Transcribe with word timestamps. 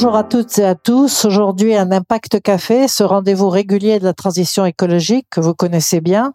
Bonjour 0.00 0.14
à 0.14 0.22
toutes 0.22 0.56
et 0.60 0.64
à 0.64 0.76
tous. 0.76 1.24
Aujourd'hui, 1.24 1.74
un 1.74 1.90
Impact 1.90 2.40
Café, 2.40 2.86
ce 2.86 3.02
rendez-vous 3.02 3.48
régulier 3.48 3.98
de 3.98 4.04
la 4.04 4.12
transition 4.12 4.64
écologique 4.64 5.26
que 5.28 5.40
vous 5.40 5.54
connaissez 5.54 6.00
bien, 6.00 6.34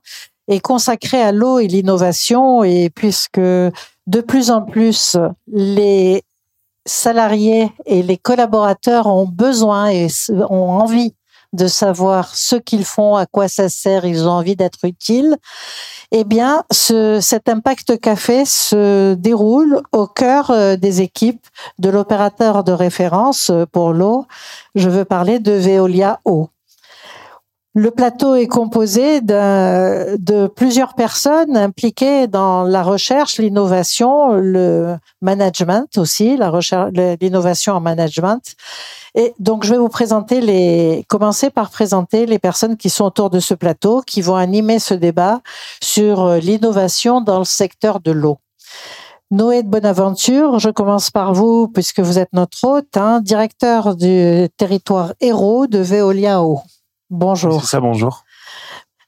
est 0.49 0.59
consacré 0.59 1.21
à 1.21 1.31
l'eau 1.31 1.59
et 1.59 1.67
l'innovation. 1.67 2.65
Et 2.65 2.89
puisque 2.89 3.39
de 3.39 3.71
plus 4.27 4.52
en 4.52 4.63
plus 4.63 5.15
les 5.47 6.23
salariés 6.85 7.71
et 7.85 8.03
les 8.03 8.17
collaborateurs 8.17 9.07
ont 9.07 9.29
besoin 9.29 9.88
et 9.88 10.07
ont 10.49 10.70
envie 10.70 11.16
de 11.54 11.67
savoir 11.67 12.35
ce 12.35 12.55
qu'ils 12.55 12.85
font, 12.85 13.16
à 13.16 13.25
quoi 13.25 13.48
ça 13.48 13.70
sert, 13.70 14.05
ils 14.05 14.27
ont 14.27 14.31
envie 14.31 14.55
d'être 14.55 14.85
utiles. 14.85 15.38
Eh 16.12 16.23
bien, 16.23 16.63
ce, 16.71 17.20
cet 17.21 17.48
Impact 17.48 17.99
Café 17.99 18.45
se 18.45 19.13
déroule 19.13 19.81
au 19.91 20.07
cœur 20.07 20.52
euh, 20.52 20.76
des 20.76 21.02
équipes 21.02 21.45
de 21.79 21.89
l'opérateur 21.89 22.63
de 22.63 22.71
référence 22.71 23.49
euh, 23.49 23.66
pour 23.66 23.93
l'eau. 23.93 24.26
Je 24.76 24.89
veux 24.89 25.05
parler 25.05 25.39
de 25.39 25.52
Veolia 25.52 26.20
Eau. 26.26 26.49
Le 27.76 27.90
plateau 27.90 28.36
est 28.36 28.45
composé 28.45 29.22
de, 29.22 30.48
plusieurs 30.48 30.94
personnes 30.94 31.58
impliquées 31.58 32.27
dans 32.27 32.62
la 32.62 32.84
recherche, 32.84 33.40
l'innovation, 33.40 34.34
le 34.34 34.96
management 35.23 35.98
aussi, 35.98 36.38
la 36.38 36.52
recherche, 36.52 36.91
l'innovation 37.20 37.73
en 37.73 37.82
management. 37.82 38.55
Et 39.16 39.34
donc, 39.40 39.63
je 39.63 39.72
vais 39.72 39.80
vous 39.80 39.90
présenter 39.90 40.40
les, 40.40 41.04
commencer 41.08 41.49
par 41.49 41.72
présenter 41.72 42.27
les 42.27 42.38
personnes 42.38 42.77
qui 42.77 42.91
sont 42.91 43.05
autour 43.05 43.32
de 43.32 43.40
ce 43.40 43.55
plateau, 43.55 44.02
qui 44.05 44.21
vont 44.21 44.35
animer 44.35 44.77
ce 44.77 44.94
débat 44.94 45.41
sur 45.82 46.35
l'innovation 46.35 47.21
dans 47.21 47.40
le 47.40 47.46
secteur 47.46 48.02
de 48.02 48.12
l'eau. 48.12 48.37
Noé 49.32 49.63
de 49.63 49.68
Bonaventure, 49.68 50.60
je 50.60 50.70
commence 50.70 51.10
par 51.10 51.34
vous 51.34 51.68
puisque 51.68 52.02
vous 52.02 52.20
êtes 52.20 52.34
notre 52.34 52.63
hôte, 52.68 52.98
hein, 52.98 53.20
directeur 53.20 53.96
du 53.96 54.48
territoire 54.58 55.13
héros 55.21 55.65
de 55.65 55.80
Veolia 55.80 56.43
Eau. 56.43 56.60
Bonjour. 57.13 57.61
C'est 57.61 57.67
ça, 57.67 57.79
bonjour. 57.79 58.23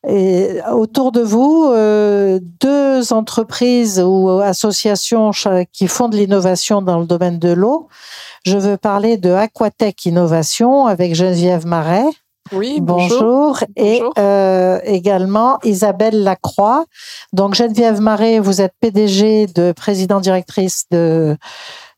Et 0.07 0.59
autour 0.71 1.11
de 1.11 1.21
vous, 1.21 1.71
euh, 1.73 2.39
deux 2.61 3.11
entreprises 3.11 3.99
ou 3.99 4.29
associations 4.39 5.31
qui 5.73 5.87
font 5.87 6.07
de 6.07 6.15
l'innovation 6.15 6.83
dans 6.83 6.99
le 6.99 7.07
domaine 7.07 7.39
de 7.39 7.51
l'eau. 7.51 7.87
Je 8.45 8.57
veux 8.57 8.77
parler 8.77 9.17
de 9.17 9.31
Aquatech 9.31 10.05
Innovation 10.05 10.85
avec 10.85 11.15
Geneviève 11.15 11.65
Marais. 11.65 12.05
Oui, 12.51 12.77
bonjour. 12.79 13.19
bonjour. 13.19 13.63
Et 13.75 14.03
euh, 14.19 14.79
également 14.83 15.57
Isabelle 15.63 16.21
Lacroix. 16.21 16.85
Donc 17.33 17.55
Geneviève 17.55 18.01
Marais, 18.01 18.37
vous 18.37 18.61
êtes 18.61 18.73
PDG 18.79 19.47
de 19.47 19.71
président 19.71 20.19
directrice 20.19 20.85
de 20.91 21.35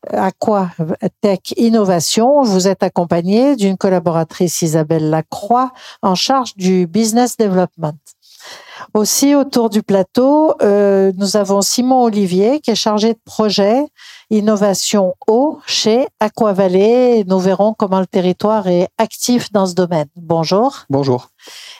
Aquatech 0.06 1.54
Innovation. 1.56 2.42
Vous 2.42 2.68
êtes 2.68 2.82
accompagnée 2.82 3.56
d'une 3.56 3.76
collaboratrice 3.76 4.62
Isabelle 4.62 5.10
Lacroix 5.10 5.72
en 6.02 6.14
charge 6.14 6.54
du 6.56 6.86
business 6.86 7.36
development. 7.36 7.96
Aussi 8.94 9.34
autour 9.34 9.70
du 9.70 9.82
plateau, 9.82 10.54
euh, 10.62 11.12
nous 11.16 11.36
avons 11.36 11.60
Simon 11.60 12.02
Olivier 12.02 12.60
qui 12.60 12.70
est 12.70 12.76
chargé 12.76 13.14
de 13.14 13.18
projet 13.24 13.82
innovation 14.30 15.14
eau 15.26 15.58
chez 15.66 16.06
Aquavalley. 16.20 17.24
Nous 17.26 17.38
verrons 17.38 17.74
comment 17.74 18.00
le 18.00 18.06
territoire 18.06 18.66
est 18.68 18.88
actif 18.98 19.52
dans 19.52 19.66
ce 19.66 19.74
domaine. 19.74 20.08
Bonjour. 20.16 20.84
Bonjour. 20.90 21.28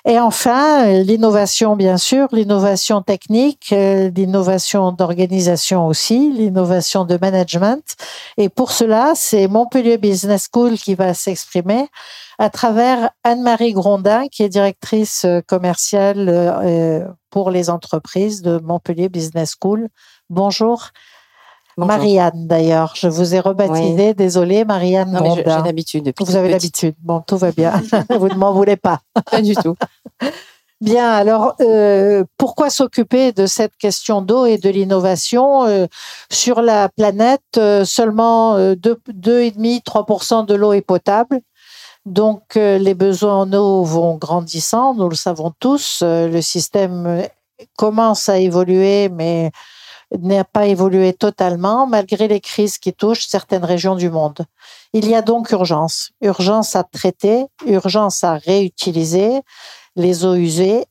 Et 0.07 0.19
enfin, 0.19 1.03
l'innovation, 1.03 1.77
bien 1.77 1.99
sûr, 1.99 2.29
l'innovation 2.33 3.03
technique, 3.03 3.71
euh, 3.73 4.11
l'innovation 4.15 4.93
d'organisation 4.93 5.87
aussi, 5.87 6.33
l'innovation 6.33 7.05
de 7.05 7.19
management. 7.21 7.97
Et 8.37 8.49
pour 8.49 8.73
cela, 8.73 9.13
c'est 9.15 9.49
Montpellier 9.49 9.99
Business 9.99 10.49
School 10.53 10.79
qui 10.79 10.95
va 10.95 11.13
s'exprimer 11.15 11.89
à 12.39 12.51
travers 12.51 13.11
Anne-Marie 13.25 13.73
Grondin, 13.73 14.29
qui 14.29 14.45
est 14.45 14.49
directrice 14.49 15.25
euh, 15.25 15.41
commerciale 15.47 16.29
euh, 16.29 17.05
pour 17.31 17.51
les 17.51 17.69
entreprises 17.69 18.43
de 18.43 18.59
Montpellier 18.59 19.09
Business 19.09 19.55
School. 19.61 19.89
Bonjour. 20.31 20.91
Marianne, 21.87 22.47
d'ailleurs. 22.47 22.95
Je 22.97 23.09
vous 23.09 23.35
ai 23.35 23.41
rebaptisé. 23.41 24.15
Désolée, 24.15 24.65
Marianne 24.65 25.13
non, 25.13 25.35
J'ai 25.37 25.45
l'habitude. 25.45 26.13
Vous 26.19 26.37
avez 26.37 26.49
l'habitude. 26.49 26.95
Bon, 27.01 27.21
tout 27.21 27.37
va 27.37 27.53
bien. 27.53 27.83
vous 28.19 28.29
ne 28.29 28.35
m'en 28.35 28.53
voulez 28.53 28.77
pas. 28.77 29.01
Pas 29.31 29.43
du 29.43 29.55
tout. 29.55 29.77
Bien, 30.81 31.11
alors 31.11 31.57
euh, 31.61 32.23
pourquoi 32.37 32.71
s'occuper 32.71 33.33
de 33.33 33.47
cette 33.47 33.77
question 33.77 34.23
d'eau 34.23 34.47
et 34.47 34.59
de 34.59 34.71
l'innovation 34.71 35.65
euh, 35.65 35.87
sur 36.31 36.63
la 36.63 36.89
planète 36.89 37.43
euh, 37.57 37.85
Seulement 37.85 38.57
2,5-3% 38.57 40.47
de 40.47 40.55
l'eau 40.55 40.73
est 40.73 40.81
potable? 40.81 41.41
Donc 42.07 42.55
les 42.55 42.95
besoins 42.95 43.41
en 43.41 43.53
eau 43.53 43.83
vont 43.83 44.15
grandissant, 44.17 44.95
nous 44.95 45.09
le 45.09 45.17
savons 45.17 45.53
tous. 45.59 46.03
le 46.03 46.41
système 46.41 47.27
commence 47.77 48.29
à 48.29 48.39
évoluer, 48.39 49.09
mais 49.09 49.51
n'a 50.17 50.45
pas 50.45 50.67
évolué 50.67 51.13
totalement 51.13 51.87
malgré 51.87 52.29
les 52.29 52.41
crises 52.41 52.79
qui 52.79 52.93
touchent 52.93 53.27
certaines 53.27 53.65
régions 53.65 53.95
du 53.95 54.11
monde. 54.11 54.45
Il 54.93 55.07
y 55.07 55.15
a 55.15 55.23
donc 55.23 55.51
urgence, 55.51 56.11
urgence 56.21 56.77
à 56.77 56.85
traiter, 56.85 57.47
urgence 57.67 58.25
à 58.25 58.35
réutiliser 58.35 59.41
les 59.97 60.25
eaux 60.25 60.35
usées, 60.35 60.87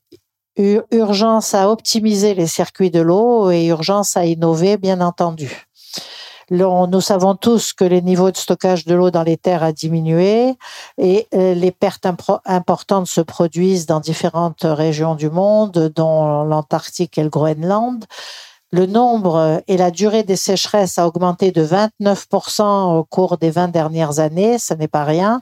urgence 0.56 1.54
à 1.54 1.70
optimiser 1.70 2.34
les 2.34 2.46
circuits 2.46 2.90
de 2.90 3.00
l'eau 3.00 3.50
et 3.50 3.66
urgence 3.66 4.16
à 4.16 4.24
innover, 4.24 4.76
bien 4.76 5.00
entendu. 5.00 5.68
Nous 6.50 7.00
savons 7.02 7.34
tous 7.34 7.74
que 7.74 7.84
les 7.84 8.00
niveaux 8.00 8.30
de 8.30 8.36
stockage 8.36 8.86
de 8.86 8.94
l'eau 8.94 9.10
dans 9.10 9.22
les 9.22 9.36
terres 9.36 9.62
a 9.62 9.72
diminué 9.72 10.54
et 10.96 11.26
euh, 11.34 11.52
les 11.52 11.72
pertes 11.72 12.06
importantes 12.46 13.06
se 13.06 13.20
produisent 13.20 13.84
dans 13.84 14.00
différentes 14.00 14.62
régions 14.64 15.14
du 15.14 15.28
monde, 15.28 15.92
dont 15.94 16.44
l'Antarctique 16.44 17.18
et 17.18 17.22
le 17.22 17.28
Groenland. 17.28 18.02
Le 18.70 18.84
nombre 18.84 19.62
et 19.66 19.78
la 19.78 19.90
durée 19.90 20.24
des 20.24 20.36
sécheresses 20.36 20.98
a 20.98 21.06
augmenté 21.06 21.52
de 21.52 21.64
29% 21.64 22.98
au 22.98 23.04
cours 23.04 23.38
des 23.38 23.50
20 23.50 23.68
dernières 23.68 24.18
années, 24.18 24.58
ce 24.58 24.74
n'est 24.74 24.88
pas 24.88 25.04
rien. 25.04 25.40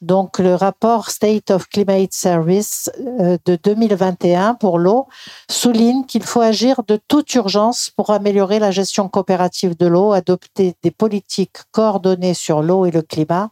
Donc, 0.00 0.40
le 0.40 0.56
rapport 0.56 1.10
State 1.10 1.52
of 1.52 1.68
Climate 1.68 2.12
Service 2.12 2.90
euh, 3.20 3.38
de 3.44 3.56
2021 3.62 4.54
pour 4.54 4.80
l'eau 4.80 5.06
souligne 5.48 6.04
qu'il 6.06 6.24
faut 6.24 6.40
agir 6.40 6.82
de 6.88 6.98
toute 7.06 7.32
urgence 7.34 7.90
pour 7.96 8.10
améliorer 8.10 8.58
la 8.58 8.72
gestion 8.72 9.08
coopérative 9.08 9.76
de 9.76 9.86
l'eau, 9.86 10.12
adopter 10.12 10.74
des 10.82 10.90
politiques 10.90 11.58
coordonnées 11.70 12.34
sur 12.34 12.62
l'eau 12.62 12.84
et 12.84 12.90
le 12.90 13.02
climat 13.02 13.50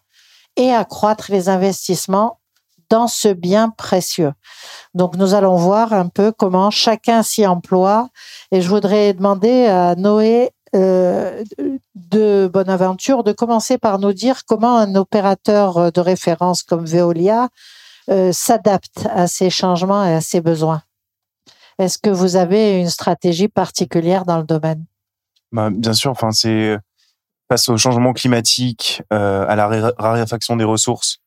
et 0.56 0.72
accroître 0.72 1.30
les 1.30 1.48
investissements 1.48 2.39
dans 2.90 3.06
ce 3.06 3.28
bien 3.28 3.70
précieux. 3.70 4.32
Donc 4.94 5.16
nous 5.16 5.34
allons 5.34 5.56
voir 5.56 5.92
un 5.92 6.08
peu 6.08 6.32
comment 6.32 6.70
chacun 6.70 7.22
s'y 7.22 7.46
emploie 7.46 8.10
et 8.50 8.60
je 8.60 8.68
voudrais 8.68 9.14
demander 9.14 9.66
à 9.66 9.94
Noé 9.94 10.50
euh, 10.74 11.42
de 11.94 12.50
Bonaventure 12.52 13.24
de 13.24 13.32
commencer 13.32 13.78
par 13.78 13.98
nous 13.98 14.12
dire 14.12 14.44
comment 14.46 14.76
un 14.76 14.94
opérateur 14.94 15.90
de 15.92 16.00
référence 16.00 16.62
comme 16.62 16.84
Veolia 16.84 17.48
euh, 18.10 18.32
s'adapte 18.32 19.06
à 19.10 19.26
ces 19.26 19.50
changements 19.50 20.04
et 20.04 20.14
à 20.14 20.20
ces 20.20 20.40
besoins. 20.40 20.82
Est-ce 21.78 21.98
que 21.98 22.10
vous 22.10 22.36
avez 22.36 22.78
une 22.80 22.90
stratégie 22.90 23.48
particulière 23.48 24.24
dans 24.24 24.38
le 24.38 24.44
domaine? 24.44 24.84
Bah, 25.52 25.70
Bien 25.70 25.92
sûr, 25.92 26.10
enfin 26.10 26.30
c'est 26.32 26.76
face 27.50 27.68
au 27.68 27.76
changement 27.76 28.12
climatique, 28.12 29.02
euh, 29.12 29.44
à 29.48 29.56
la 29.56 29.92
raréfaction 29.98 30.54
des 30.54 30.64
ressources, 30.64 31.18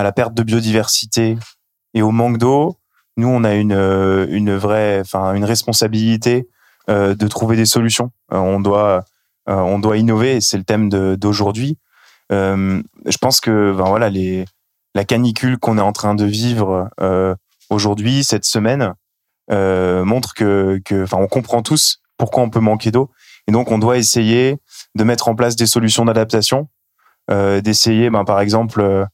à 0.00 0.02
la 0.02 0.12
perte 0.12 0.32
de 0.32 0.42
biodiversité 0.42 1.36
et 1.92 2.00
au 2.00 2.10
manque 2.10 2.38
d'eau, 2.38 2.78
nous 3.18 3.28
on 3.28 3.44
a 3.44 3.54
une 3.54 3.72
euh, 3.72 4.26
une 4.30 4.56
vraie, 4.56 5.00
enfin 5.00 5.34
une 5.34 5.44
responsabilité 5.44 6.48
euh, 6.88 7.14
de 7.14 7.28
trouver 7.28 7.56
des 7.56 7.66
solutions. 7.66 8.10
Euh, 8.32 8.38
on 8.38 8.60
doit 8.60 9.04
on 9.46 9.80
doit 9.80 9.96
innover, 9.96 10.40
c'est 10.40 10.58
le 10.58 10.64
thème 10.64 10.88
d'aujourd'hui. 10.88 11.76
je 12.30 13.18
pense 13.20 13.40
que 13.40 13.74
ben 13.76 13.84
voilà 13.84 14.08
les 14.08 14.44
la 14.94 15.04
canicule 15.04 15.58
qu'on 15.58 15.76
est 15.76 15.82
en 15.82 15.92
train 15.92 16.14
de 16.14 16.24
vivre 16.24 16.88
aujourd'hui 17.68 18.22
cette 18.22 18.44
semaine 18.44 18.94
montre 19.50 20.34
que 20.34 20.80
enfin 21.02 21.16
on 21.16 21.26
comprend 21.26 21.62
tous 21.62 22.00
pourquoi 22.16 22.44
on 22.44 22.50
peut 22.50 22.60
manquer 22.60 22.92
d'eau 22.92 23.10
et 23.48 23.52
donc 23.52 23.72
on 23.72 23.78
doit 23.78 23.98
essayer 23.98 24.58
de 24.94 25.02
mettre 25.02 25.26
en 25.26 25.34
place 25.34 25.56
des 25.56 25.66
solutions 25.66 26.04
d'adaptation, 26.04 26.68
d'essayer 27.28 28.08
ben 28.08 28.24
par 28.24 28.40
exemple 28.40 29.08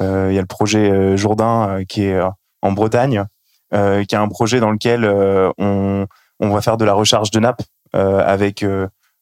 il 0.00 0.34
y 0.34 0.38
a 0.38 0.40
le 0.40 0.46
projet 0.46 0.90
euh, 0.90 1.16
Jourdain 1.16 1.68
euh, 1.68 1.84
qui 1.84 2.04
est 2.04 2.20
en 2.62 2.72
Bretagne, 2.72 3.24
qui 3.72 3.78
est 3.78 4.14
un 4.14 4.28
projet 4.28 4.60
dans 4.60 4.70
lequel 4.70 5.06
on, 5.56 6.06
on 6.40 6.50
va 6.50 6.60
faire 6.60 6.76
de 6.76 6.84
la 6.84 6.92
recharge 6.92 7.30
de 7.30 7.40
nappes 7.40 7.62
avec 7.94 8.62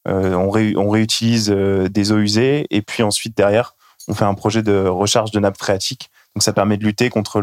on, 0.05 0.49
réutilise 0.49 1.49
des 1.49 2.11
eaux 2.11 2.17
usées 2.17 2.67
et 2.69 2.81
puis 2.81 3.01
ensuite 3.01 3.35
derrière 3.35 3.75
on 4.09 4.13
fait 4.13 4.25
un 4.25 4.33
projet 4.33 4.61
de 4.61 4.85
recharge 4.85 5.31
de 5.31 5.39
nappes 5.39 5.57
phréatiques. 5.57 6.09
Donc 6.35 6.43
ça 6.43 6.51
permet 6.51 6.75
de 6.75 6.83
lutter 6.83 7.09
contre 7.09 7.41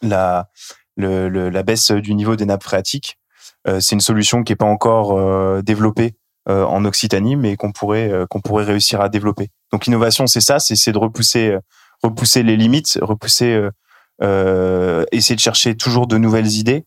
la, 0.00 0.48
la 0.96 1.62
baisse 1.62 1.90
du 1.90 2.14
niveau 2.14 2.34
des 2.34 2.46
nappes 2.46 2.64
phréatiques. 2.64 3.18
c'est 3.66 3.92
une 3.92 4.00
solution 4.00 4.42
qui 4.42 4.52
n'est 4.52 4.56
pas 4.56 4.64
encore 4.64 5.62
développée 5.62 6.16
en 6.46 6.82
Occitanie, 6.86 7.36
mais 7.36 7.56
qu'on 7.56 7.72
pourrait 7.72 8.24
qu'on 8.30 8.40
pourrait 8.40 8.64
réussir 8.64 9.02
à 9.02 9.10
développer. 9.10 9.50
Donc 9.70 9.84
l'innovation, 9.84 10.26
c'est 10.26 10.40
ça, 10.40 10.58
c'est 10.60 10.92
de 10.92 10.98
repousser, 10.98 11.58
repousser 12.02 12.42
les 12.42 12.56
limites, 12.56 12.98
repousser, 13.02 13.68
euh, 14.22 15.04
essayer 15.12 15.36
de 15.36 15.40
chercher 15.40 15.76
toujours 15.76 16.06
de 16.06 16.18
nouvelles 16.18 16.52
idées. 16.52 16.84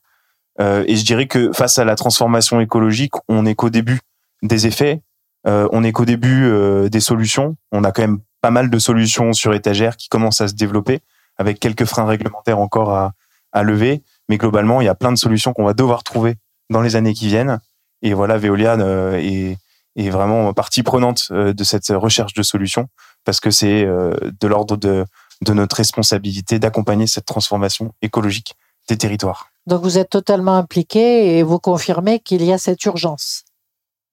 Euh, 0.60 0.84
et 0.88 0.96
je 0.96 1.06
dirais 1.06 1.28
que 1.28 1.52
face 1.52 1.80
à 1.80 1.86
la 1.86 1.96
transformation 1.96 2.60
écologique, 2.60 3.14
on 3.28 3.44
n'est 3.44 3.56
qu'au 3.56 3.70
début 3.70 4.00
des 4.42 4.68
effets, 4.68 5.02
euh, 5.48 5.68
on 5.72 5.82
n'est 5.82 5.92
qu'au 5.92 6.06
début 6.06 6.46
euh, 6.46 6.90
des 6.90 7.00
solutions. 7.00 7.58
On 7.72 7.84
a 7.84 7.92
quand 7.92 8.04
même 8.04 8.20
pas 8.42 8.52
mal 8.52 8.70
de 8.70 8.80
solutions 8.80 9.34
sur 9.34 9.54
étagère 9.54 9.98
qui 9.98 10.10
commencent 10.10 10.42
à 10.42 10.48
se 10.48 10.54
développer, 10.54 11.02
avec 11.38 11.60
quelques 11.60 11.86
freins 11.86 12.06
réglementaires 12.06 12.60
encore 12.60 12.92
à, 12.92 13.14
à 13.52 13.64
lever. 13.64 14.04
Mais 14.30 14.38
globalement, 14.38 14.82
il 14.82 14.86
y 14.86 14.90
a 14.90 14.96
plein 14.96 15.12
de 15.12 15.18
solutions 15.18 15.54
qu'on 15.54 15.66
va 15.66 15.74
devoir 15.74 16.04
trouver 16.04 16.36
dans 16.70 16.82
les 16.82 16.96
années 16.96 17.14
qui 17.14 17.28
viennent. 17.28 17.60
Et 18.02 18.14
voilà, 18.14 18.38
Veolia 18.38 18.76
est, 19.18 19.58
est 19.96 20.10
vraiment 20.10 20.54
partie 20.54 20.84
prenante 20.84 21.32
de 21.32 21.64
cette 21.64 21.88
recherche 21.88 22.34
de 22.34 22.44
solutions 22.44 22.90
parce 23.24 23.40
que 23.40 23.52
c'est 23.52 23.86
de 23.86 24.48
l'ordre 24.48 24.78
de, 24.78 25.06
de 25.42 25.54
notre 25.54 25.76
responsabilité 25.76 26.60
d'accompagner 26.60 27.08
cette 27.08 27.26
transformation 27.26 27.94
écologique 28.02 28.56
des 28.90 28.98
territoires. 28.98 29.50
Donc 29.68 29.82
vous 29.82 29.98
êtes 29.98 30.10
totalement 30.10 30.58
impliqué 30.58 31.38
et 31.38 31.44
vous 31.44 31.60
confirmez 31.60 32.20
qu'il 32.20 32.44
y 32.44 32.52
a 32.52 32.58
cette 32.58 32.84
urgence. 32.86 33.44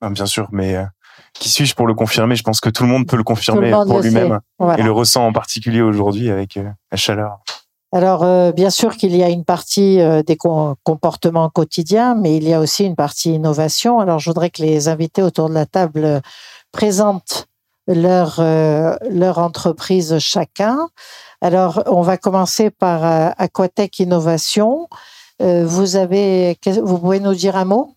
Ah, 0.00 0.10
bien 0.10 0.26
sûr, 0.26 0.48
mais 0.52 0.76
euh, 0.76 0.84
qui 1.34 1.48
suis-je 1.48 1.74
pour 1.74 1.86
le 1.86 1.94
confirmer? 1.94 2.36
Je 2.36 2.42
pense 2.42 2.60
que 2.60 2.70
tout 2.70 2.84
le 2.84 2.88
monde 2.88 3.06
peut 3.06 3.16
le 3.16 3.24
confirmer 3.24 3.70
pour 3.70 4.00
lui-même 4.00 4.40
et 4.78 4.82
le 4.82 4.92
ressent 4.92 5.26
en 5.26 5.32
particulier 5.32 5.82
aujourd'hui 5.82 6.30
avec 6.30 6.56
euh, 6.56 6.70
la 6.90 6.96
chaleur. 6.96 7.40
Alors, 7.92 8.22
euh, 8.22 8.52
bien 8.52 8.70
sûr 8.70 8.96
qu'il 8.96 9.16
y 9.16 9.22
a 9.24 9.28
une 9.28 9.44
partie 9.44 9.98
des 10.24 10.36
comportements 10.36 11.50
quotidiens, 11.50 12.14
mais 12.14 12.36
il 12.36 12.44
y 12.44 12.54
a 12.54 12.60
aussi 12.60 12.84
une 12.84 12.94
partie 12.94 13.34
innovation. 13.34 13.98
Alors, 13.98 14.20
je 14.20 14.30
voudrais 14.30 14.50
que 14.50 14.62
les 14.62 14.86
invités 14.86 15.22
autour 15.22 15.48
de 15.48 15.54
la 15.54 15.66
table 15.66 16.22
présentent 16.70 17.48
leur, 17.86 18.40
leur 18.40 19.38
entreprise 19.38 20.18
chacun. 20.18 20.88
Alors, 21.40 21.82
on 21.86 22.02
va 22.02 22.16
commencer 22.16 22.70
par 22.70 23.32
Aquatech 23.38 23.98
Innovation. 23.98 24.88
Euh, 25.40 25.64
vous 25.66 25.96
avez, 25.96 26.58
vous 26.82 26.98
pouvez 26.98 27.20
nous 27.20 27.34
dire 27.34 27.56
un 27.56 27.64
mot? 27.64 27.96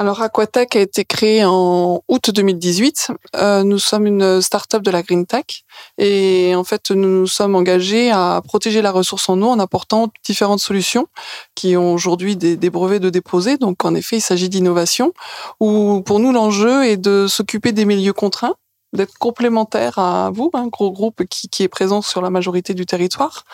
Alors 0.00 0.22
Aquatech 0.22 0.76
a 0.76 0.80
été 0.80 1.04
créé 1.04 1.44
en 1.44 2.04
août 2.06 2.30
2018. 2.30 3.08
Euh, 3.34 3.64
nous 3.64 3.80
sommes 3.80 4.06
une 4.06 4.40
start-up 4.40 4.80
de 4.80 4.92
la 4.92 5.02
Green 5.02 5.26
Tech 5.26 5.64
et 5.98 6.54
en 6.54 6.62
fait 6.62 6.92
nous 6.92 7.08
nous 7.22 7.26
sommes 7.26 7.56
engagés 7.56 8.12
à 8.12 8.40
protéger 8.44 8.80
la 8.80 8.92
ressource 8.92 9.28
en 9.28 9.42
eau 9.42 9.48
en 9.48 9.58
apportant 9.58 10.06
différentes 10.24 10.60
solutions 10.60 11.08
qui 11.56 11.76
ont 11.76 11.94
aujourd'hui 11.94 12.36
des, 12.36 12.56
des, 12.56 12.70
brevets 12.70 13.00
de 13.00 13.10
déposer. 13.10 13.56
Donc 13.56 13.84
en 13.84 13.96
effet 13.96 14.18
il 14.18 14.20
s'agit 14.20 14.48
d'innovation 14.48 15.12
où 15.58 16.00
pour 16.02 16.20
nous 16.20 16.30
l'enjeu 16.30 16.84
est 16.84 16.96
de 16.96 17.26
s'occuper 17.28 17.72
des 17.72 17.84
milieux 17.84 18.12
contraints 18.12 18.54
d'être 18.92 19.18
complémentaire 19.18 19.98
à 19.98 20.30
vous, 20.32 20.50
un 20.54 20.66
gros 20.66 20.90
groupe 20.90 21.24
qui, 21.28 21.48
qui, 21.48 21.62
est 21.62 21.68
présent 21.68 22.00
sur 22.00 22.22
la 22.22 22.30
majorité 22.30 22.72
du 22.72 22.86
territoire. 22.86 23.44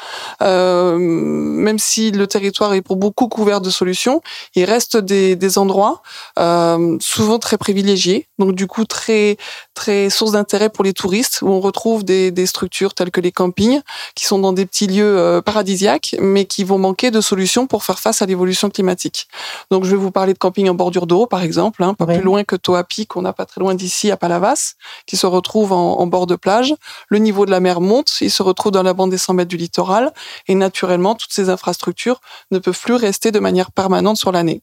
Euh, 0.43 0.97
même 0.97 1.79
si 1.79 2.13
le 2.13 2.27
territoire 2.27 2.73
est 2.75 2.83
pour 2.83 2.97
beaucoup 2.97 3.29
couvert 3.29 3.61
de 3.61 3.71
solutions, 3.71 4.21
il 4.55 4.65
reste 4.65 4.97
des, 4.97 5.35
des 5.35 5.59
endroits 5.59 6.03
euh, 6.39 6.97
souvent 7.01 7.39
très 7.39 7.59
privilégiés, 7.59 8.29
donc 8.39 8.55
du 8.55 8.67
coup 8.67 8.85
très 8.85 9.37
très 9.75 10.09
source 10.09 10.33
d'intérêt 10.33 10.71
pour 10.71 10.85
les 10.85 10.93
touristes, 10.93 11.41
où 11.43 11.49
on 11.49 11.61
retrouve 11.61 12.05
des, 12.05 12.31
des, 12.31 12.47
structures 12.47 12.95
telles 12.95 13.11
que 13.11 13.21
les 13.21 13.33
campings, 13.33 13.81
qui 14.15 14.27
sont 14.27 14.39
dans 14.39 14.53
des 14.53 14.67
petits 14.67 14.87
lieux 14.87 15.19
euh, 15.19 15.43
paradisiaques, 15.43 16.15
mais 16.21 16.45
qui 16.45 16.63
vont 16.63 16.79
manquer 16.79 17.11
de 17.11 17.21
solutions 17.21 17.67
pour 17.67 17.83
faire 17.83 17.99
face 17.99 18.23
à 18.23 18.27
l'évolution 18.27 18.71
climatique. 18.71 19.27
Donc 19.73 19.85
je 19.85 19.91
vais 19.91 19.97
vous 19.97 20.13
parler 20.13 20.33
de 20.33 20.39
camping 20.39 20.69
en 20.69 20.75
bordure 20.75 21.09
d'eau, 21.09 21.27
par 21.27 21.43
exemple, 21.43 21.83
hein, 21.83 21.95
pas 21.95 22.07
plus 22.07 22.21
loin 22.21 22.45
que 22.45 22.55
Toapi, 22.55 23.07
qu'on 23.07 23.23
n'a 23.23 23.33
pas 23.33 23.47
très 23.47 23.61
loin 23.61 23.75
d'ici, 23.75 24.13
à 24.13 24.17
Palavas, 24.17 24.75
qui 25.07 25.17
se 25.25 25.27
retrouve 25.27 25.73
en, 25.73 26.07
bord 26.07 26.27
de 26.27 26.37
plage. 26.37 26.75
Le 27.09 27.19
niveau 27.19 27.47
de 27.47 27.51
la 27.51 27.61
mer 27.61 27.81
monte, 27.81 28.21
il 28.21 28.31
se 28.31 28.43
retrouve 28.43 28.73
dans 28.73 28.83
la 28.83 28.93
bande 28.93 29.11
des 29.11 29.17
100 29.17 29.33
mètres 29.33 29.49
du 29.49 29.57
littoral, 29.57 30.13
et 30.49 30.55
naturellement, 30.55 31.15
toutes 31.15 31.33
ces 31.33 31.49
infrastructures 31.49 32.21
ne 32.51 32.59
peuvent 32.59 32.79
plus 32.79 32.95
rester 32.95 33.33
de 33.33 33.39
manière 33.39 33.73
permanente 33.73 34.19
sur 34.19 34.33
l'année. 34.33 34.61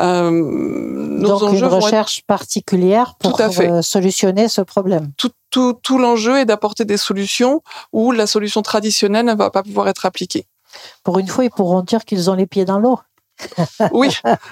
Euh, 0.00 0.30
nos 0.30 1.38
Donc 1.38 1.52
une 1.52 1.64
recherche 1.64 2.22
particulière 2.26 3.14
pour 3.18 3.38
euh, 3.40 3.82
solutionner 3.82 4.48
ce 4.48 4.62
problème. 4.62 5.12
Tout, 5.18 5.30
tout, 5.50 5.74
tout 5.82 5.98
l'enjeu 5.98 6.38
est 6.38 6.46
d'apporter 6.46 6.86
des 6.86 6.96
solutions 6.96 7.62
où 7.92 8.12
la 8.12 8.26
solution 8.26 8.62
traditionnelle 8.62 9.26
ne 9.26 9.34
va 9.34 9.50
pas 9.50 9.62
pouvoir 9.62 9.88
être 9.88 10.06
appliquée. 10.06 10.46
Pour 11.04 11.18
une 11.18 11.28
fois, 11.28 11.44
ils 11.44 11.50
pourront 11.50 11.82
dire 11.82 12.04
qu'ils 12.04 12.30
ont 12.30 12.34
les 12.34 12.46
pieds 12.46 12.64
dans 12.64 12.78
l'eau. 12.78 12.98
oui, 13.92 14.08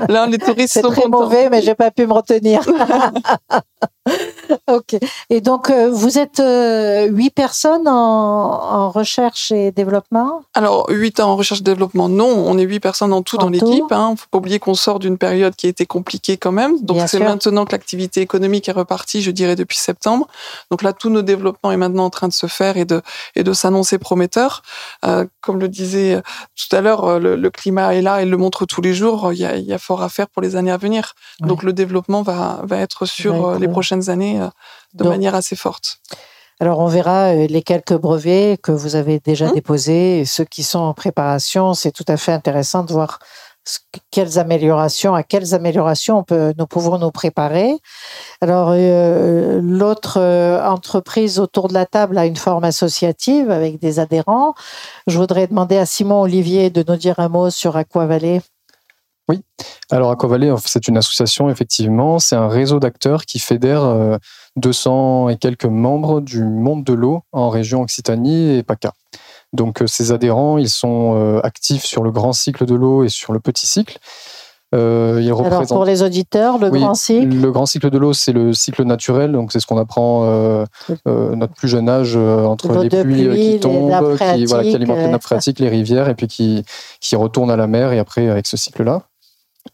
là 0.08 0.26
les 0.26 0.38
touristes 0.46 0.80
sont 0.80 0.90
très 0.90 1.08
mauvais, 1.08 1.48
mais 1.48 1.62
j'ai 1.62 1.74
pas 1.74 1.90
pu 1.90 2.06
me 2.06 2.12
retenir. 2.12 2.60
ok. 4.66 4.96
Et 5.30 5.40
donc, 5.40 5.70
euh, 5.70 5.90
vous 5.90 6.18
êtes 6.18 6.40
euh, 6.40 7.06
huit 7.06 7.30
personnes 7.30 7.88
en, 7.88 8.90
recherche 8.90 9.50
et 9.50 9.70
développement? 9.70 10.42
Alors, 10.54 10.86
huit 10.90 11.20
en 11.20 11.36
recherche 11.36 11.60
et 11.60 11.64
développement, 11.64 12.08
non. 12.08 12.28
On 12.28 12.58
est 12.58 12.62
huit 12.62 12.80
personnes 12.80 13.12
en 13.12 13.22
tout 13.22 13.36
dans 13.36 13.48
l'équipe. 13.48 13.84
Il 13.90 13.94
hein. 13.94 14.10
ne 14.12 14.16
faut 14.16 14.26
pas 14.30 14.38
oublier 14.38 14.58
qu'on 14.58 14.74
sort 14.74 14.98
d'une 14.98 15.18
période 15.18 15.54
qui 15.56 15.66
a 15.66 15.68
été 15.70 15.86
compliquée 15.86 16.36
quand 16.36 16.52
même. 16.52 16.80
Donc, 16.82 17.08
c'est 17.08 17.18
maintenant 17.18 17.64
que 17.64 17.72
l'activité 17.72 18.20
économique 18.20 18.68
est 18.68 18.72
repartie, 18.72 19.22
je 19.22 19.30
dirais, 19.30 19.56
depuis 19.56 19.78
septembre. 19.78 20.28
Donc 20.70 20.82
là, 20.82 20.92
tous 20.92 21.10
nos 21.10 21.22
développements 21.22 21.72
est 21.72 21.76
maintenant 21.76 22.04
en 22.04 22.10
train 22.10 22.28
de 22.28 22.32
se 22.32 22.46
faire 22.46 22.76
et 22.76 22.84
de, 22.84 23.02
et 23.34 23.42
de 23.42 23.52
s'annoncer 23.52 23.98
prometteur. 23.98 24.62
Euh, 25.04 25.24
comme 25.40 25.58
le 25.58 25.68
disait 25.68 26.20
tout 26.56 26.76
à 26.76 26.80
l'heure, 26.80 27.18
le, 27.18 27.50
climat 27.50 27.94
est 27.94 28.02
là 28.02 28.22
et 28.22 28.24
le 28.24 28.36
montre 28.36 28.66
tous 28.66 28.80
les 28.80 28.94
jours. 28.94 29.32
Il 29.32 29.38
y 29.38 29.44
a, 29.44 29.56
il 29.56 29.64
y 29.64 29.72
a 29.72 29.78
fort 29.78 30.02
à 30.02 30.08
faire 30.08 30.28
pour 30.28 30.42
les 30.42 30.56
années 30.56 30.72
à 30.72 30.76
venir. 30.76 31.14
Donc, 31.40 31.62
le 31.62 31.72
développement 31.72 32.22
va, 32.22 32.60
va 32.64 32.78
être 32.78 33.06
sur 33.06 33.58
les 33.58 33.68
prochaines 33.68 33.93
années 34.02 34.40
euh, 34.40 34.48
de 34.94 35.04
manière 35.04 35.34
assez 35.34 35.56
forte. 35.56 35.98
Alors 36.60 36.78
on 36.78 36.86
verra 36.86 37.34
euh, 37.34 37.46
les 37.46 37.62
quelques 37.62 37.96
brevets 37.96 38.58
que 38.62 38.72
vous 38.72 38.96
avez 38.96 39.18
déjà 39.18 39.48
mmh. 39.48 39.54
déposés 39.54 40.20
et 40.20 40.24
ceux 40.24 40.44
qui 40.44 40.62
sont 40.62 40.78
en 40.78 40.94
préparation. 40.94 41.74
C'est 41.74 41.90
tout 41.90 42.04
à 42.08 42.16
fait 42.16 42.32
intéressant 42.32 42.84
de 42.84 42.92
voir 42.92 43.18
quelles 44.10 44.38
améliorations, 44.38 45.14
à 45.14 45.22
quelles 45.22 45.54
améliorations 45.54 46.18
on 46.18 46.22
peut, 46.22 46.52
nous 46.58 46.66
pouvons 46.66 46.98
nous 46.98 47.10
préparer. 47.10 47.74
Alors 48.42 48.68
euh, 48.72 49.60
l'autre 49.62 50.20
entreprise 50.62 51.38
autour 51.38 51.68
de 51.68 51.74
la 51.74 51.86
table 51.86 52.18
a 52.18 52.26
une 52.26 52.36
forme 52.36 52.64
associative 52.64 53.50
avec 53.50 53.80
des 53.80 53.98
adhérents. 53.98 54.54
Je 55.06 55.18
voudrais 55.18 55.46
demander 55.46 55.78
à 55.78 55.86
Simon 55.86 56.20
Olivier 56.20 56.70
de 56.70 56.84
nous 56.86 56.96
dire 56.96 57.18
un 57.18 57.28
mot 57.28 57.48
sur 57.50 57.76
Aquavalet. 57.76 58.42
Oui, 59.28 59.40
alors 59.90 60.10
Aquavalet, 60.10 60.50
c'est 60.64 60.88
une 60.88 60.98
association, 60.98 61.48
effectivement, 61.48 62.18
c'est 62.18 62.36
un 62.36 62.48
réseau 62.48 62.78
d'acteurs 62.78 63.24
qui 63.24 63.38
fédère 63.38 64.18
200 64.56 65.26
euh, 65.26 65.30
et 65.30 65.36
quelques 65.36 65.64
membres 65.64 66.20
du 66.20 66.44
monde 66.44 66.84
de 66.84 66.92
l'eau 66.92 67.22
en 67.32 67.48
région 67.48 67.82
Occitanie 67.82 68.56
et 68.56 68.62
PACA. 68.62 68.92
Donc 69.54 69.82
euh, 69.82 69.86
ces 69.86 70.12
adhérents, 70.12 70.58
ils 70.58 70.68
sont 70.68 71.14
euh, 71.16 71.40
actifs 71.42 71.84
sur 71.84 72.02
le 72.02 72.10
grand 72.10 72.32
cycle 72.32 72.66
de 72.66 72.74
l'eau 72.74 73.04
et 73.04 73.08
sur 73.08 73.32
le 73.32 73.40
petit 73.40 73.66
cycle. 73.66 73.98
Euh, 74.74 75.20
Alors 75.44 75.66
pour 75.68 75.84
les 75.84 76.02
auditeurs, 76.02 76.58
le 76.58 76.68
grand 76.68 76.94
cycle 76.94 77.28
Le 77.28 77.52
grand 77.52 77.64
cycle 77.64 77.90
de 77.90 77.98
l'eau, 77.98 78.12
c'est 78.12 78.32
le 78.32 78.52
cycle 78.52 78.82
naturel, 78.82 79.30
donc 79.30 79.52
c'est 79.52 79.60
ce 79.60 79.66
qu'on 79.68 79.78
apprend 79.78 80.24
euh, 80.24 80.64
notre 81.06 81.54
plus 81.54 81.68
jeune 81.68 81.88
âge 81.88 82.16
entre 82.16 82.82
les 82.82 82.88
pluies 82.88 83.52
qui 83.52 83.60
tombent, 83.60 84.16
qui, 84.16 84.46
voilà, 84.46 84.64
qui 84.64 84.74
alimentent 84.74 84.98
les 84.98 85.08
nappes 85.08 85.22
phréatiques, 85.22 85.60
les 85.60 85.68
rivières, 85.68 86.08
et 86.08 86.16
puis 86.16 86.26
qui, 86.26 86.64
qui 87.00 87.14
retournent 87.14 87.52
à 87.52 87.56
la 87.56 87.68
mer, 87.68 87.92
et 87.92 88.00
après 88.00 88.28
avec 88.28 88.48
ce 88.48 88.56
cycle-là. 88.56 89.02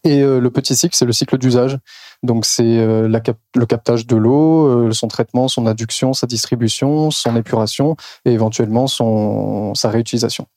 Et 0.03 0.21
euh, 0.21 0.39
le 0.39 0.49
petit 0.49 0.75
cycle, 0.75 0.95
c'est 0.95 1.05
le 1.05 1.11
cycle 1.11 1.37
d'usage. 1.37 1.77
Donc, 2.23 2.45
c'est 2.45 2.63
euh, 2.63 3.07
le 3.07 3.65
captage 3.65 4.07
de 4.07 4.15
l'eau, 4.15 4.65
euh, 4.65 4.91
son 4.91 5.07
traitement, 5.07 5.47
son 5.47 5.65
adduction, 5.67 6.13
sa 6.13 6.27
distribution, 6.27 7.11
son 7.11 7.35
épuration 7.35 7.95
et 8.25 8.31
éventuellement 8.31 8.87
son, 8.87 9.73
sa 9.75 9.89
réutilisation. 9.89 10.47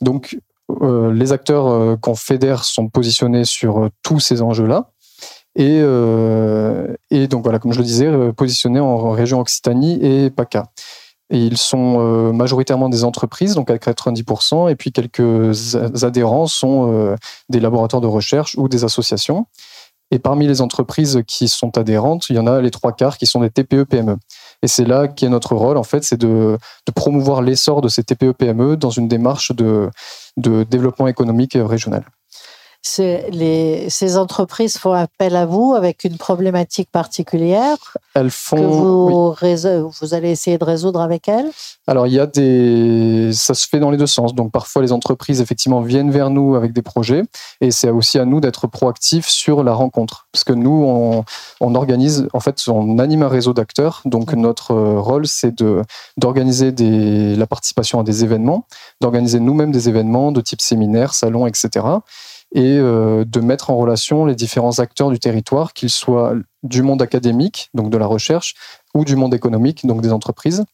Donc, 0.00 0.38
les 0.80 1.32
acteurs 1.32 1.98
qu'on 2.00 2.14
fédère 2.14 2.62
sont 2.62 2.88
positionnés 2.88 3.44
sur 3.44 3.90
tous 4.04 4.20
ces 4.20 4.40
enjeux-là. 4.40 4.92
Et, 5.56 5.78
et, 7.10 7.26
donc, 7.26 7.42
voilà, 7.42 7.58
comme 7.58 7.72
je 7.72 7.78
le 7.78 7.84
disais, 7.84 8.32
positionnés 8.34 8.78
en 8.78 9.10
région 9.10 9.40
Occitanie 9.40 9.98
et 10.00 10.30
PACA. 10.30 10.70
Et 11.30 11.38
ils 11.38 11.56
sont 11.56 12.00
euh, 12.00 12.32
majoritairement 12.32 12.88
des 12.88 13.04
entreprises, 13.04 13.54
donc 13.54 13.70
à 13.70 13.76
90%, 13.76 14.70
et 14.70 14.74
puis 14.74 14.90
quelques 14.90 15.76
adhérents 16.02 16.46
sont 16.46 16.92
euh, 16.92 17.16
des 17.48 17.60
laboratoires 17.60 18.02
de 18.02 18.08
recherche 18.08 18.56
ou 18.58 18.68
des 18.68 18.84
associations. 18.84 19.46
Et 20.10 20.18
parmi 20.18 20.48
les 20.48 20.60
entreprises 20.60 21.22
qui 21.28 21.46
sont 21.46 21.78
adhérentes, 21.78 22.26
il 22.30 22.36
y 22.36 22.38
en 22.40 22.48
a 22.48 22.60
les 22.60 22.72
trois 22.72 22.92
quarts 22.92 23.16
qui 23.16 23.26
sont 23.26 23.40
des 23.40 23.50
TPE-PME. 23.50 24.12
E. 24.12 24.16
Et 24.62 24.66
c'est 24.66 24.84
là 24.84 25.06
qu'est 25.06 25.28
notre 25.28 25.54
rôle, 25.54 25.76
en 25.76 25.84
fait, 25.84 26.02
c'est 26.02 26.18
de, 26.18 26.58
de, 26.86 26.92
promouvoir 26.92 27.42
l'essor 27.42 27.80
de 27.80 27.86
ces 27.86 28.02
TPE-PME 28.02 28.72
e 28.72 28.76
dans 28.76 28.90
une 28.90 29.06
démarche 29.06 29.52
de, 29.52 29.88
de 30.36 30.64
développement 30.64 31.06
économique 31.06 31.56
régional. 31.56 32.04
Les, 32.98 33.90
ces 33.90 34.16
entreprises 34.16 34.78
font 34.78 34.92
appel 34.92 35.36
à 35.36 35.46
vous 35.46 35.74
avec 35.74 36.04
une 36.04 36.16
problématique 36.16 36.90
particulière 36.90 37.76
elles 38.14 38.30
font, 38.30 38.56
que 38.56 38.62
vous, 38.62 39.90
vous 40.00 40.14
allez 40.14 40.30
essayer 40.30 40.58
de 40.58 40.64
résoudre 40.64 41.00
avec 41.00 41.28
elles? 41.28 41.50
Alors, 41.86 42.06
il 42.06 42.14
y 42.14 42.18
a 42.18 42.26
des. 42.26 43.30
Ça 43.32 43.54
se 43.54 43.68
fait 43.68 43.78
dans 43.78 43.90
les 43.90 43.96
deux 43.96 44.06
sens. 44.06 44.34
Donc, 44.34 44.50
parfois, 44.50 44.82
les 44.82 44.92
entreprises, 44.92 45.40
effectivement, 45.40 45.80
viennent 45.80 46.10
vers 46.10 46.30
nous 46.30 46.56
avec 46.56 46.72
des 46.72 46.82
projets. 46.82 47.22
Et 47.60 47.70
c'est 47.70 47.90
aussi 47.90 48.18
à 48.18 48.24
nous 48.24 48.40
d'être 48.40 48.66
proactifs 48.66 49.28
sur 49.28 49.62
la 49.62 49.74
rencontre. 49.74 50.26
Parce 50.32 50.44
que 50.44 50.52
nous, 50.52 50.84
on, 50.84 51.24
on 51.60 51.74
organise, 51.74 52.28
en 52.32 52.40
fait, 52.40 52.60
on 52.66 52.98
anime 52.98 53.22
un 53.22 53.28
réseau 53.28 53.52
d'acteurs. 53.52 54.02
Donc, 54.06 54.32
notre 54.32 54.74
rôle, 54.74 55.26
c'est 55.26 55.62
d'organiser 56.16 56.72
la 57.36 57.46
participation 57.46 58.00
à 58.00 58.02
des 58.02 58.24
événements, 58.24 58.66
d'organiser 59.00 59.38
nous-mêmes 59.38 59.72
des 59.72 59.88
événements 59.88 60.32
de 60.32 60.40
type 60.40 60.60
séminaire, 60.60 61.14
salon, 61.14 61.46
etc 61.46 61.84
et 62.52 62.78
euh, 62.78 63.24
de 63.24 63.40
mettre 63.40 63.70
en 63.70 63.76
relation 63.76 64.24
les 64.24 64.34
différents 64.34 64.78
acteurs 64.78 65.10
du 65.10 65.18
territoire, 65.18 65.72
qu'ils 65.72 65.90
soient 65.90 66.34
du 66.62 66.82
monde 66.82 67.00
académique, 67.00 67.70
donc 67.74 67.90
de 67.90 67.96
la 67.96 68.06
recherche, 68.06 68.54
ou 68.94 69.04
du 69.04 69.16
monde 69.16 69.34
économique, 69.34 69.86
donc 69.86 70.02
des 70.02 70.12
entreprises, 70.12 70.64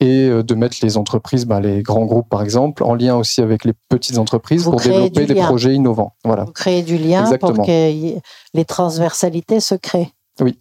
et 0.00 0.28
euh, 0.28 0.42
de 0.42 0.54
mettre 0.54 0.78
les 0.82 0.96
entreprises, 0.96 1.44
bah, 1.44 1.60
les 1.60 1.82
grands 1.82 2.06
groupes 2.06 2.28
par 2.28 2.42
exemple, 2.42 2.82
en 2.84 2.94
lien 2.94 3.16
aussi 3.16 3.42
avec 3.42 3.64
les 3.64 3.74
petites 3.88 4.18
entreprises 4.18 4.64
pour 4.64 4.80
développer 4.80 5.26
des 5.26 5.34
projets 5.34 5.74
innovants. 5.74 6.14
Voilà. 6.24 6.44
Vous 6.44 6.52
créez 6.52 6.82
du 6.82 6.96
lien 6.96 7.30
pour 7.38 7.52
que 7.52 8.18
les 8.54 8.64
transversalités 8.64 9.60
se 9.60 9.74
créent. 9.74 10.12
Oui. 10.40 10.56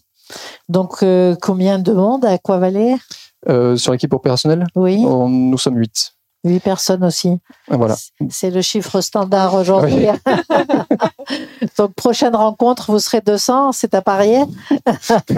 Donc, 0.68 1.02
euh, 1.02 1.36
combien 1.42 1.80
de 1.80 1.94
monde 1.94 2.26
à 2.26 2.32
Aquavalet 2.32 2.96
euh, 3.48 3.76
Sur 3.76 3.94
l'équipe 3.94 4.14
opérationnelle? 4.14 4.68
Oui. 4.76 5.02
nous 5.02 5.58
sommes 5.58 5.78
huit. 5.78 6.14
Huit 6.46 6.62
personnes 6.62 7.04
aussi. 7.04 7.38
Voilà. 7.68 7.98
C'est 8.30 8.50
le 8.50 8.62
chiffre 8.62 9.02
standard 9.02 9.56
aujourd'hui. 9.56 10.08
Donc, 11.78 11.94
prochaine 11.96 12.36
rencontre, 12.36 12.92
vous 12.92 13.00
serez 13.00 13.20
200, 13.20 13.74
c'est 13.74 13.94
à 13.94 14.02
parier 14.02 14.44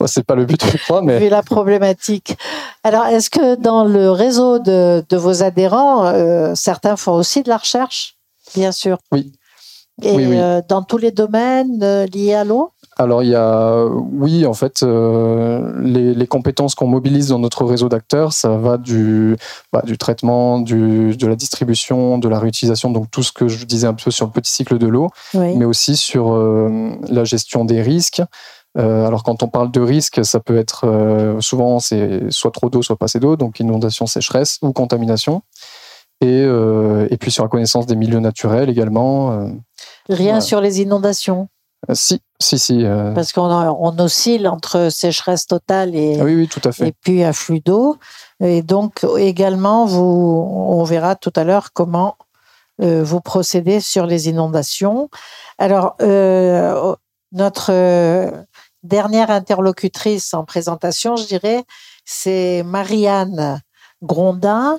bon, 0.00 0.06
C'est 0.06 0.24
pas 0.24 0.34
le 0.34 0.46
but, 0.46 0.64
je 0.64 0.78
crois, 0.78 1.02
mais. 1.02 1.18
Vu 1.18 1.28
la 1.28 1.42
problématique. 1.42 2.38
Alors, 2.84 3.04
est-ce 3.06 3.28
que 3.28 3.56
dans 3.56 3.84
le 3.84 4.10
réseau 4.10 4.58
de, 4.58 5.04
vos 5.12 5.42
adhérents, 5.42 6.06
euh, 6.06 6.54
certains 6.54 6.96
font 6.96 7.12
aussi 7.12 7.42
de 7.42 7.50
la 7.50 7.58
recherche 7.58 8.16
Bien 8.54 8.72
sûr? 8.72 8.96
Oui. 9.12 9.32
Et 10.02 10.16
euh, 10.16 10.62
dans 10.66 10.82
tous 10.82 10.96
les 10.96 11.10
domaines 11.10 11.82
euh, 11.82 12.06
liés 12.06 12.34
à 12.34 12.44
l'eau? 12.44 12.72
Alors 13.00 13.22
il 13.22 13.30
y 13.30 13.34
a, 13.34 13.86
oui, 13.86 14.44
en 14.44 14.52
fait, 14.52 14.82
euh, 14.82 15.72
les, 15.82 16.26
compétences 16.26 16.74
qu'on 16.74 16.86
mobilise 16.86 17.28
dans 17.28 17.38
notre 17.38 17.64
réseau 17.64 17.88
d'acteurs, 17.88 18.34
ça 18.34 18.50
va 18.58 18.76
du, 18.76 19.38
bah, 19.72 19.82
du 19.86 19.96
traitement, 19.96 20.60
du, 20.60 21.16
de 21.16 21.26
la 21.26 21.34
distribution, 21.34 22.18
de 22.18 22.28
la 22.28 22.38
réutilisation, 22.38 22.90
donc 22.90 23.10
tout 23.10 23.22
ce 23.22 23.32
que 23.32 23.48
je 23.48 23.64
disais 23.64 23.86
un 23.86 23.94
peu 23.94 24.10
sur 24.10 24.26
le 24.26 24.32
petit 24.32 24.52
cycle 24.52 24.76
de 24.76 24.86
l'eau, 24.86 25.08
mais 25.32 25.64
aussi 25.64 25.96
sur 25.96 26.34
euh, 26.34 26.90
la 27.08 27.24
gestion 27.24 27.64
des 27.64 27.80
risques. 27.80 28.22
Euh, 28.76 29.06
alors 29.06 29.22
quand 29.22 29.42
on 29.42 29.48
parle 29.48 29.70
de 29.70 29.80
risques, 29.80 30.22
ça 30.22 30.38
peut 30.38 30.58
être 30.58 31.38
souvent 31.40 31.78
c'est 31.78 32.30
soit 32.30 32.50
trop 32.50 32.68
d'eau, 32.68 32.82
soit 32.82 32.96
pas 32.96 33.06
assez 33.06 33.18
d'eau, 33.18 33.36
donc 33.36 33.60
inondation, 33.60 34.04
sécheresse 34.04 34.58
ou 34.60 34.72
contamination. 34.72 35.40
Et, 36.20 36.42
et 36.42 37.16
puis 37.16 37.30
sur 37.30 37.44
la 37.44 37.48
connaissance 37.48 37.86
des 37.86 37.96
milieux 37.96 38.20
naturels 38.20 38.68
également. 38.68 39.50
Rien 40.10 40.42
sur 40.42 40.60
les 40.60 40.82
inondations 40.82 41.48
si, 41.92 42.20
si, 42.38 42.58
si. 42.58 42.84
Euh. 42.84 43.12
Parce 43.12 43.32
qu'on 43.32 43.50
on 43.50 43.98
oscille 43.98 44.46
entre 44.48 44.90
sécheresse 44.90 45.46
totale 45.46 45.94
et, 45.94 46.18
ah 46.20 46.24
oui, 46.24 46.34
oui, 46.34 46.48
tout 46.48 46.60
à 46.64 46.72
fait. 46.72 46.88
et 46.88 46.92
puis 46.92 47.24
afflux 47.24 47.60
d'eau. 47.60 47.96
Et 48.40 48.62
donc, 48.62 49.04
également, 49.18 49.86
vous, 49.86 50.46
on 50.46 50.84
verra 50.84 51.16
tout 51.16 51.32
à 51.36 51.44
l'heure 51.44 51.72
comment 51.72 52.16
euh, 52.82 53.02
vous 53.02 53.20
procédez 53.20 53.80
sur 53.80 54.06
les 54.06 54.28
inondations. 54.28 55.10
Alors, 55.58 55.96
notre 57.32 57.72
dernière 58.82 59.30
interlocutrice 59.30 60.34
en 60.34 60.44
présentation, 60.44 61.16
je 61.16 61.26
dirais, 61.26 61.64
c'est 62.04 62.62
Marianne 62.64 63.60
Grondin. 64.02 64.78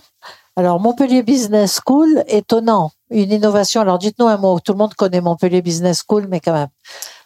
Alors, 0.57 0.79
Montpellier 0.79 1.23
Business 1.23 1.79
School, 1.85 2.23
étonnant 2.27 2.91
une 3.11 3.31
innovation. 3.31 3.81
Alors 3.81 3.99
dites-nous 3.99 4.27
un 4.27 4.37
mot. 4.37 4.59
Tout 4.59 4.71
le 4.71 4.77
monde 4.77 4.93
connaît 4.95 5.21
Montpellier 5.21 5.61
Business 5.61 6.03
School, 6.07 6.27
mais 6.27 6.39
quand 6.39 6.53
même, 6.53 6.69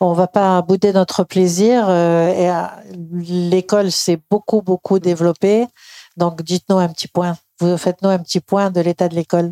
on 0.01 0.13
va 0.13 0.27
pas 0.27 0.61
bouder 0.61 0.91
notre 0.93 1.23
plaisir. 1.23 1.87
Euh, 1.87 2.31
euh, 2.31 2.65
l'école 3.13 3.91
s'est 3.91 4.19
beaucoup 4.29 4.61
beaucoup 4.61 4.99
développée. 4.99 5.67
Donc 6.17 6.41
dites-nous 6.41 6.77
un 6.77 6.89
petit 6.89 7.07
point. 7.07 7.37
Vous 7.59 7.77
faites-nous 7.77 8.09
un 8.09 8.19
petit 8.19 8.41
point 8.41 8.71
de 8.71 8.81
l'état 8.81 9.07
de 9.07 9.15
l'école. 9.15 9.51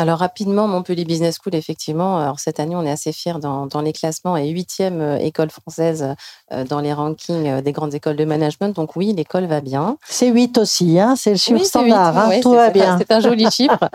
Alors 0.00 0.20
rapidement, 0.20 0.66
Montpellier 0.66 1.04
Business 1.04 1.36
School, 1.44 1.54
effectivement, 1.54 2.20
alors 2.20 2.40
cette 2.40 2.58
année, 2.58 2.74
on 2.74 2.86
est 2.86 2.90
assez 2.90 3.12
fiers 3.12 3.38
dans, 3.38 3.68
les 3.82 3.92
classements 3.92 4.34
et 4.38 4.48
huitième 4.48 5.02
euh, 5.02 5.18
école 5.18 5.50
française 5.50 6.14
euh, 6.52 6.64
dans 6.64 6.80
les 6.80 6.94
rankings 6.94 7.46
euh, 7.46 7.60
des 7.60 7.72
grandes 7.72 7.94
écoles 7.94 8.16
de 8.16 8.24
management. 8.24 8.74
Donc 8.74 8.96
oui, 8.96 9.12
l'école 9.12 9.44
va 9.44 9.60
bien. 9.60 9.98
C'est 10.08 10.28
8 10.28 10.56
aussi, 10.56 10.98
hein 10.98 11.16
c'est 11.16 11.32
le 11.32 11.36
chiffre 11.36 11.62
standard, 11.64 12.16
hein, 12.16 12.40
tout 12.40 12.54
va 12.54 12.70
bien. 12.70 12.96
C'est 12.96 13.12
un 13.12 13.20
joli 13.20 13.50
chiffre. 13.50 13.90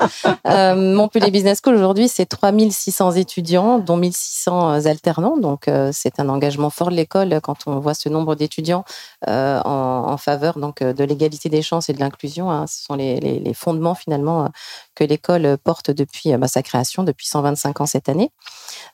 Montpellier 0.76 1.32
Business 1.32 1.60
School, 1.64 1.74
aujourd'hui, 1.74 2.08
c'est 2.08 2.28
3600 2.28 3.14
étudiants, 3.14 3.80
dont 3.80 3.98
1600 3.98 4.86
alternants. 4.86 5.38
Donc 5.38 5.68
c'est 5.92 6.20
un 6.20 6.30
engagement 6.30 6.70
fort 6.70 6.92
de 6.92 6.96
l'école 6.96 7.40
quand 7.42 7.58
on 7.66 7.80
voit 7.80 7.96
ce 7.96 8.10
nombre 8.10 8.36
d'étudiants 8.36 8.86
en, 9.26 10.18
faveur 10.18 10.60
donc, 10.60 10.84
de 10.84 11.04
l'égalité 11.04 11.50
des 11.50 11.64
chances 11.64 11.90
et 11.90 11.94
de 11.94 12.00
l'inclusion. 12.00 12.52
Hein. 12.52 12.68
Ce 12.68 12.84
sont 12.84 12.94
les, 12.94 13.20
les, 13.20 13.54
fondements 13.56 13.96
finalement 13.96 14.52
que 14.94 15.04
l'école 15.04 15.58
porte 15.64 15.95
depuis 15.96 16.36
bah, 16.38 16.48
sa 16.48 16.62
création, 16.62 17.04
depuis 17.04 17.28
125 17.28 17.82
ans 17.82 17.86
cette 17.86 18.10
année. 18.10 18.32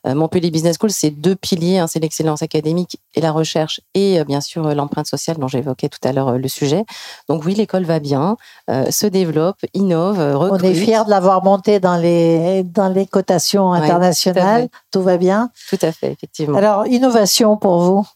Euh, 0.08 0.16
Montpellier 0.16 0.52
Business 0.52 0.78
School, 0.80 0.92
c'est 0.92 1.12
deux 1.12 1.36
piliers, 1.36 1.78
hein, 1.78 1.88
c'est 1.88 2.00
l'excellence 2.00 2.42
académique 2.42 2.98
et 3.16 3.22
la 3.22 3.32
recherche, 3.32 3.82
et 3.94 4.20
euh, 4.20 4.24
bien 4.24 4.42
sûr 4.42 4.74
l'empreinte 4.74 5.08
sociale 5.08 5.38
dont 5.38 5.48
j'évoquais 5.48 5.90
tout 5.90 6.00
à 6.04 6.12
l'heure 6.12 6.30
euh, 6.30 6.38
le 6.38 6.48
sujet. 6.48 6.86
Donc 7.30 7.46
oui, 7.46 7.54
l'école 7.54 7.84
va 7.84 8.00
bien, 8.00 8.38
se 8.68 9.06
développe, 9.06 9.58
innove, 9.74 10.20
recrute. 10.36 10.62
On 10.64 10.68
est 10.68 10.74
fiers 10.74 11.04
de 11.06 11.10
l'avoir 11.10 11.44
montée 11.44 11.80
dans 11.80 11.98
les, 11.98 12.64
dans 12.64 12.90
les 12.90 13.06
cotations 13.06 13.74
internationales, 13.74 14.70
tout, 14.92 15.02
va 15.02 15.18
bien. 15.18 15.50
Tout 15.70 15.80
à 15.82 15.92
fait, 15.92 16.12
effectivement. 16.12 16.58
Alors, 16.58 16.88
innovation 16.88 17.58
pour 17.58 17.80
vous? 17.82 18.08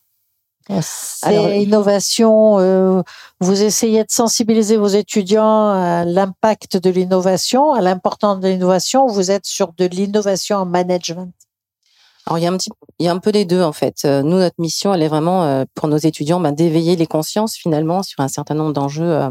C'est 0.81 1.61
innovation. 1.61 2.59
Euh, 2.59 3.01
vous 3.39 3.63
essayez 3.63 4.03
de 4.03 4.11
sensibiliser 4.11 4.77
vos 4.77 4.87
étudiants 4.87 5.69
à 5.69 6.05
l'impact 6.05 6.77
de 6.77 6.89
l'innovation, 6.89 7.73
à 7.73 7.81
l'importance 7.81 8.39
de 8.39 8.47
l'innovation. 8.47 9.05
Vous 9.07 9.31
êtes 9.31 9.45
sur 9.45 9.73
de 9.73 9.85
l'innovation 9.85 10.57
en 10.57 10.65
management? 10.65 11.31
Alors 12.25 12.39
il 12.39 12.43
y 12.43 12.47
a 12.47 12.51
un 12.51 12.57
petit, 12.57 12.71
il 12.97 13.05
y 13.05 13.09
a 13.09 13.11
un 13.11 13.19
peu 13.19 13.29
les 13.29 13.45
deux 13.45 13.61
en 13.61 13.73
fait. 13.73 13.97
Euh, 14.05 14.23
nous, 14.23 14.37
notre 14.37 14.59
mission, 14.59 14.93
elle 14.93 15.03
est 15.03 15.07
vraiment 15.07 15.43
euh, 15.43 15.65
pour 15.75 15.87
nos 15.87 15.97
étudiants 15.97 16.39
ben, 16.39 16.51
d'éveiller 16.51 16.95
les 16.95 17.05
consciences 17.05 17.55
finalement 17.55 18.01
sur 18.01 18.19
un 18.21 18.27
certain 18.27 18.55
nombre 18.55 18.73
d'enjeux 18.73 19.29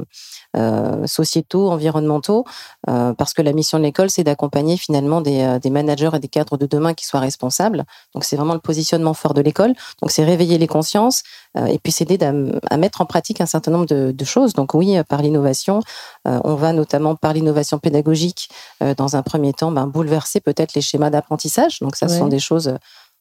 euh, 0.57 1.07
sociétaux, 1.07 1.69
environnementaux, 1.69 2.45
euh, 2.89 3.13
parce 3.15 3.35
que 3.35 3.43
la 3.43 3.53
mission 3.53 3.79
de 3.79 3.83
l'école, 3.83 4.09
c'est 4.09 4.23
d'accompagner 4.23 4.77
finalement 4.77 5.21
des, 5.21 5.41
euh, 5.41 5.59
des, 5.59 5.71
managers 5.71 6.11
et 6.15 6.21
des 6.21 6.29
cadres 6.29 6.57
de 6.57 6.67
demain 6.67 6.95
qui 6.95 7.07
soient 7.07 7.19
responsables. 7.19 7.85
Donc 8.15 8.25
c'est 8.25 8.37
vraiment 8.37 8.55
le 8.55 8.61
positionnement 8.61 9.15
fort 9.15 9.35
de 9.35 9.41
l'école. 9.41 9.75
Donc 10.01 10.13
c'est 10.13 10.25
réveiller 10.25 10.59
les 10.59 10.69
consciences 10.69 11.23
et 11.69 11.79
puis 11.79 11.93
c'est 11.93 12.11
aider 12.11 12.25
à, 12.71 12.77
mettre 12.77 13.01
en 13.01 13.07
pratique 13.07 13.41
un 13.41 13.47
certain 13.47 13.71
nombre 13.71 13.87
de, 13.87 14.13
de 14.13 14.25
choses. 14.25 14.55
Donc 14.55 14.75
oui, 14.75 14.97
par 15.09 15.23
l'innovation, 15.23 15.81
on 16.25 16.55
va 16.55 16.73
notamment 16.73 17.15
par 17.15 17.33
l'innovation 17.33 17.79
pédagogique, 17.79 18.49
dans 18.97 19.17
un 19.17 19.23
premier 19.23 19.53
temps, 19.53 19.71
ben, 19.71 19.87
bouleverser 19.87 20.41
peut-être 20.41 20.75
les 20.75 20.81
schémas 20.81 21.11
d'apprentissage. 21.11 21.79
Donc 21.81 21.97
ça, 21.97 22.09
ce 22.09 22.19
sont 22.19 22.27
des 22.27 22.41
choses 22.41 22.77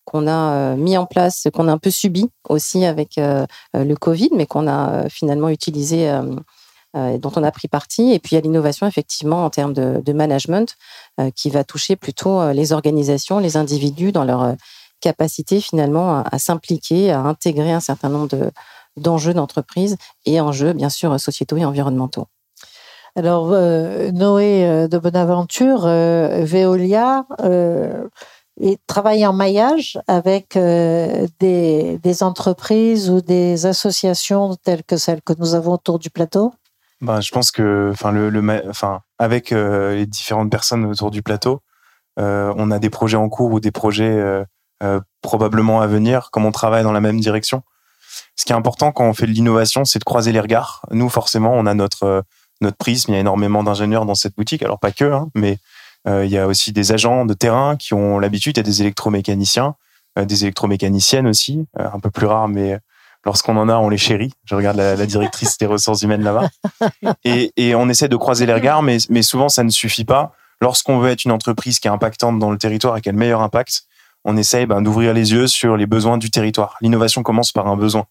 qu'on 0.05 0.27
a 0.27 0.75
mis 0.75 0.97
en 0.97 1.05
place, 1.05 1.47
qu'on 1.53 1.67
a 1.67 1.71
un 1.71 1.77
peu 1.77 1.91
subi 1.91 2.29
aussi 2.49 2.85
avec 2.85 3.17
le 3.17 3.95
Covid, 3.95 4.29
mais 4.33 4.47
qu'on 4.47 4.67
a 4.67 5.09
finalement 5.09 5.49
utilisé 5.49 6.11
dont 6.93 7.31
on 7.35 7.43
a 7.43 7.51
pris 7.51 7.67
parti. 7.67 8.11
Et 8.11 8.19
puis 8.19 8.33
il 8.33 8.35
y 8.35 8.37
a 8.37 8.41
l'innovation 8.41 8.85
effectivement 8.87 9.45
en 9.45 9.49
termes 9.49 9.73
de, 9.73 10.13
management 10.13 10.75
euh, 11.19 11.31
qui 11.31 11.49
va 11.49 11.63
toucher 11.63 11.95
plutôt 11.95 12.39
euh, 12.39 12.53
les 12.53 12.71
organisations, 12.71 13.39
les 13.39 13.57
individus 13.57 14.11
dans 14.11 14.23
leur 14.23 14.55
capacité 15.01 15.59
finalement 15.59 16.23
à, 16.23 16.39
s'impliquer, 16.39 17.11
à 17.11 17.19
intégrer 17.19 17.71
un 17.71 17.79
certain 17.79 18.09
nombre 18.09 18.51
d'enjeux 18.95 19.33
d'entreprise 19.33 19.97
et 20.25 20.39
enjeux 20.39 20.73
bien 20.73 20.89
sûr 20.89 21.19
sociétaux 21.19 21.57
et 21.57 21.65
environnementaux. 21.65 22.27
Alors, 23.15 23.47
Noé 23.47 24.87
de 24.87 24.97
Bonaventure, 24.97 25.81
Veolia, 25.81 27.25
et 28.61 28.77
travaille 28.87 29.27
en 29.27 29.33
maillage 29.33 29.99
avec 30.07 30.57
des, 30.57 31.99
des, 32.01 32.23
entreprises 32.23 33.09
ou 33.09 33.19
des 33.19 33.65
associations 33.65 34.55
telles 34.55 34.83
que 34.83 34.95
celles 34.95 35.21
que 35.21 35.33
nous 35.37 35.53
avons 35.53 35.73
autour 35.73 35.99
du 35.99 36.09
plateau 36.09 36.53
ben, 37.03 37.19
je 37.19 37.31
pense 37.31 37.51
que, 37.51 37.89
enfin, 37.91 38.13
le, 38.13 38.69
enfin, 38.69 39.01
avec 39.19 39.51
euh, 39.51 39.93
les 39.93 40.05
différentes 40.05 40.49
personnes 40.49 40.85
autour 40.85 41.11
du 41.11 41.21
plateau, 41.21 41.61
euh, 42.17 42.53
on 42.55 42.71
a 42.71 42.79
des 42.79 42.89
projets 42.89 43.17
en 43.17 43.27
cours 43.27 43.51
ou 43.51 43.59
des 43.59 43.71
projets 43.71 44.45
euh, 44.81 44.99
probablement 45.21 45.81
à 45.81 45.87
venir, 45.87 46.29
comme 46.31 46.45
on 46.45 46.51
travaille 46.53 46.83
dans 46.83 46.93
la 46.93 47.01
même 47.01 47.19
direction. 47.19 47.63
Ce 48.37 48.45
qui 48.45 48.53
est 48.53 48.55
important 48.55 48.93
quand 48.93 49.03
on 49.03 49.13
fait 49.13 49.27
de 49.27 49.31
l'innovation, 49.31 49.83
c'est 49.83 49.99
de 49.99 50.05
croiser 50.05 50.31
les 50.31 50.39
regards. 50.39 50.81
Nous, 50.91 51.09
forcément, 51.09 51.53
on 51.53 51.65
a 51.65 51.73
notre 51.73 52.23
notre 52.61 52.77
prisme. 52.77 53.11
Il 53.11 53.15
y 53.15 53.17
a 53.17 53.19
énormément 53.19 53.63
d'ingénieurs 53.63 54.05
dans 54.05 54.15
cette 54.15 54.37
boutique, 54.37 54.63
alors 54.63 54.79
pas 54.79 54.91
que, 54.91 55.03
hein, 55.03 55.27
mais 55.35 55.57
il 56.05 56.29
y 56.29 56.37
a 56.37 56.47
aussi 56.47 56.71
des 56.71 56.91
agents 56.93 57.25
de 57.25 57.33
terrain 57.33 57.75
qui 57.75 57.93
ont 57.93 58.19
l'habitude, 58.19 58.55
il 58.55 58.59
y 58.59 58.61
a 58.61 58.63
des 58.63 58.81
électromécaniciens, 58.81 59.75
des 60.17 60.43
électromécaniciennes 60.43 61.27
aussi, 61.27 61.65
un 61.77 61.99
peu 61.99 62.11
plus 62.11 62.27
rares, 62.27 62.47
mais 62.47 62.79
lorsqu'on 63.25 63.57
en 63.57 63.69
a, 63.69 63.75
on 63.75 63.89
les 63.89 63.97
chérit. 63.97 64.31
Je 64.45 64.55
regarde 64.55 64.77
la, 64.77 65.05
directrice 65.05 65.57
des 65.57 65.65
ressources 65.65 66.01
humaines 66.01 66.23
là-bas. 66.23 66.49
Et, 67.23 67.75
on 67.75 67.89
essaie 67.89 68.09
de 68.09 68.15
croiser 68.15 68.45
les 68.45 68.53
regards, 68.53 68.83
mais, 68.83 68.99
souvent 69.21 69.49
ça 69.49 69.63
ne 69.63 69.69
suffit 69.69 70.05
pas. 70.05 70.33
Lorsqu'on 70.61 70.99
veut 70.99 71.09
être 71.11 71.25
une 71.25 71.31
entreprise 71.31 71.79
qui 71.79 71.87
est 71.87 71.91
impactante 71.91 72.39
dans 72.39 72.51
le 72.51 72.57
territoire 72.57 72.95
et 72.97 73.01
qui 73.01 73.09
a 73.09 73.11
le 73.11 73.17
meilleur 73.17 73.41
impact, 73.41 73.83
on 74.23 74.37
essaye 74.37 74.65
ben, 74.65 74.81
d'ouvrir 74.81 75.13
les 75.13 75.33
yeux 75.33 75.47
sur 75.47 75.75
les 75.75 75.85
besoins 75.85 76.17
du 76.17 76.31
territoire. 76.31 76.77
L'innovation 76.79 77.23
commence 77.23 77.51
par 77.51 77.67
un 77.67 77.75
besoin. 77.75 78.05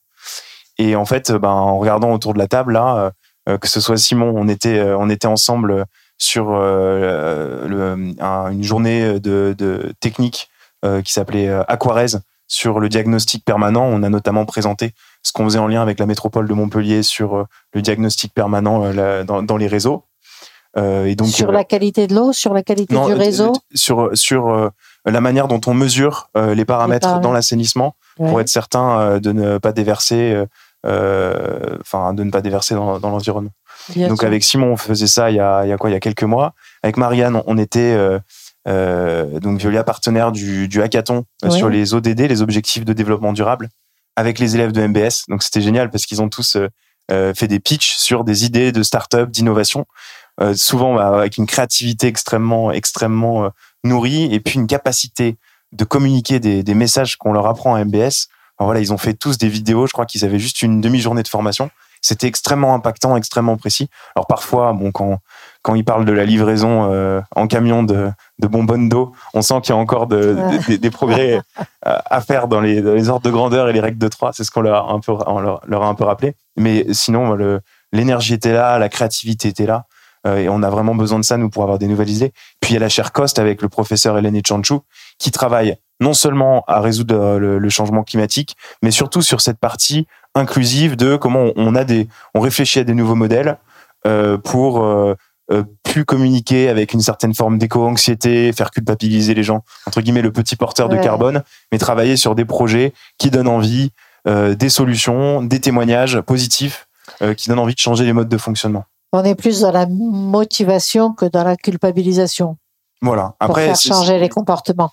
Et 0.77 0.97
en 0.97 1.07
fait, 1.07 1.33
ben, 1.33 1.49
en 1.49 1.79
regardant 1.79 2.13
autour 2.13 2.35
de 2.35 2.39
la 2.39 2.49
table, 2.49 2.75
là, 2.75 3.13
euh, 3.49 3.59
que 3.59 3.69
ce 3.69 3.81
soit 3.81 3.97
Simon, 3.97 4.33
on 4.37 4.49
était, 4.49 4.79
euh, 4.79 5.17
ensemble 5.25 5.87
sur 6.19 6.51
euh, 6.51 7.67
une 8.51 8.63
journée 8.63 9.19
de, 9.19 9.55
de 9.57 9.93
technique 10.01 10.49
qui 11.05 11.13
s'appelait 11.13 11.49
Aquarez 11.69 12.19
sur 12.53 12.81
le 12.81 12.89
diagnostic 12.91 13.45
permanent. 13.45 13.85
On 13.85 14.03
a 14.03 14.11
notamment 14.11 14.45
présenté 14.45 14.93
ce 15.23 15.33
qu'on 15.33 15.45
faisait 15.45 15.59
en 15.59 15.69
lien 15.69 15.81
avec 15.81 15.99
la 15.99 16.07
métropole 16.07 16.47
de 16.47 16.53
Montpellier 16.53 17.03
sur 17.03 17.47
le 17.73 17.83
diagnostic 17.83 18.35
permanent 18.35 18.93
dans, 19.25 19.43
dans, 19.43 19.57
les 19.57 19.69
réseaux. 19.69 20.05
et 20.77 21.15
donc, 21.15 21.29
sur 21.29 21.51
la 21.51 21.65
qualité 21.65 22.07
de 22.07 22.15
l'eau, 22.15 22.33
sur 22.35 22.53
la 22.53 22.63
qualité 22.63 22.95
du 22.95 23.13
réseau 23.15 23.53
Sur, 23.75 24.11
sur 24.13 24.71
la 25.07 25.21
manière 25.23 25.49
dont 25.49 25.61
on 25.67 25.73
mesure 25.73 26.29
les 26.35 26.65
paramètres 26.67 27.21
dans 27.21 27.33
l'assainissement 27.33 27.95
pour 28.17 28.41
être 28.41 28.51
certain 28.51 29.19
de 29.19 29.33
ne 29.33 29.57
pas 29.57 29.73
déverser 29.73 30.45
euh, 30.85 31.77
enfin 31.81 32.13
de 32.13 32.25
ne 32.25 32.31
pas 32.33 32.41
déverser 32.41 32.75
dans, 32.75 32.99
dans 32.99 33.11
l'environnement. 33.11 33.53
Donc 33.97 34.25
avec 34.25 34.43
Simon, 34.43 34.73
on 34.73 34.77
faisait 34.77 35.07
ça 35.07 35.31
il 35.31 35.37
y 35.37 35.41
a, 35.41 35.65
il 35.65 35.69
y 35.69 35.73
a 35.73 35.77
quoi? 35.77 35.91
Il 35.91 35.93
y 35.93 35.97
a 35.97 36.01
quelques 36.01 36.25
mois. 36.25 36.55
Avec 36.83 36.97
Marianne, 36.97 37.41
on 37.47 37.57
était 37.57 37.95
euh, 37.97 38.19
euh, 38.69 39.41
donc 39.41 39.59
Violia 39.59 39.85
partenaire 39.85 40.33
du, 40.33 40.69
du 40.69 40.83
hackathon 40.83 41.25
sur 41.51 41.69
les 41.69 41.95
ODD, 41.95 42.21
les 42.21 42.43
objectifs 42.43 42.85
de 42.85 42.93
développement 42.93 43.33
durable, 43.33 43.69
avec 44.17 44.39
les 44.39 44.55
élèves 44.55 44.73
de 44.73 44.87
MBS. 44.87 45.25
Donc 45.29 45.43
c'était 45.43 45.61
génial 45.61 45.91
parce 45.91 46.07
qu'ils 46.07 46.23
ont 46.23 46.29
tous 46.29 46.57
fait 47.11 47.49
des 47.49 47.61
pitchs 47.61 47.97
sur 47.97 48.25
des 48.25 48.45
idées 48.45 48.73
de 48.73 48.83
start-up, 48.83 49.31
d'innovation, 49.31 49.87
souvent 50.55 50.95
bah, 50.95 51.19
avec 51.19 51.37
une 51.37 51.47
créativité 51.47 52.07
extrêmement, 52.07 52.71
extrêmement 52.73 53.51
nourrie 53.85 54.33
et 54.33 54.41
puis 54.41 54.55
une 54.55 54.67
capacité 54.67 55.37
de 55.73 55.85
communiquer 55.85 56.39
des, 56.39 56.63
des 56.63 56.75
messages 56.75 57.17
qu'on 57.17 57.33
leur 57.33 57.47
apprend 57.47 57.75
à 57.75 57.85
MBS 57.85 58.29
voilà, 58.65 58.81
ils 58.81 58.93
ont 58.93 58.99
fait 58.99 59.15
tous 59.15 59.39
des 59.39 59.49
vidéos. 59.49 59.87
Je 59.87 59.93
crois 59.93 60.07
qu'ils 60.07 60.25
avaient 60.25 60.39
juste 60.39 60.63
une 60.63 60.81
demi-journée 60.81 61.23
de 61.23 61.29
formation. 61.29 61.71
C'était 62.03 62.27
extrêmement 62.27 62.75
impactant, 62.75 63.17
extrêmement 63.17 63.57
précis. 63.57 63.89
Alors 64.15 64.27
parfois, 64.27 64.73
bon, 64.73 64.91
quand 64.91 65.19
quand 65.63 65.77
ils 65.77 65.85
parlent 65.85 66.05
de 66.05 66.13
la 66.13 66.25
livraison 66.25 66.93
euh, 66.93 67.21
en 67.37 67.47
camion 67.47 67.85
de, 67.85 68.11
de 68.41 68.47
bonbonnes 68.49 68.89
d'eau, 68.89 69.13
on 69.33 69.43
sent 69.43 69.61
qu'il 69.63 69.73
y 69.73 69.79
a 69.79 69.81
encore 69.81 70.09
de, 70.09 70.37
des 70.77 70.91
progrès 70.91 71.41
à 71.83 72.21
faire 72.21 72.49
dans 72.49 72.61
les, 72.61 72.83
dans 72.83 72.95
les, 72.95 73.09
ordres 73.09 73.25
de 73.25 73.31
grandeur 73.31 73.69
et 73.69 73.73
les 73.73 73.79
règles 73.79 73.99
de 73.99 74.09
trois. 74.09 74.33
C'est 74.33 74.43
ce 74.43 74.51
qu'on 74.51 74.63
leur 74.63 74.89
a 74.89 74.93
un 74.93 74.99
peu 74.99 75.13
leur, 75.13 75.83
a 75.83 75.87
un 75.87 75.95
peu 75.95 76.03
rappelé. 76.03 76.35
Mais 76.57 76.85
sinon, 76.93 77.37
l'énergie 77.93 78.35
était 78.35 78.53
là, 78.53 78.79
la 78.81 78.89
créativité 78.89 79.49
était 79.49 79.67
là. 79.67 79.85
Euh, 80.27 80.37
et 80.37 80.49
on 80.49 80.63
a 80.63 80.71
vraiment 80.71 80.95
besoin 80.95 81.19
de 81.19 81.25
ça, 81.25 81.37
nous, 81.37 81.51
pour 81.51 81.63
avoir 81.63 81.79
des 81.79 81.87
nouvelles 81.87 82.11
idées. 82.11 82.33
Puis 82.61 82.73
il 82.73 82.75
y 82.75 82.77
a 82.77 82.81
la 82.81 82.89
chaire 82.89 83.13
Cost 83.13 83.39
avec 83.39 83.63
le 83.63 83.69
professeur 83.69 84.17
Hélène 84.19 84.41
Chanchou, 84.47 84.83
qui 85.19 85.31
travaille 85.31 85.77
non 86.01 86.15
seulement 86.15 86.65
à 86.67 86.81
résoudre 86.81 87.15
euh, 87.15 87.59
le, 87.59 87.69
changement 87.69 88.03
climatique, 88.03 88.57
mais 88.83 88.91
surtout 88.91 89.23
sur 89.23 89.41
cette 89.41 89.59
partie 89.59 90.07
inclusive 90.35 90.97
de 90.97 91.17
comment 91.17 91.51
on 91.57 91.75
a 91.75 91.85
des, 91.85 92.09
on 92.35 92.41
réfléchit 92.41 92.81
à 92.81 92.85
des 92.85 92.95
nouveaux 92.95 93.15
modèles 93.15 93.59
euh, 94.07 94.39
pour 94.39 94.83
euh, 94.83 95.15
plus 95.83 96.05
communiquer 96.05 96.69
avec 96.69 96.95
une 96.95 97.01
certaine 97.01 97.35
forme 97.35 97.59
d'éco-anxiété, 97.59 98.53
faire 98.53 98.71
culpabiliser 98.71 99.35
les 99.35 99.43
gens, 99.43 99.65
entre 99.87 100.01
guillemets 100.01 100.23
le 100.23 100.33
petit 100.33 100.57
porteur 100.57 100.89
de 100.89 100.97
carbone, 100.97 101.43
mais 101.71 101.79
travailler 101.79 102.17
sur 102.17 102.35
des 102.35 102.47
projets 102.47 102.95
qui 103.19 103.31
donnent 103.31 103.49
envie, 103.49 103.91
des 104.25 104.69
solutions, 104.71 105.43
des 105.43 105.61
témoignages 105.61 106.21
positifs 106.23 106.89
qui 107.37 107.51
donnent 107.51 107.59
envie 107.59 107.75
de 107.75 107.81
changer 107.81 108.05
les 108.05 108.15
modes 108.15 108.31
de 108.31 108.39
fonctionnement. 108.39 108.85
On 109.13 109.23
est 109.25 109.35
plus 109.35 109.61
dans 109.61 109.73
la 109.73 109.87
motivation 109.87 111.13
que 111.13 111.27
dans 111.27 111.45
la 111.45 111.57
culpabilisation. 111.57 112.57
Voilà. 113.03 113.35
Après, 113.39 113.67
pour 113.67 113.77
faire 113.77 113.95
changer 113.95 114.19
les 114.19 114.31
comportements 114.31 114.91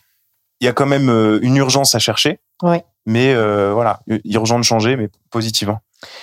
il 0.60 0.66
y 0.66 0.68
a 0.68 0.74
quand 0.74 0.86
même 0.86 1.10
euh, 1.10 1.40
une 1.42 1.58
urgence 1.58 1.96
à 1.96 2.00
chercher. 2.00 2.40
Oui. 2.62 2.78
Mais 3.10 3.34
euh, 3.34 3.74
voilà, 3.74 4.02
urgent 4.24 4.60
de 4.60 4.64
changer, 4.64 4.96
mais 4.96 5.10
positivement. 5.32 5.80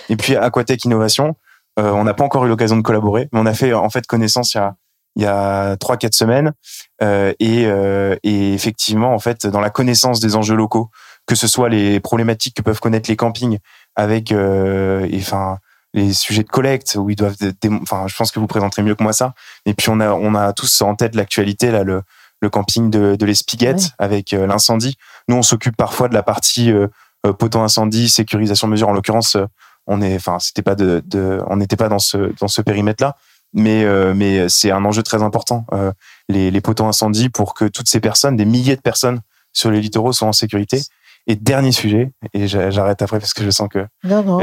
Et 0.09 0.15
puis 0.15 0.37
Aquatech 0.37 0.85
Innovation, 0.85 1.35
euh, 1.81 1.91
on 1.91 2.05
n'a 2.05 2.15
pas 2.15 2.23
encore 2.23 2.47
eu 2.47 2.49
l'occasion 2.49 2.77
de 2.77 2.83
collaborer, 2.83 3.29
mais 3.33 3.41
on 3.41 3.47
a 3.47 3.55
fait 3.55 3.75
en 3.75 3.91
fait 3.91 4.07
connaissance 4.07 4.55
il 4.55 4.59
y 4.59 4.61
a 4.61 4.77
il 5.17 5.23
y 5.23 5.27
a 5.27 5.77
trois 5.79 5.97
quatre 5.97 6.15
semaines 6.15 6.53
euh, 7.03 7.33
et, 7.41 7.63
et 8.23 8.53
effectivement 8.53 9.15
en 9.15 9.19
fait 9.19 9.47
dans 9.47 9.61
la 9.61 9.71
connaissance 9.71 10.21
des 10.21 10.37
enjeux 10.37 10.55
locaux, 10.55 10.91
que 11.27 11.35
ce 11.35 11.49
soit 11.49 11.69
les 11.71 11.99
problématiques 11.99 12.55
que 12.55 12.63
peuvent 12.63 12.81
connaître 12.81 13.11
les 13.11 13.17
campings 13.17 13.59
avec 13.97 14.31
et 14.31 15.17
enfin 15.17 15.59
les 15.93 16.13
sujets 16.13 16.45
de 16.45 16.49
collecte 16.49 16.97
où 17.01 17.11
ils 17.11 17.17
doivent 17.17 17.37
enfin 17.83 18.07
je 18.07 18.15
pense 18.15 18.31
que 18.31 18.39
vous 18.39 18.47
présenterez 18.47 18.83
mieux 18.83 18.95
que 18.95 19.03
moi 19.03 19.15
ça 19.15 19.33
et 19.65 19.75
puis 19.75 19.89
on 19.89 19.99
a 19.99 20.13
on 20.13 20.35
a 20.35 20.53
tous 20.53 20.83
en 20.83 20.95
tête 20.95 21.17
l'actualité 21.17 21.73
là 21.73 21.83
le 21.83 22.03
le 22.43 22.51
camping 22.51 22.91
de, 22.91 23.17
de 23.17 23.27
l'Espiguette 23.27 23.93
avec 23.99 24.33
l'incendie. 24.33 24.99
Nous, 25.29 25.37
on 25.37 25.43
s'occupe 25.43 25.77
parfois 25.77 26.09
de 26.09 26.15
la 26.15 26.23
partie 26.23 26.71
euh, 26.73 26.89
euh, 27.27 27.33
poteau 27.33 27.61
incendie, 27.61 28.09
sécurisation 28.09 28.69
mesure. 28.69 28.89
En 28.89 28.93
l'occurrence, 28.93 29.37
on 29.87 30.01
est, 30.03 30.17
enfin, 30.17 30.39
c'était 30.41 30.63
pas 30.63 30.75
de, 30.75 31.03
de 31.07 31.41
on 31.49 31.57
n'était 31.57 31.77
pas 31.77 31.89
dans 31.89 31.99
ce 31.99 32.33
dans 32.41 32.49
ce 32.49 32.61
périmètre-là, 32.63 33.17
mais 33.53 33.85
mais 34.15 34.49
c'est 34.49 34.71
un 34.71 34.85
enjeu 34.85 35.03
très 35.03 35.23
important. 35.23 35.65
les, 36.29 36.51
les 36.51 36.61
poteaux 36.61 36.87
incendie 36.87 37.29
pour 37.29 37.55
que 37.55 37.65
toutes 37.67 37.89
ces 37.89 38.01
personnes, 38.01 38.37
des 38.37 38.45
milliers 38.45 38.77
de 38.77 38.81
personnes 38.81 39.21
sur 39.53 39.71
les 39.71 39.81
littoraux, 39.81 40.13
soient 40.13 40.29
en 40.29 40.33
sécurité. 40.33 40.81
Et 41.29 41.35
dernier 41.35 41.73
sujet, 41.73 42.13
et 42.35 42.47
j'arrête 42.47 43.03
après 43.03 43.19
parce 43.19 43.35
que 43.35 43.43
je 43.43 43.51
sens 43.51 43.69
que 43.69 43.85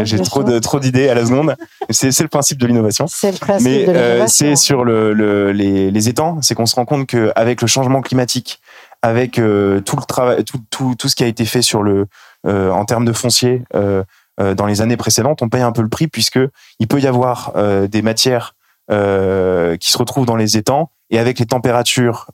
j'ai 0.03 0.19
trop 0.19 0.43
de 0.43 0.59
trop 0.59 0.81
d'idées 0.81 1.07
à 1.07 1.13
la 1.13 1.25
seconde. 1.25 1.55
c'est 1.89 2.19
le 2.19 2.27
principe 2.27 2.57
de 2.57 2.67
l'innovation. 2.67 3.05
C'est 3.07 3.31
le 3.31 3.37
principe 3.37 3.65
Mais, 3.69 3.85
de 3.85 3.91
l'innovation. 3.93 4.27
c'est 4.27 4.55
sur 4.57 4.83
le, 4.83 5.13
le, 5.13 5.53
les, 5.53 5.91
les 5.91 6.09
étangs, 6.09 6.41
c'est 6.41 6.55
qu'on 6.55 6.65
se 6.65 6.75
rend 6.75 6.83
compte 6.83 7.07
qu'avec 7.07 7.61
le 7.61 7.67
changement 7.67 8.01
climatique, 8.01 8.59
avec 9.03 9.37
euh, 9.37 9.81
tout 9.81 9.97
le 9.97 10.03
travail, 10.03 10.43
tout, 10.45 10.59
tout, 10.71 10.95
tout 10.97 11.09
ce 11.09 11.15
qui 11.15 11.23
a 11.23 11.27
été 11.27 11.45
fait 11.45 11.61
sur 11.61 11.83
le 11.83 12.07
euh, 12.47 12.71
en 12.71 12.85
termes 12.85 13.05
de 13.05 13.13
foncier 13.13 13.63
euh, 13.75 14.03
euh, 14.39 14.55
dans 14.55 14.65
les 14.65 14.81
années 14.81 14.97
précédentes, 14.97 15.41
on 15.43 15.49
paye 15.49 15.61
un 15.61 15.73
peu 15.73 15.81
le 15.83 15.89
prix 15.89 16.07
puisque 16.07 16.39
il 16.79 16.87
peut 16.87 16.99
y 16.99 17.05
avoir 17.05 17.51
euh, 17.55 17.87
des 17.87 18.01
matières 18.01 18.55
qui 18.89 19.91
se 19.91 19.97
retrouvent 19.97 20.25
dans 20.25 20.35
les 20.35 20.57
étangs 20.57 20.91
et 21.09 21.17
avec 21.17 21.39
les 21.39 21.45
températures, 21.45 22.27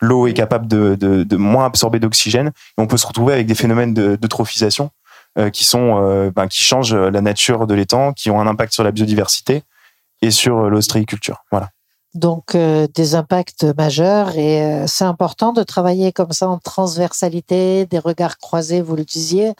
l'eau 0.00 0.26
est 0.26 0.34
capable 0.34 0.68
de, 0.68 0.94
de, 0.94 1.24
de 1.24 1.36
moins 1.36 1.64
absorber 1.64 1.98
d'oxygène. 1.98 2.48
Et 2.48 2.80
on 2.80 2.86
peut 2.86 2.98
se 2.98 3.06
retrouver 3.06 3.32
avec 3.32 3.46
des 3.46 3.54
phénomènes 3.54 3.94
d'eutrophisation 3.94 4.90
euh, 5.38 5.48
qui 5.48 5.64
sont, 5.64 6.30
ben, 6.36 6.48
qui 6.48 6.62
changent 6.62 6.94
la 6.94 7.22
nature 7.22 7.66
de 7.66 7.74
l'étang, 7.74 8.12
qui 8.12 8.30
ont 8.30 8.40
un 8.40 8.46
impact 8.46 8.74
sur 8.74 8.84
la 8.84 8.92
biodiversité 8.92 9.62
et 10.20 10.30
sur 10.30 10.68
l'ostréiculture. 10.68 11.44
Voilà. 11.50 11.70
Donc 12.16 12.56
des 12.56 13.14
impacts 13.14 13.64
majeurs 13.76 14.36
et 14.36 14.84
c'est 14.86 15.04
important 15.04 15.52
de 15.52 15.62
travailler 15.62 16.12
comme 16.12 16.32
ça 16.32 16.48
en 16.48 16.58
transversalité, 16.58 17.86
des 17.86 17.98
regards 17.98 18.38
croisés, 18.38 18.80
vous 18.80 18.96
le 18.96 19.04
disiez. 19.04 19.52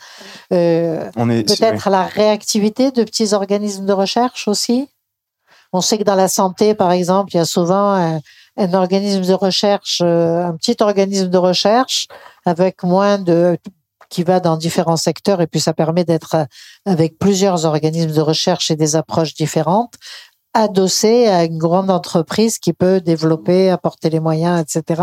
Peut-être 0.49 1.91
la 1.91 2.05
réactivité 2.05 2.91
de 2.91 3.05
petits 3.05 3.35
organismes 3.35 3.87
de 3.87 3.93
recherche 3.93 4.49
aussi. 4.49 4.89
On 5.73 5.81
sait 5.81 5.99
que 5.99 6.05
dans 6.05 6.15
la 6.15 6.29
santé, 6.29 6.75
par 6.75 6.93
exemple, 6.93 7.33
il 7.35 7.37
y 7.37 7.41
a 7.41 7.45
souvent 7.45 8.21
un 8.57 8.75
organisme 8.75 9.23
de 9.23 9.35
recherche, 9.35 10.01
euh, 10.03 10.45
un 10.45 10.57
petit 10.57 10.77
organisme 10.81 11.29
de 11.29 11.39
recherche 11.39 12.09
avec 12.45 12.83
moins 12.83 13.19
de 13.19 13.59
qui 14.09 14.23
va 14.23 14.39
dans 14.39 14.57
différents 14.57 14.97
secteurs 14.97 15.41
et 15.41 15.49
puis 15.49 15.59
ça 15.59 15.73
permet 15.73 16.05
d'être 16.05 16.47
avec 16.85 17.19
plusieurs 17.19 17.65
organismes 17.65 18.13
de 18.13 18.21
recherche 18.21 18.71
et 18.71 18.77
des 18.77 18.95
approches 18.95 19.35
différentes 19.35 19.95
adossé 20.57 21.27
à 21.27 21.45
une 21.45 21.59
grande 21.59 21.91
entreprise 21.91 22.59
qui 22.59 22.73
peut 22.73 23.01
développer, 23.01 23.71
apporter 23.71 24.11
les 24.11 24.21
moyens, 24.21 24.61
etc. 24.61 25.03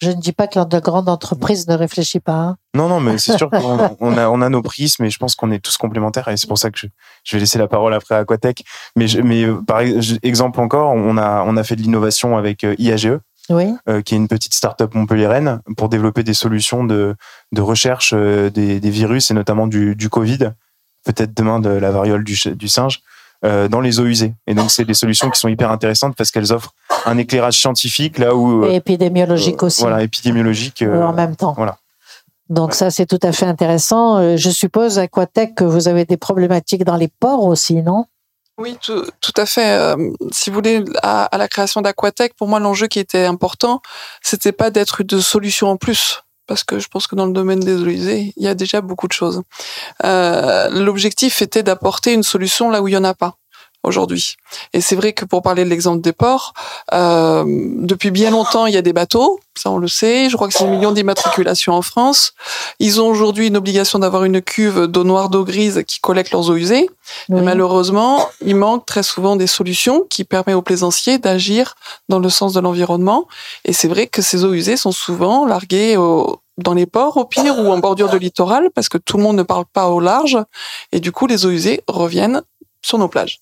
Je 0.00 0.10
ne 0.10 0.20
dis 0.20 0.32
pas 0.32 0.46
que 0.46 0.58
la 0.58 0.80
grande 0.80 1.08
entreprise 1.08 1.68
ne 1.68 1.74
réfléchit 1.74 2.20
pas. 2.20 2.32
Hein. 2.32 2.56
Non, 2.74 2.88
non, 2.88 3.00
mais 3.00 3.18
c'est 3.18 3.36
sûr 3.36 3.50
qu'on 3.98 4.16
a, 4.16 4.28
on 4.28 4.42
a 4.42 4.48
nos 4.48 4.62
prismes 4.62 5.04
et 5.04 5.10
je 5.10 5.18
pense 5.18 5.34
qu'on 5.34 5.50
est 5.50 5.60
tous 5.60 5.76
complémentaires 5.76 6.28
et 6.28 6.36
c'est 6.36 6.48
pour 6.48 6.58
ça 6.58 6.70
que 6.70 6.78
je, 6.78 6.86
je, 7.24 7.36
vais 7.36 7.40
laisser 7.40 7.58
la 7.58 7.68
parole 7.68 7.94
après 7.94 8.14
à 8.14 8.18
Aquatech. 8.18 8.64
Mais, 8.96 9.06
mais 9.22 9.46
par 9.66 9.80
exemple 9.80 10.60
encore, 10.60 10.92
on 10.92 11.16
a, 11.16 11.44
on 11.46 11.56
a 11.56 11.64
fait 11.64 11.76
de 11.76 11.82
l'innovation 11.82 12.36
avec 12.36 12.64
euh, 12.64 12.74
IAGE. 12.78 13.18
Oui. 13.50 13.74
Euh, 13.88 14.02
qui 14.02 14.14
est 14.14 14.18
une 14.18 14.28
petite 14.28 14.54
start-up 14.54 14.94
montpelliéraine 14.94 15.60
pour 15.76 15.88
développer 15.88 16.22
des 16.22 16.32
solutions 16.32 16.84
de, 16.84 17.16
de 17.50 17.60
recherche 17.60 18.12
euh, 18.14 18.50
des, 18.50 18.78
des 18.78 18.90
virus 18.90 19.32
et 19.32 19.34
notamment 19.34 19.66
du, 19.66 19.96
du 19.96 20.08
Covid, 20.08 20.52
peut-être 21.04 21.34
demain 21.34 21.58
de 21.58 21.68
la 21.68 21.90
variole 21.90 22.22
du, 22.22 22.38
du 22.54 22.68
singe, 22.68 23.02
euh, 23.44 23.68
dans 23.68 23.80
les 23.80 24.00
eaux 24.00 24.06
usées. 24.06 24.34
Et 24.46 24.54
donc, 24.54 24.70
c'est 24.70 24.84
des 24.84 24.94
solutions 24.94 25.30
qui 25.30 25.38
sont 25.38 25.48
hyper 25.48 25.70
intéressantes 25.70 26.14
parce 26.16 26.30
qu'elles 26.30 26.52
offrent 26.52 26.74
un 27.06 27.18
éclairage 27.18 27.58
scientifique 27.58 28.18
là 28.18 28.34
où. 28.34 28.64
Euh, 28.64 28.70
Et 28.70 28.76
épidémiologique 28.76 29.62
euh, 29.62 29.66
aussi. 29.66 29.82
Voilà, 29.82 30.02
épidémiologique. 30.02 30.82
en 30.82 31.12
même 31.12 31.36
temps. 31.36 31.54
Voilà. 31.56 31.78
Donc 32.48 32.74
ça, 32.74 32.90
c'est 32.90 33.06
tout 33.06 33.20
à 33.22 33.32
fait 33.32 33.46
intéressant. 33.46 34.36
Je 34.36 34.50
suppose, 34.50 34.98
Aquatech, 34.98 35.54
que 35.54 35.64
vous 35.64 35.88
avez 35.88 36.04
des 36.04 36.18
problématiques 36.18 36.84
dans 36.84 36.96
les 36.96 37.08
ports 37.08 37.44
aussi, 37.44 37.82
non? 37.82 38.04
Oui, 38.58 38.76
tout, 38.80 39.02
à 39.36 39.46
fait. 39.46 39.76
Euh, 39.76 40.12
si 40.30 40.50
vous 40.50 40.54
voulez, 40.54 40.84
à, 41.02 41.28
la 41.36 41.48
création 41.48 41.80
d'Aquatech, 41.80 42.34
pour 42.34 42.48
moi, 42.48 42.60
l'enjeu 42.60 42.86
qui 42.86 42.98
était 42.98 43.24
important, 43.24 43.80
c'était 44.22 44.52
pas 44.52 44.70
d'être 44.70 45.00
une 45.00 45.20
solution 45.20 45.68
en 45.68 45.76
plus 45.76 46.22
parce 46.52 46.64
que 46.64 46.78
je 46.78 46.88
pense 46.88 47.06
que 47.06 47.16
dans 47.16 47.24
le 47.24 47.32
domaine 47.32 47.60
des 47.60 47.80
eaux 47.80 47.86
usées, 47.86 48.34
il 48.36 48.44
y 48.44 48.46
a 48.46 48.54
déjà 48.54 48.82
beaucoup 48.82 49.08
de 49.08 49.14
choses. 49.14 49.40
Euh, 50.04 50.68
l'objectif 50.68 51.40
était 51.40 51.62
d'apporter 51.62 52.12
une 52.12 52.22
solution 52.22 52.68
là 52.68 52.82
où 52.82 52.88
il 52.88 52.92
y 52.92 52.96
en 52.98 53.04
a 53.04 53.14
pas 53.14 53.36
aujourd'hui. 53.84 54.36
Et 54.72 54.80
c'est 54.80 54.94
vrai 54.94 55.12
que 55.12 55.24
pour 55.24 55.42
parler 55.42 55.64
de 55.64 55.70
l'exemple 55.70 56.00
des 56.00 56.12
ports, 56.12 56.52
euh, 56.92 57.44
depuis 57.46 58.10
bien 58.10 58.30
longtemps, 58.30 58.66
il 58.66 58.74
y 58.74 58.76
a 58.76 58.82
des 58.82 58.92
bateaux, 58.92 59.40
ça 59.56 59.70
on 59.70 59.78
le 59.78 59.88
sait, 59.88 60.30
je 60.30 60.36
crois 60.36 60.48
que 60.48 60.54
c'est 60.54 60.64
un 60.64 60.70
million 60.70 60.92
d'immatriculations 60.92 61.72
en 61.72 61.82
France. 61.82 62.32
Ils 62.78 63.00
ont 63.00 63.08
aujourd'hui 63.08 63.48
une 63.48 63.56
obligation 63.56 63.98
d'avoir 63.98 64.24
une 64.24 64.40
cuve 64.40 64.86
d'eau 64.86 65.04
noire, 65.04 65.30
d'eau 65.30 65.44
grise 65.44 65.82
qui 65.86 66.00
collecte 66.00 66.32
leurs 66.32 66.50
eaux 66.50 66.56
usées. 66.56 66.88
Mais 67.28 67.42
malheureusement, 67.42 68.28
il 68.40 68.56
manque 68.56 68.86
très 68.86 69.02
souvent 69.02 69.36
des 69.36 69.46
solutions 69.46 70.04
qui 70.08 70.24
permettent 70.24 70.56
aux 70.56 70.62
plaisanciers 70.62 71.18
d'agir 71.18 71.74
dans 72.08 72.18
le 72.18 72.28
sens 72.30 72.52
de 72.52 72.60
l'environnement. 72.60 73.26
Et 73.64 73.72
c'est 73.72 73.88
vrai 73.88 74.06
que 74.06 74.22
ces 74.22 74.44
eaux 74.44 74.52
usées 74.52 74.76
sont 74.76 74.92
souvent 74.92 75.44
larguées 75.44 75.96
dans 76.58 76.74
les 76.74 76.86
ports 76.86 77.16
au 77.16 77.24
pire 77.24 77.58
ou 77.58 77.70
en 77.70 77.78
bordure 77.78 78.10
de 78.10 78.18
littoral 78.18 78.70
parce 78.74 78.88
que 78.88 78.98
tout 78.98 79.16
le 79.16 79.22
monde 79.22 79.36
ne 79.36 79.42
parle 79.42 79.64
pas 79.72 79.88
au 79.88 80.00
large 80.00 80.38
et 80.92 81.00
du 81.00 81.12
coup 81.12 81.26
les 81.26 81.46
eaux 81.46 81.50
usées 81.50 81.82
reviennent 81.88 82.42
sur 82.82 82.98
nos 82.98 83.08
plages 83.08 83.40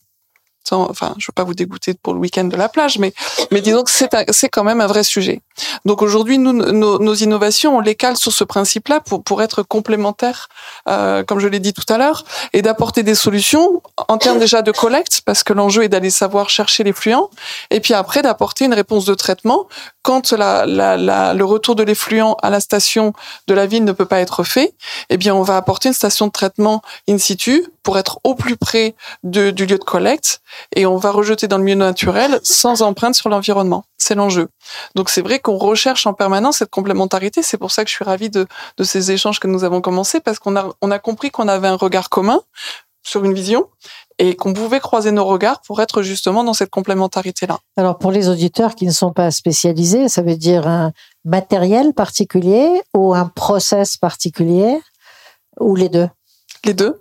enfin, 0.73 1.15
je 1.19 1.27
veux 1.27 1.35
pas 1.35 1.45
vous 1.45 1.55
dégoûter 1.55 1.95
pour 1.95 2.15
le 2.15 2.21
week-end 2.21 2.45
de 2.45 2.57
la 2.57 2.69
plage, 2.69 2.99
mais, 2.99 3.13
mais 3.51 3.61
disons 3.61 3.85
que 3.85 3.91
c'est 3.91 4.49
quand 4.49 4.65
même 4.65 4.81
un 4.81 4.87
vrai 4.87 5.05
sujet. 5.05 5.41
Donc 5.85 6.03
aujourd'hui, 6.03 6.39
nous, 6.39 6.53
nos, 6.53 7.15
innovations, 7.15 7.77
on 7.77 7.81
les 7.81 7.95
cale 7.95 8.17
sur 8.17 8.33
ce 8.33 8.45
principe-là 8.45 9.01
pour, 9.01 9.23
pour 9.23 9.43
être 9.43 9.63
complémentaires, 9.63 10.49
euh, 10.89 11.23
comme 11.25 11.41
je 11.41 11.49
l'ai 11.49 11.61
dit 11.61 11.73
tout 11.73 11.91
à 11.93 11.99
l'heure, 11.99 12.25
et 12.53 12.63
d'apporter 12.63 13.03
des 13.03 13.15
solutions 13.15 13.83
en 14.09 14.19
termes 14.19 14.39
déjà 14.39 14.63
de 14.63 14.73
collecte, 14.73 15.23
parce 15.25 15.43
que 15.43 15.53
l'enjeu 15.53 15.85
est 15.85 15.89
d'aller 15.89 16.11
savoir 16.11 16.51
chercher 16.51 16.85
les 16.85 16.93
fluents, 16.93 17.31
et 17.71 17.81
puis 17.81 17.95
après 17.95 18.23
d'apporter 18.23 18.65
une 18.65 18.75
réponse 18.75 19.05
de 19.05 19.15
traitement 19.15 19.67
quand 20.03 20.33
la, 20.33 20.67
la, 20.67 20.97
la, 20.97 21.35
le 21.35 21.45
retour 21.45 21.75
de 21.75 21.83
l'effluent 21.83 22.35
à 22.43 22.51
la 22.51 22.61
station 22.61 23.13
de 23.47 23.55
la 23.55 23.67
ville 23.67 23.85
ne 23.85 23.93
peut 23.93 24.07
pas 24.07 24.21
être 24.21 24.45
fait. 24.45 24.75
Eh 25.11 25.17
bien, 25.17 25.35
on 25.35 25.43
va 25.43 25.57
apporter 25.57 25.89
une 25.89 25.95
station 25.95 26.27
de 26.27 26.33
traitement 26.33 26.83
in 27.09 27.19
situ 27.19 27.67
pour 27.83 27.99
être 27.99 28.19
au 28.25 28.35
plus 28.35 28.57
près 28.57 28.95
de, 29.23 29.51
du 29.51 29.67
lieu 29.67 29.79
de 29.79 29.85
collecte 29.85 30.41
et 30.77 30.87
on 30.87 30.97
va 30.97 31.11
rejeter 31.11 31.49
dans 31.49 31.59
le 31.59 31.65
milieu 31.65 31.77
naturel 31.77 32.41
sans 32.43 32.83
empreinte 32.83 33.15
sur 33.15 33.29
l'environnement. 33.29 33.85
C'est 33.97 34.15
l'enjeu. 34.15 34.49
Donc 34.95 35.11
c'est 35.11 35.23
vrai 35.23 35.39
qu'on 35.51 35.59
recherche 35.59 36.07
en 36.07 36.15
permanence 36.15 36.59
cette 36.59 36.71
complémentarité. 36.71 37.43
C'est 37.43 37.59
pour 37.59 37.71
ça 37.71 37.85
que 37.85 37.91
je 37.91 37.95
suis 37.97 38.05
ravie 38.05 38.31
de, 38.31 38.47
de 38.77 38.85
ces 38.85 39.11
échanges 39.11 39.41
que 39.41 39.49
nous 39.49 39.65
avons 39.65 39.81
commencés 39.81 40.21
parce 40.21 40.39
qu'on 40.39 40.57
a, 40.57 40.69
on 40.81 40.91
a 40.91 40.99
compris 40.99 41.31
qu'on 41.31 41.49
avait 41.49 41.69
un 41.69 41.77
regard 41.77 42.09
commun 42.09 42.41
sur 43.03 43.25
une 43.25 43.33
vision 43.33 43.69
et 44.19 44.37
qu'on 44.37 44.53
pouvait 44.53 44.81
croiser 44.81 45.11
nos 45.11 45.25
regards 45.25 45.61
pour 45.63 45.81
être 45.81 46.03
justement 46.03 46.45
dans 46.45 46.53
cette 46.53 46.71
complémentarité-là. 46.71 47.59
Alors 47.77 47.99
pour 47.99 48.13
les 48.13 48.29
auditeurs 48.29 48.75
qui 48.75 48.87
ne 48.87 48.93
sont 48.93 49.13
pas 49.13 49.31
spécialisés, 49.31 50.09
ça 50.09 50.23
veut 50.23 50.37
dire 50.37 50.69
un 50.69 50.93
matériel 51.25 51.95
particulier 51.95 52.83
ou 52.95 53.15
un 53.15 53.27
process 53.27 53.97
particulier 53.97 54.79
ou 55.59 55.75
les 55.75 55.89
deux? 55.89 56.09
Les 56.65 56.75
deux 56.75 57.01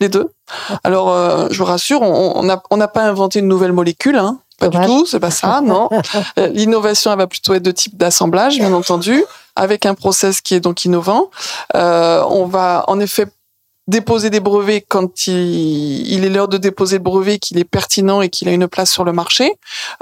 les 0.00 0.08
deux. 0.08 0.32
Alors, 0.82 1.10
euh, 1.10 1.48
je 1.50 1.58
vous 1.58 1.66
rassure, 1.66 2.00
on 2.02 2.42
n'a 2.42 2.62
on 2.70 2.78
pas 2.88 3.02
inventé 3.02 3.38
une 3.38 3.48
nouvelle 3.48 3.72
molécule, 3.72 4.16
hein. 4.16 4.38
Pas 4.60 4.68
du 4.68 4.78
tout, 4.86 5.06
c'est 5.06 5.20
pas 5.20 5.30
ça, 5.30 5.60
non. 5.60 5.88
Euh, 6.38 6.48
l'innovation, 6.48 7.10
elle 7.10 7.18
va 7.18 7.26
plutôt 7.26 7.54
être 7.54 7.62
de 7.62 7.70
type 7.70 7.96
d'assemblage, 7.96 8.58
bien 8.58 8.72
entendu, 8.72 9.24
avec 9.56 9.86
un 9.86 9.94
process 9.94 10.40
qui 10.40 10.54
est 10.54 10.60
donc 10.60 10.84
innovant. 10.84 11.30
Euh, 11.74 12.22
on 12.28 12.46
va 12.46 12.84
en 12.88 13.00
effet 13.00 13.26
déposer 13.86 14.30
des 14.30 14.40
brevets 14.40 14.84
quand 14.86 15.26
il, 15.26 16.12
il 16.12 16.24
est 16.24 16.28
l'heure 16.28 16.48
de 16.48 16.58
déposer 16.58 16.98
le 16.98 17.02
brevet, 17.02 17.38
qu'il 17.38 17.58
est 17.58 17.64
pertinent 17.64 18.20
et 18.20 18.28
qu'il 18.28 18.48
a 18.48 18.52
une 18.52 18.68
place 18.68 18.90
sur 18.90 19.04
le 19.04 19.12
marché. 19.12 19.52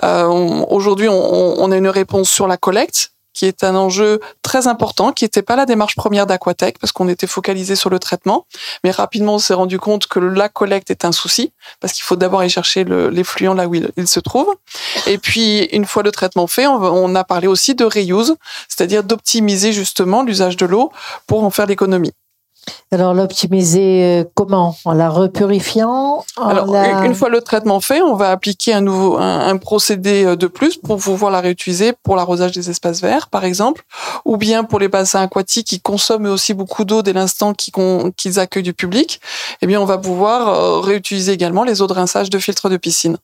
Aujourd'hui, 0.02 1.08
on, 1.08 1.14
on 1.14 1.72
a 1.72 1.76
une 1.76 1.88
réponse 1.88 2.28
sur 2.28 2.46
la 2.46 2.56
collecte 2.56 3.12
qui 3.38 3.46
est 3.46 3.62
un 3.62 3.76
enjeu 3.76 4.18
très 4.42 4.66
important, 4.66 5.12
qui 5.12 5.24
n'était 5.24 5.42
pas 5.42 5.54
la 5.54 5.64
démarche 5.64 5.94
première 5.94 6.26
d'Aquatech, 6.26 6.78
parce 6.80 6.90
qu'on 6.90 7.08
était 7.08 7.28
focalisé 7.28 7.76
sur 7.76 7.88
le 7.88 8.00
traitement. 8.00 8.46
Mais 8.82 8.90
rapidement, 8.90 9.36
on 9.36 9.38
s'est 9.38 9.54
rendu 9.54 9.78
compte 9.78 10.08
que 10.08 10.18
la 10.18 10.48
collecte 10.48 10.90
est 10.90 11.04
un 11.04 11.12
souci, 11.12 11.52
parce 11.78 11.92
qu'il 11.92 12.02
faut 12.02 12.16
d'abord 12.16 12.40
aller 12.40 12.48
chercher 12.48 12.82
l'effluent 12.82 13.54
là 13.54 13.68
où 13.68 13.76
il, 13.76 14.08
se 14.08 14.18
trouve. 14.18 14.52
Et 15.06 15.18
puis, 15.18 15.66
une 15.66 15.84
fois 15.84 16.02
le 16.02 16.10
traitement 16.10 16.48
fait, 16.48 16.66
on, 16.66 17.14
a 17.14 17.22
parlé 17.22 17.46
aussi 17.46 17.76
de 17.76 17.84
reuse, 17.84 18.34
c'est-à-dire 18.68 19.04
d'optimiser 19.04 19.72
justement 19.72 20.24
l'usage 20.24 20.56
de 20.56 20.66
l'eau 20.66 20.90
pour 21.28 21.44
en 21.44 21.50
faire 21.50 21.66
l'économie. 21.66 22.12
Alors 22.90 23.12
l'optimiser 23.12 24.22
euh, 24.22 24.24
comment? 24.34 24.76
En 24.84 24.92
la 24.92 25.10
repurifiant 25.10 26.24
Alors 26.36 26.74
une 26.74 27.14
fois 27.14 27.28
le 27.28 27.40
traitement 27.42 27.80
fait, 27.80 28.00
on 28.00 28.14
va 28.14 28.30
appliquer 28.30 28.72
un 28.72 28.80
nouveau 28.80 29.18
un, 29.18 29.56
procédé 29.58 30.24
euh, 30.24 30.36
de 30.36 30.46
plus 30.46 30.76
pour 30.76 30.98
pouvoir 30.98 31.30
la 31.30 31.40
réutiliser 31.40 31.92
pour 32.02 32.16
l'arrosage 32.16 32.52
des 32.52 32.70
espaces 32.70 33.00
verts 33.00 33.28
par 33.28 33.44
exemple, 33.44 33.82
ou 34.24 34.36
bien 34.36 34.64
pour 34.64 34.78
les 34.78 34.88
bassins 34.88 35.22
aquatiques 35.22 35.66
qui 35.66 35.80
consomment 35.80 36.26
aussi 36.26 36.54
beaucoup 36.54 36.84
d'eau 36.84 37.02
dès 37.02 37.12
l'instant 37.12 37.52
qu'ils 37.52 38.40
accueillent 38.40 38.62
du 38.62 38.74
public. 38.74 39.20
Eh 39.60 39.66
bien 39.66 39.80
on 39.80 39.84
va 39.84 39.98
pouvoir 39.98 40.48
euh, 40.48 40.80
réutiliser 40.80 41.32
également 41.32 41.64
les 41.64 41.82
eaux 41.82 41.86
de 41.86 41.92
rinçage 41.92 42.30
de 42.30 42.38
filtres 42.38 42.70
de 42.70 42.76
piscine. 42.76 43.18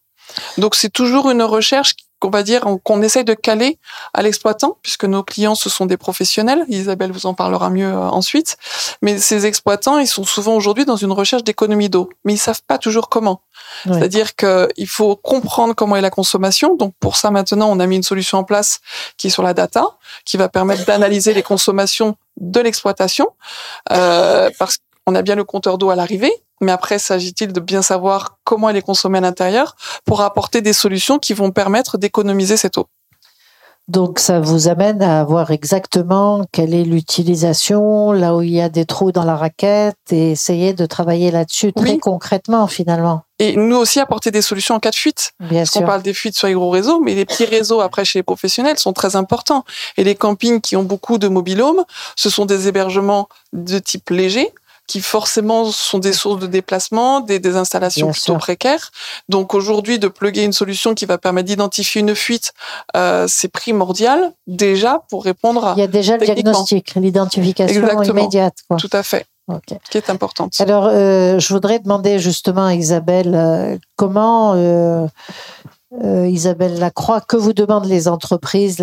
Donc 0.58 0.74
c'est 0.74 0.90
toujours 0.90 1.30
une 1.30 1.42
recherche 1.42 1.94
qu'on 2.24 2.30
va 2.30 2.42
dire 2.42 2.62
qu'on 2.84 3.02
essaye 3.02 3.24
de 3.24 3.34
caler 3.34 3.78
à 4.14 4.22
l'exploitant, 4.22 4.78
puisque 4.80 5.04
nos 5.04 5.22
clients 5.22 5.54
ce 5.54 5.68
sont 5.68 5.84
des 5.84 5.98
professionnels. 5.98 6.64
Isabelle 6.68 7.12
vous 7.12 7.26
en 7.26 7.34
parlera 7.34 7.68
mieux 7.68 7.92
euh, 7.92 8.08
ensuite. 8.08 8.56
Mais 9.02 9.18
ces 9.18 9.44
exploitants, 9.44 9.98
ils 9.98 10.06
sont 10.06 10.24
souvent 10.24 10.54
aujourd'hui 10.54 10.86
dans 10.86 10.96
une 10.96 11.12
recherche 11.12 11.44
d'économie 11.44 11.90
d'eau, 11.90 12.08
mais 12.24 12.32
ils 12.32 12.38
savent 12.38 12.62
pas 12.66 12.78
toujours 12.78 13.10
comment. 13.10 13.42
C'est-à-dire 13.84 14.34
qu'il 14.36 14.88
faut 14.88 15.16
comprendre 15.16 15.74
comment 15.74 15.96
est 15.96 16.00
la 16.00 16.10
consommation. 16.10 16.76
Donc 16.76 16.94
pour 16.98 17.16
ça 17.16 17.30
maintenant, 17.30 17.68
on 17.70 17.78
a 17.78 17.86
mis 17.86 17.96
une 17.96 18.02
solution 18.02 18.38
en 18.38 18.44
place 18.44 18.80
qui 19.18 19.26
est 19.26 19.30
sur 19.30 19.42
la 19.42 19.52
data, 19.52 19.84
qui 20.24 20.38
va 20.38 20.48
permettre 20.48 20.86
d'analyser 20.86 21.34
les 21.34 21.42
consommations 21.42 22.16
de 22.38 22.60
l'exploitation, 22.60 23.28
euh, 23.92 24.50
parce 24.58 24.78
qu'on 25.04 25.14
a 25.14 25.20
bien 25.20 25.34
le 25.34 25.44
compteur 25.44 25.76
d'eau 25.76 25.90
à 25.90 25.96
l'arrivée, 25.96 26.32
mais 26.60 26.72
après, 26.72 26.98
s'agit-il 26.98 27.52
de 27.52 27.60
bien 27.60 27.82
savoir 27.82 28.38
comment 28.44 28.68
elle 28.68 28.76
est 28.76 28.82
consommée 28.82 29.18
à 29.18 29.22
l'intérieur 29.22 29.76
pour 30.04 30.20
apporter 30.20 30.62
des 30.62 30.72
solutions 30.72 31.18
qui 31.18 31.34
vont 31.34 31.50
permettre 31.50 31.98
d'économiser 31.98 32.56
cette 32.56 32.78
eau? 32.78 32.88
Donc 33.86 34.18
ça 34.18 34.40
vous 34.40 34.68
amène 34.68 35.02
à 35.02 35.24
voir 35.24 35.50
exactement 35.50 36.46
quelle 36.52 36.72
est 36.72 36.84
l'utilisation, 36.84 38.12
là 38.12 38.34
où 38.34 38.40
il 38.40 38.50
y 38.50 38.60
a 38.62 38.70
des 38.70 38.86
trous 38.86 39.12
dans 39.12 39.24
la 39.24 39.36
raquette, 39.36 39.98
et 40.10 40.30
essayer 40.30 40.72
de 40.72 40.86
travailler 40.86 41.30
là-dessus 41.30 41.74
très 41.74 41.98
concrètement 41.98 42.66
finalement. 42.66 43.24
Et 43.38 43.56
nous 43.56 43.76
aussi 43.76 44.00
apporter 44.00 44.30
des 44.30 44.40
solutions 44.40 44.76
en 44.76 44.80
cas 44.80 44.90
de 44.90 44.94
fuite. 44.94 45.32
Bien 45.38 45.66
sûr. 45.66 45.82
On 45.82 45.84
parle 45.84 46.02
des 46.02 46.14
fuites 46.14 46.36
sur 46.36 46.46
les 46.46 46.54
gros 46.54 46.70
réseaux, 46.70 46.98
mais 47.00 47.14
les 47.14 47.26
petits 47.26 47.44
réseaux 47.44 47.80
après 47.80 48.06
chez 48.06 48.20
les 48.20 48.22
professionnels 48.22 48.78
sont 48.78 48.94
très 48.94 49.16
importants. 49.16 49.64
Et 49.98 50.04
les 50.04 50.14
campings 50.14 50.62
qui 50.62 50.76
ont 50.76 50.84
beaucoup 50.84 51.18
de 51.18 51.28
mobilhomes, 51.28 51.84
ce 52.16 52.30
sont 52.30 52.46
des 52.46 52.68
hébergements 52.68 53.28
de 53.52 53.78
type 53.78 54.08
léger 54.08 54.54
qui 54.86 55.00
forcément 55.00 55.70
sont 55.70 55.98
des 55.98 56.12
sources 56.12 56.40
de 56.40 56.46
déplacement, 56.46 57.20
des, 57.20 57.38
des 57.38 57.56
installations 57.56 58.10
plutôt 58.10 58.36
précaires. 58.36 58.90
Donc 59.28 59.54
aujourd'hui, 59.54 59.98
de 59.98 60.08
plugger 60.08 60.44
une 60.44 60.52
solution 60.52 60.94
qui 60.94 61.06
va 61.06 61.18
permettre 61.18 61.46
d'identifier 61.46 62.00
une 62.00 62.14
fuite, 62.14 62.52
euh, 62.96 63.26
c'est 63.28 63.48
primordial 63.48 64.32
déjà 64.46 65.02
pour 65.08 65.24
répondre 65.24 65.64
à. 65.64 65.74
Il 65.76 65.80
y 65.80 65.82
a 65.82 65.86
déjà 65.86 66.16
le 66.16 66.24
diagnostic, 66.24 66.94
l'identification 66.96 68.02
immédiate. 68.02 68.56
Quoi. 68.68 68.76
Tout 68.76 68.90
à 68.92 69.02
fait. 69.02 69.26
Okay. 69.46 69.78
Qui 69.90 69.98
est 69.98 70.08
importante. 70.08 70.54
Alors, 70.58 70.86
euh, 70.86 71.38
je 71.38 71.52
voudrais 71.52 71.78
demander 71.78 72.18
justement 72.18 72.64
à 72.64 72.74
Isabelle 72.74 73.34
euh, 73.34 73.76
comment 73.96 74.54
euh, 76.02 76.26
Isabelle 76.26 76.78
Lacroix, 76.78 77.20
que 77.20 77.36
vous 77.36 77.52
demandent 77.52 77.86
les 77.86 78.08
entreprises, 78.08 78.82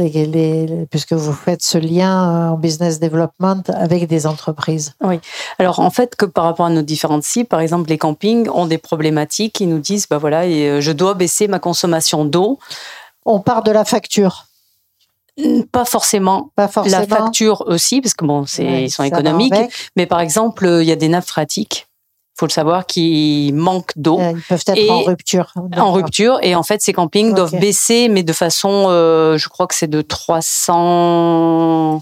puisque 0.90 1.14
vous 1.14 1.34
faites 1.34 1.62
ce 1.62 1.78
lien 1.78 2.30
euh, 2.30 2.54
en 2.54 2.58
business 2.58 3.00
development 3.00 3.64
avec 3.74 4.08
des 4.08 4.28
entreprises? 4.28 4.94
Oui. 5.02 5.20
Alors 5.60 5.80
en 5.80 5.90
fait, 5.90 6.16
que 6.16 6.26
par 6.26 6.46
rapport 6.46 6.68
à 6.68 6.70
nos 6.70 6.82
différentes 6.82 7.24
cibles, 7.24 7.50
par 7.50 7.60
exemple 7.60 7.90
les 7.90 7.98
campings 7.98 8.50
ont 8.50 8.66
des 8.66 8.78
problématiques 8.78 9.54
qui 9.54 9.68
nous 9.68 9.80
disent, 9.80 10.08
bah 10.10 10.20
voilà, 10.20 10.44
euh, 10.44 10.80
je 10.80 10.92
dois 10.92 11.14
baisser 11.14 11.48
ma 11.48 11.60
consommation 11.60 12.24
d'eau. 12.24 12.60
On 13.26 13.40
part 13.40 13.64
de 13.64 13.72
la 13.72 13.84
facture. 13.84 14.46
Pas 15.72 15.86
forcément. 15.86 16.52
Pas 16.56 16.68
forcément. 16.68 17.00
La 17.00 17.08
facture 17.08 17.64
aussi, 17.68 18.02
parce 18.02 18.14
que 18.14 18.26
bon, 18.26 18.46
c'est, 18.46 18.84
ils 18.84 18.92
sont 18.92 19.04
économiques. 19.04 19.54
Mais 19.96 20.06
par 20.06 20.20
exemple, 20.22 20.66
il 20.82 20.88
y 20.88 20.92
a 20.92 20.96
des 20.96 21.08
nappes 21.08 21.28
phréatiques 21.28 21.88
faut 22.38 22.46
le 22.46 22.52
savoir, 22.52 22.86
qui 22.86 23.52
manquent 23.54 23.98
d'eau. 23.98 24.20
Euh, 24.20 24.34
ils 24.36 24.42
peuvent 24.42 24.64
être 24.66 24.90
en 24.90 25.04
rupture. 25.04 25.54
En 25.78 25.92
rupture. 25.92 26.40
Et 26.42 26.56
en 26.56 26.64
fait, 26.64 26.82
ces 26.82 26.94
campings 26.94 27.34
doivent 27.34 27.60
baisser, 27.60 28.10
mais 28.10 28.24
de 28.24 28.34
façon, 28.34 28.86
euh, 28.88 29.38
je 29.38 29.50
crois 29.50 29.68
que 29.68 29.76
c'est 29.76 29.88
de 29.88 30.02
300... 30.02 32.02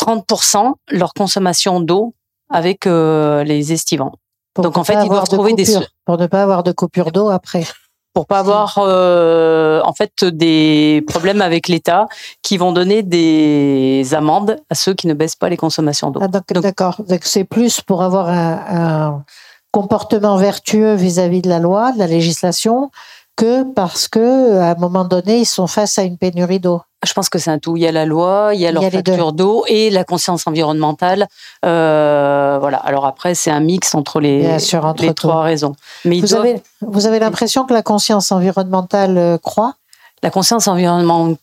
30% 0.00 0.72
leur 0.88 1.12
consommation 1.12 1.80
d'eau 1.80 2.14
avec 2.48 2.86
euh, 2.86 3.44
les 3.44 3.72
estivants. 3.72 4.12
Donc 4.56 4.78
en 4.78 4.84
fait, 4.84 4.94
ils 5.04 5.08
doivent 5.08 5.28
trouver 5.28 5.52
des 5.52 5.66
pour 6.06 6.16
ne 6.16 6.26
pas 6.26 6.42
avoir 6.42 6.62
de 6.62 6.72
coupure 6.72 7.12
d'eau 7.12 7.28
après 7.28 7.64
pour 8.12 8.26
pas 8.26 8.40
avoir 8.40 8.78
euh, 8.78 9.80
en 9.84 9.92
fait 9.92 10.24
des 10.24 11.04
problèmes 11.06 11.40
avec 11.40 11.68
l'État 11.68 12.08
qui 12.42 12.56
vont 12.58 12.72
donner 12.72 13.02
des 13.02 14.14
amendes 14.14 14.56
à 14.68 14.74
ceux 14.74 14.94
qui 14.94 15.06
ne 15.06 15.14
baissent 15.14 15.36
pas 15.36 15.48
les 15.48 15.56
consommations 15.56 16.10
d'eau. 16.10 16.20
Ah, 16.22 16.28
d'accord. 16.28 17.00
C'est 17.22 17.44
plus 17.44 17.80
pour 17.80 18.02
avoir 18.02 18.28
un, 18.28 19.24
comportement 19.72 20.36
vertueux 20.36 20.94
vis-à-vis 20.94 21.42
de 21.42 21.48
la 21.48 21.60
loi, 21.60 21.92
de 21.92 21.98
la 21.98 22.08
législation, 22.08 22.90
que 23.36 23.62
parce 23.72 24.08
que 24.08 24.58
à 24.58 24.72
un 24.72 24.74
moment 24.74 25.04
donné, 25.04 25.40
ils 25.40 25.46
sont 25.46 25.66
face 25.66 25.98
à 25.98 26.02
une 26.02 26.18
pénurie 26.18 26.60
d'eau. 26.60 26.82
Je 27.06 27.12
pense 27.14 27.30
que 27.30 27.38
c'est 27.38 27.50
un 27.50 27.58
tout. 27.58 27.78
Il 27.78 27.82
y 27.82 27.86
a 27.86 27.92
la 27.92 28.04
loi, 28.04 28.50
il 28.52 28.60
y 28.60 28.66
a 28.66 28.72
leur 28.72 28.82
facture 28.82 29.32
d'eau 29.32 29.64
et 29.68 29.88
la 29.88 30.04
conscience 30.04 30.46
environnementale. 30.46 31.28
Euh, 31.64 32.58
voilà. 32.60 32.76
Alors 32.76 33.06
après, 33.06 33.34
c'est 33.34 33.50
un 33.50 33.60
mix 33.60 33.94
entre 33.94 34.20
les, 34.20 34.58
les 34.98 35.14
trois 35.14 35.42
raisons. 35.42 35.74
Mais 36.04 36.20
vous, 36.20 36.34
avez, 36.34 36.62
vous 36.82 37.06
avez 37.06 37.18
l'impression 37.18 37.64
que 37.64 37.72
la 37.72 37.82
conscience 37.82 38.30
environnementale 38.32 39.16
euh, 39.16 39.38
croît? 39.38 39.76
La 40.22 40.28
conscience 40.28 40.68
environnementale 40.68 41.38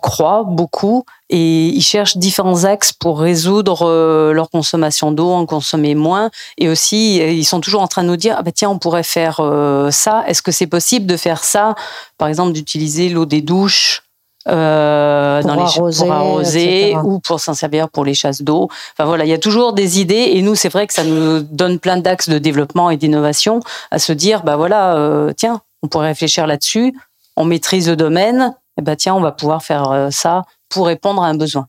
croît 0.00 0.44
beaucoup 0.44 1.04
et 1.30 1.68
ils 1.68 1.82
cherchent 1.82 2.16
différents 2.16 2.64
axes 2.64 2.92
pour 2.92 3.18
résoudre 3.18 3.88
euh, 3.88 4.32
leur 4.32 4.50
consommation 4.50 5.12
d'eau, 5.12 5.30
en 5.30 5.46
consommer 5.46 5.94
moins. 5.94 6.30
Et 6.58 6.68
aussi, 6.68 7.20
euh, 7.20 7.30
ils 7.30 7.44
sont 7.44 7.60
toujours 7.60 7.80
en 7.80 7.88
train 7.88 8.02
de 8.02 8.08
nous 8.08 8.16
dire, 8.16 8.36
ah 8.38 8.42
bah 8.42 8.52
tiens, 8.52 8.70
on 8.70 8.78
pourrait 8.78 9.02
faire 9.02 9.40
euh, 9.40 9.90
ça. 9.90 10.24
Est-ce 10.26 10.42
que 10.42 10.52
c'est 10.52 10.66
possible 10.66 11.06
de 11.06 11.16
faire 11.16 11.42
ça? 11.42 11.74
Par 12.18 12.28
exemple, 12.28 12.52
d'utiliser 12.52 13.08
l'eau 13.08 13.24
des 13.24 13.40
douches 13.40 14.02
euh, 14.48 15.40
pour, 15.40 15.50
dans 15.54 15.62
arroser, 15.62 16.04
les, 16.04 16.08
pour 16.08 16.12
arroser 16.12 16.96
ou 17.04 17.20
pour 17.20 17.40
s'en 17.40 17.54
servir 17.54 17.88
pour 17.88 18.04
les 18.04 18.14
chasses 18.14 18.42
d'eau. 18.42 18.68
Enfin 18.92 19.06
voilà, 19.06 19.24
il 19.24 19.30
y 19.30 19.34
a 19.34 19.38
toujours 19.38 19.72
des 19.72 20.00
idées 20.00 20.32
et 20.34 20.42
nous 20.42 20.56
c'est 20.56 20.68
vrai 20.68 20.86
que 20.86 20.92
ça 20.92 21.04
nous 21.04 21.40
donne 21.42 21.78
plein 21.78 21.96
d'axes 21.96 22.28
de 22.28 22.38
développement 22.38 22.90
et 22.90 22.96
d'innovation 22.96 23.60
à 23.92 24.00
se 24.00 24.12
dire 24.12 24.42
bah 24.42 24.56
voilà 24.56 25.28
tiens 25.36 25.60
on 25.84 25.88
pourrait 25.88 26.08
réfléchir 26.08 26.48
là-dessus, 26.48 26.92
on 27.36 27.44
maîtrise 27.44 27.88
le 27.88 27.96
domaine, 27.96 28.54
eh 28.78 28.82
ben 28.82 28.96
tiens, 28.96 29.14
on 29.14 29.20
va 29.20 29.32
pouvoir 29.32 29.62
faire 29.62 29.90
euh, 29.90 30.10
ça 30.10 30.42
pour 30.68 30.86
répondre 30.86 31.22
à 31.22 31.26
un 31.26 31.34
besoin. 31.34 31.68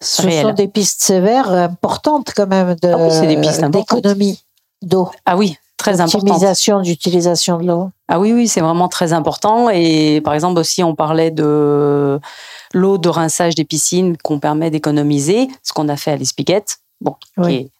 Ce 0.00 0.22
sont 0.22 0.52
des 0.52 0.68
pistes 0.68 1.02
sévères 1.02 1.50
importantes 1.50 2.32
quand 2.34 2.46
même 2.46 2.76
de, 2.76 2.88
ah 2.88 3.68
d'économie 3.68 4.44
d'eau. 4.80 5.10
Ah 5.26 5.36
oui, 5.36 5.56
très 5.76 6.00
importante. 6.00 6.22
Optimisation 6.22 6.80
d'utilisation 6.80 7.58
de 7.58 7.66
l'eau. 7.66 7.90
Ah 8.06 8.20
oui, 8.20 8.32
oui, 8.32 8.46
c'est 8.46 8.60
vraiment 8.60 8.88
très 8.88 9.12
important. 9.12 9.68
Et 9.70 10.20
par 10.20 10.34
exemple 10.34 10.60
aussi, 10.60 10.84
on 10.84 10.94
parlait 10.94 11.32
de 11.32 12.20
l'eau 12.72 12.98
de 12.98 13.08
rinçage 13.08 13.56
des 13.56 13.64
piscines 13.64 14.16
qu'on 14.16 14.38
permet 14.38 14.70
d'économiser, 14.70 15.48
ce 15.62 15.72
qu'on 15.72 15.88
a 15.88 15.96
fait 15.96 16.12
à 16.12 16.16
l'Espiguette, 16.16 16.78
bon, 17.00 17.16
qui 17.42 17.54
est 17.54 17.70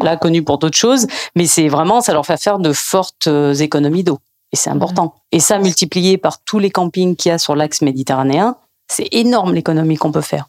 là 0.00 0.16
connu 0.16 0.42
pour 0.42 0.58
d'autres 0.58 0.76
choses, 0.78 1.06
mais 1.34 1.46
c'est 1.46 1.68
vraiment, 1.68 2.00
ça 2.00 2.12
leur 2.12 2.24
fait 2.24 2.40
faire 2.40 2.58
de 2.58 2.72
fortes 2.72 3.28
économies 3.58 4.04
d'eau. 4.04 4.20
Et 4.54 4.56
c'est 4.56 4.70
important. 4.70 5.14
Et 5.32 5.40
ça, 5.40 5.58
multiplié 5.58 6.16
par 6.16 6.40
tous 6.44 6.60
les 6.60 6.70
campings 6.70 7.16
qu'il 7.16 7.30
y 7.30 7.32
a 7.32 7.38
sur 7.38 7.56
l'axe 7.56 7.82
méditerranéen, 7.82 8.54
c'est 8.86 9.08
énorme 9.10 9.52
l'économie 9.52 9.96
qu'on 9.96 10.12
peut 10.12 10.20
faire. 10.20 10.46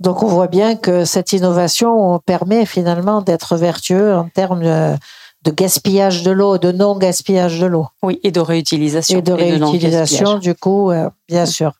Donc 0.00 0.24
on 0.24 0.26
voit 0.26 0.48
bien 0.48 0.74
que 0.74 1.04
cette 1.04 1.32
innovation 1.32 2.18
permet 2.26 2.66
finalement 2.66 3.22
d'être 3.22 3.56
vertueux 3.56 4.16
en 4.16 4.28
termes 4.28 4.64
de 4.64 5.50
gaspillage 5.52 6.24
de 6.24 6.32
l'eau, 6.32 6.58
de 6.58 6.72
non-gaspillage 6.72 7.60
de 7.60 7.66
l'eau. 7.66 7.86
Oui, 8.02 8.18
et 8.24 8.32
de 8.32 8.40
réutilisation. 8.40 9.20
Et 9.20 9.22
de 9.22 9.32
réutilisation, 9.32 10.38
du 10.40 10.56
coup, 10.56 10.90
euh, 10.90 11.08
bien 11.28 11.46
sûr. 11.46 11.74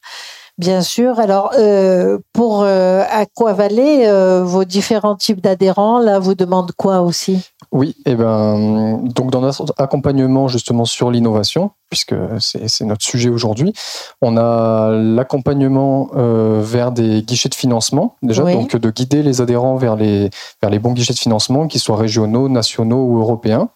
Bien 0.58 0.80
sûr. 0.80 1.18
Alors, 1.18 1.50
euh, 1.58 2.18
pour 2.32 2.62
euh, 2.62 3.02
euh, 3.04 4.44
vos 4.44 4.64
différents 4.64 5.16
types 5.16 5.40
d'adhérents, 5.40 5.98
là, 5.98 6.18
vous 6.18 6.34
demandent 6.34 6.72
quoi 6.72 7.02
aussi? 7.02 7.42
Oui, 7.76 7.94
et 8.06 8.12
eh 8.12 8.14
ben, 8.14 9.02
donc 9.02 9.30
dans 9.30 9.42
notre 9.42 9.74
accompagnement 9.76 10.48
justement 10.48 10.86
sur 10.86 11.10
l'innovation, 11.10 11.72
puisque 11.90 12.14
c'est 12.38 12.86
notre 12.86 13.04
sujet 13.04 13.28
aujourd'hui, 13.28 13.74
on 14.22 14.38
a 14.38 14.92
l'accompagnement 14.92 16.08
euh, 16.16 16.62
vers 16.64 16.90
des 16.90 17.20
guichets 17.20 17.50
de 17.50 17.54
financement, 17.54 18.16
déjà, 18.22 18.44
donc 18.44 18.76
de 18.76 18.90
guider 18.90 19.22
les 19.22 19.42
adhérents 19.42 19.76
vers 19.76 19.94
les, 19.94 20.30
vers 20.62 20.70
les 20.70 20.78
bons 20.78 20.94
guichets 20.94 21.12
de 21.12 21.18
financement, 21.18 21.66
qu'ils 21.66 21.82
soient 21.82 21.98
régionaux, 21.98 22.48
nationaux 22.48 23.04
ou 23.04 23.18
européens. 23.18 23.68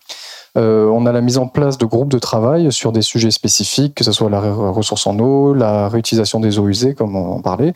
Euh, 0.56 0.86
on 0.86 1.04
a 1.04 1.12
la 1.12 1.20
mise 1.20 1.36
en 1.36 1.46
place 1.46 1.76
de 1.78 1.84
groupes 1.84 2.10
de 2.10 2.18
travail 2.18 2.72
sur 2.72 2.92
des 2.92 3.02
sujets 3.02 3.30
spécifiques, 3.30 3.94
que 3.94 4.04
ce 4.04 4.12
soit 4.12 4.30
la 4.30 4.40
ressource 4.40 5.06
en 5.06 5.18
eau, 5.18 5.52
la 5.52 5.88
réutilisation 5.88 6.40
des 6.40 6.58
eaux 6.58 6.68
usées, 6.68 6.94
comme 6.94 7.14
on 7.14 7.34
en 7.34 7.42
parlait. 7.42 7.72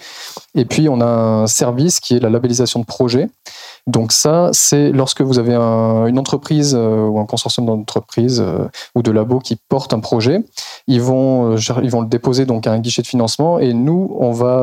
Et 0.54 0.64
puis, 0.64 0.88
on 0.88 1.00
a 1.00 1.06
un 1.06 1.46
service 1.46 2.00
qui 2.00 2.16
est 2.16 2.20
la 2.20 2.30
labellisation 2.30 2.80
de 2.80 2.84
projets. 2.84 3.28
Donc 3.86 4.12
ça, 4.12 4.50
c'est 4.52 4.92
lorsque 4.92 5.20
vous 5.20 5.38
avez 5.38 5.54
une 5.54 6.18
entreprise 6.18 6.74
euh, 6.74 7.06
ou 7.06 7.18
un 7.18 7.26
consortium 7.26 7.66
d'entreprises 7.66 8.40
euh, 8.44 8.66
ou 8.94 9.02
de 9.02 9.10
labos 9.10 9.40
qui 9.40 9.56
portent 9.56 9.92
un 9.92 10.00
projet, 10.00 10.42
ils 10.86 11.02
vont, 11.02 11.56
ils 11.56 11.90
vont 11.90 12.00
le 12.00 12.08
déposer 12.08 12.46
donc 12.46 12.66
à 12.66 12.72
un 12.72 12.78
guichet 12.78 13.02
de 13.02 13.06
financement 13.06 13.58
et 13.58 13.72
nous, 13.72 14.14
on 14.18 14.32
va, 14.32 14.62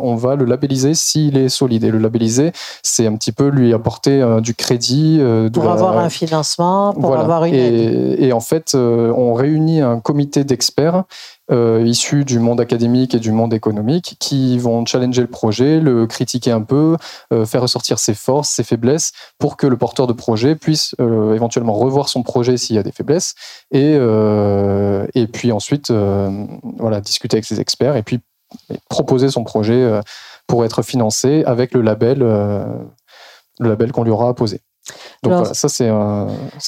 on 0.00 0.14
va 0.16 0.36
le 0.36 0.44
labelliser 0.44 0.94
s'il 0.94 1.36
est 1.36 1.48
solide. 1.48 1.84
Et 1.84 1.90
le 1.90 1.98
labelliser, 1.98 2.52
c'est 2.82 3.06
un 3.06 3.14
petit 3.16 3.32
peu 3.32 3.48
lui 3.48 3.72
apporter 3.72 4.24
du 4.42 4.54
crédit. 4.54 5.20
pour 5.52 5.70
avoir 5.70 5.98
un 5.98 6.10
financement, 6.10 6.92
pour 6.92 7.16
avoir 7.16 7.36
et, 7.44 8.32
en 8.32 8.40
fait, 8.40 8.74
euh, 8.74 9.12
on 9.16 9.34
réunit 9.34 9.80
un 9.80 10.00
comité 10.00 10.44
d'experts 10.44 11.04
euh, 11.50 11.82
issus 11.84 12.24
du 12.24 12.38
monde 12.38 12.60
académique 12.60 13.14
et 13.14 13.18
du 13.18 13.30
monde 13.30 13.54
économique 13.54 14.16
qui 14.18 14.58
vont 14.58 14.84
challenger 14.84 15.22
le 15.22 15.28
projet, 15.28 15.80
le 15.80 16.06
critiquer 16.06 16.50
un 16.50 16.62
peu, 16.62 16.96
euh, 17.32 17.46
faire 17.46 17.62
ressortir 17.62 17.98
ses 17.98 18.14
forces, 18.14 18.50
ses 18.50 18.64
faiblesses, 18.64 19.12
pour 19.38 19.56
que 19.56 19.66
le 19.66 19.76
porteur 19.76 20.06
de 20.06 20.12
projet 20.12 20.56
puisse 20.56 20.94
éventuellement 20.98 21.74
revoir 21.74 22.08
son 22.08 22.22
projet 22.22 22.56
s'il 22.56 22.76
y 22.76 22.78
a 22.78 22.82
des 22.82 22.92
faiblesses, 22.92 23.34
et, 23.70 23.94
et 23.94 25.26
puis 25.26 25.52
ensuite 25.52 25.90
voilà, 25.90 27.00
discuter 27.00 27.36
avec 27.36 27.44
ses 27.44 27.60
experts 27.60 27.96
et 27.96 28.02
puis 28.02 28.20
proposer 28.88 29.30
son 29.30 29.44
projet 29.44 30.00
pour 30.46 30.64
être 30.64 30.82
financé 30.82 31.44
avec 31.44 31.74
le 31.74 31.82
label, 31.82 32.18
le 32.18 33.68
label 33.68 33.92
qu'on 33.92 34.04
lui 34.04 34.10
aura 34.10 34.28
apposé. 34.28 34.60
Donc 35.22 35.32
voilà, 35.32 35.54
ça 35.54 35.68
c'est 35.68 35.88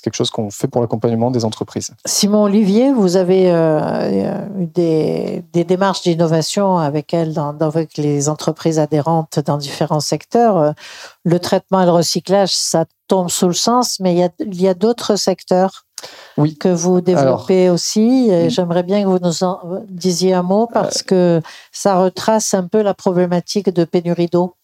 quelque 0.03 0.15
chose 0.15 0.31
qu'on 0.31 0.51
fait 0.51 0.69
pour 0.69 0.81
l'accompagnement 0.81 1.31
des 1.31 1.45
entreprises. 1.45 1.91
Simon 2.05 2.45
Olivier, 2.45 2.93
vous 2.93 3.17
avez 3.17 3.51
euh, 3.51 4.47
eu 4.59 4.67
des, 4.67 5.45
des, 5.53 5.65
démarches 5.65 6.03
d'innovation 6.03 6.79
avec 6.79 7.15
elle, 7.15 7.33
dans, 7.33 7.57
avec 7.61 7.97
les 7.97 8.29
entreprises 8.29 8.79
adhérentes 8.79 9.39
dans 9.41 9.57
différents 9.57 10.01
secteurs. 10.01 10.75
Le 11.25 11.39
traitement 11.39 11.83
et 11.83 11.87
le 11.87 11.93
recyclage, 11.93 12.55
ça 12.55 12.85
tombe 13.09 13.31
sous 13.31 13.49
le 13.49 13.55
sens, 13.55 13.99
mais 14.01 14.15
il 14.15 14.61
y 14.61 14.69
a, 14.69 14.75
d'autres 14.75 15.17
secteurs 15.17 15.85
oui. 16.37 16.57
que 16.57 16.69
vous 16.69 17.01
développez 17.01 17.71
aussi. 17.71 18.31
J'aimerais 18.51 18.83
bien 18.83 19.03
que 19.03 19.09
vous 19.09 19.19
nous 19.19 19.43
en 19.43 19.61
disiez 19.89 20.35
un 20.35 20.43
mot 20.43 20.69
parce 20.73 21.01
euh, 21.13 21.41
que 21.41 21.47
ça 21.73 21.99
retrace 21.99 22.55
un 22.55 22.69
peu 22.69 22.83
la 22.83 22.95
problématique 22.95 23.71
de 23.71 23.85
pénurie 23.85 24.29
d'eau. 24.29 24.55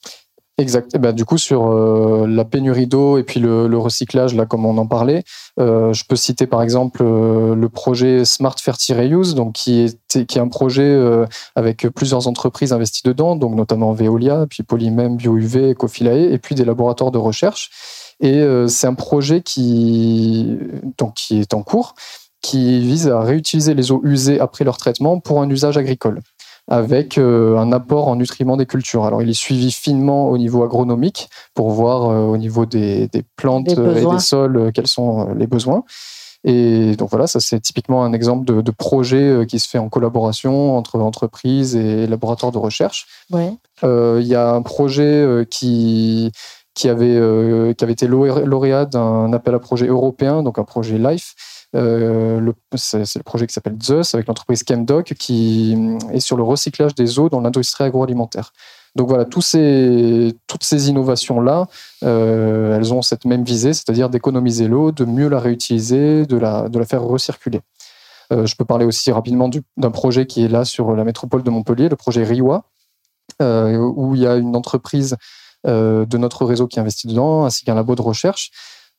Exact. 0.57 0.93
Eh 0.95 0.99
ben, 0.99 1.12
du 1.12 1.25
coup, 1.25 1.37
sur 1.37 1.67
euh, 1.67 2.29
la 2.29 2.45
pénurie 2.45 2.87
d'eau 2.87 3.19
et 3.19 3.25
puis 3.25 3.40
le, 3.40 3.77
recyclage, 3.77 4.37
là, 4.37 4.47
comme 4.47 4.64
on 4.64 4.79
en 4.79 4.87
parlait, 4.87 5.25
euh, 5.59 5.93
je 5.93 6.05
peux 6.09 6.14
citer 6.14 6.47
par 6.47 6.62
exemple 6.62 7.03
euh, 7.03 7.57
le 7.57 7.69
projet 7.69 8.25
Smart 8.25 8.55
Ferti 8.57 8.95
Reuse, 8.95 9.35
donc 9.35 9.55
qui 9.55 9.81
est, 9.81 10.27
qui 10.27 10.38
est 10.38 10.40
un 10.40 10.47
projet 10.47 10.97
avec 11.57 11.88
plusieurs 11.88 12.29
entreprises 12.29 12.73
investies 12.73 13.03
dedans, 13.05 13.35
donc 13.35 13.57
notamment 13.57 13.93
Veolia, 13.93 14.47
puis 14.49 14.62
Polymem, 14.62 15.17
BioUV, 15.17 15.73
Ecofilae, 15.73 16.33
et 16.33 16.38
puis 16.38 16.55
des 16.55 16.64
laboratoires 16.64 17.11
de 17.11 17.19
recherche. 17.19 18.14
Et 18.21 18.47
c'est 18.69 18.87
un 18.87 18.95
projet 18.95 19.40
qui, 19.40 20.57
donc, 20.99 21.14
qui 21.14 21.40
est 21.40 21.53
en 21.53 21.62
cours, 21.62 21.97
qui 22.43 22.79
vise 22.79 23.09
à 23.09 23.21
réutiliser 23.21 23.75
les 23.75 23.90
eaux 23.90 24.01
usées 24.05 24.38
après 24.38 24.64
leur 24.64 24.77
traitement 24.77 25.19
pour 25.19 25.43
un 25.43 25.51
usage 25.51 25.77
agricole 25.77 26.21
avec 26.68 27.18
euh, 27.18 27.59
un 27.59 27.72
apport 27.72 28.09
en 28.09 28.16
nutriments 28.16 28.57
des 28.57 28.66
cultures. 28.66 29.05
Alors, 29.05 29.22
il 29.22 29.29
est 29.29 29.38
suivi 29.38 29.70
finement 29.70 30.31
au 30.31 30.38
niveau 30.38 30.64
agronomique 30.64 31.29
pour 31.55 31.70
voir 31.70 32.11
euh, 32.11 32.24
au 32.24 32.37
niveau 32.37 32.64
des, 32.66 33.09
plantes 33.37 33.68
et 33.68 33.74
des 33.74 34.18
sols 34.18 34.57
euh, 34.57 34.70
quels 34.72 34.87
sont 34.87 35.35
les 35.35 35.46
besoins. 35.46 35.85
Et 36.46 36.94
donc 36.96 37.09
voilà, 37.09 37.27
ça 37.27 37.40
c'est 37.40 37.59
typiquement 37.59 38.05
un 38.05 38.12
exemple 38.12 38.44
de, 38.44 38.70
projet 38.70 39.46
qui 39.48 39.59
se 39.59 39.66
fait 39.66 39.79
en 39.79 39.88
collaboration 39.88 40.77
entre 40.77 41.00
entreprises 41.00 41.74
et 41.74 42.07
laboratoires 42.07 42.53
de 42.53 42.59
recherche. 42.59 43.07
Il 43.83 44.27
y 44.27 44.35
a 44.35 44.50
un 44.50 44.61
projet 44.61 45.46
qui, 45.50 46.33
qui, 46.75 46.89
avait, 46.89 47.75
qui 47.75 47.85
avait 47.85 47.93
été 47.93 48.07
lauréat 48.07 48.87
d'un 48.87 49.33
appel 49.33 49.55
à 49.55 49.59
projet 49.59 49.87
européen, 49.87 50.43
donc 50.43 50.59
un 50.59 50.65
projet 50.65 50.99
LIFE, 50.99 51.35
euh, 51.75 52.53
c'est 52.77 53.17
le 53.17 53.23
projet 53.23 53.47
qui 53.47 53.53
s'appelle 53.53 53.77
Zeus 53.83 54.15
avec 54.15 54.29
l'entreprise 54.29 54.63
Chemdoc 54.69 55.15
qui 55.19 55.77
est 56.13 56.21
sur 56.21 56.37
le 56.37 56.45
recyclage 56.45 56.95
des 56.95 57.19
eaux 57.19 57.29
dans 57.29 57.41
l'industrie 57.41 57.85
agroalimentaire. 57.85 58.53
Donc 58.95 59.09
voilà, 59.09 59.25
tous 59.25 59.41
ces, 59.41 60.37
toutes 60.47 60.63
ces 60.63 60.89
innovations-là, 60.89 61.67
euh, 62.05 62.77
elles 62.77 62.95
ont 62.95 63.03
cette 63.03 63.25
même 63.25 63.43
visée, 63.43 63.73
c'est-à-dire 63.73 64.09
d'économiser 64.09 64.69
l'eau, 64.69 64.93
de 64.93 65.05
mieux 65.05 65.29
la 65.29 65.41
réutiliser, 65.41 66.27
de 66.27 66.37
la, 66.37 66.69
de 66.69 66.79
la 66.79 66.87
faire 66.87 67.03
recirculer. 67.03 67.61
Euh, 68.33 68.47
je 68.47 68.55
peux 68.55 68.65
parler 68.65 68.85
aussi 68.85 69.11
rapidement 69.11 69.51
d'un 69.77 69.91
projet 69.91 70.27
qui 70.27 70.45
est 70.45 70.49
là 70.49 70.65
sur 70.65 70.95
la 70.95 71.03
métropole 71.03 71.43
de 71.43 71.51
Montpellier, 71.51 71.89
le 71.89 71.97
projet 71.97 72.23
RIWA, 72.23 72.63
où 73.41 74.15
il 74.15 74.21
y 74.21 74.27
a 74.29 74.37
une 74.37 74.55
entreprise 74.55 75.17
de 75.64 76.18
notre 76.18 76.44
réseau 76.44 76.66
qui 76.66 76.79
investit 76.79 77.07
dedans, 77.07 77.44
ainsi 77.44 77.64
qu'un 77.64 77.74
labo 77.74 77.94
de 77.94 78.03
recherche. 78.03 78.50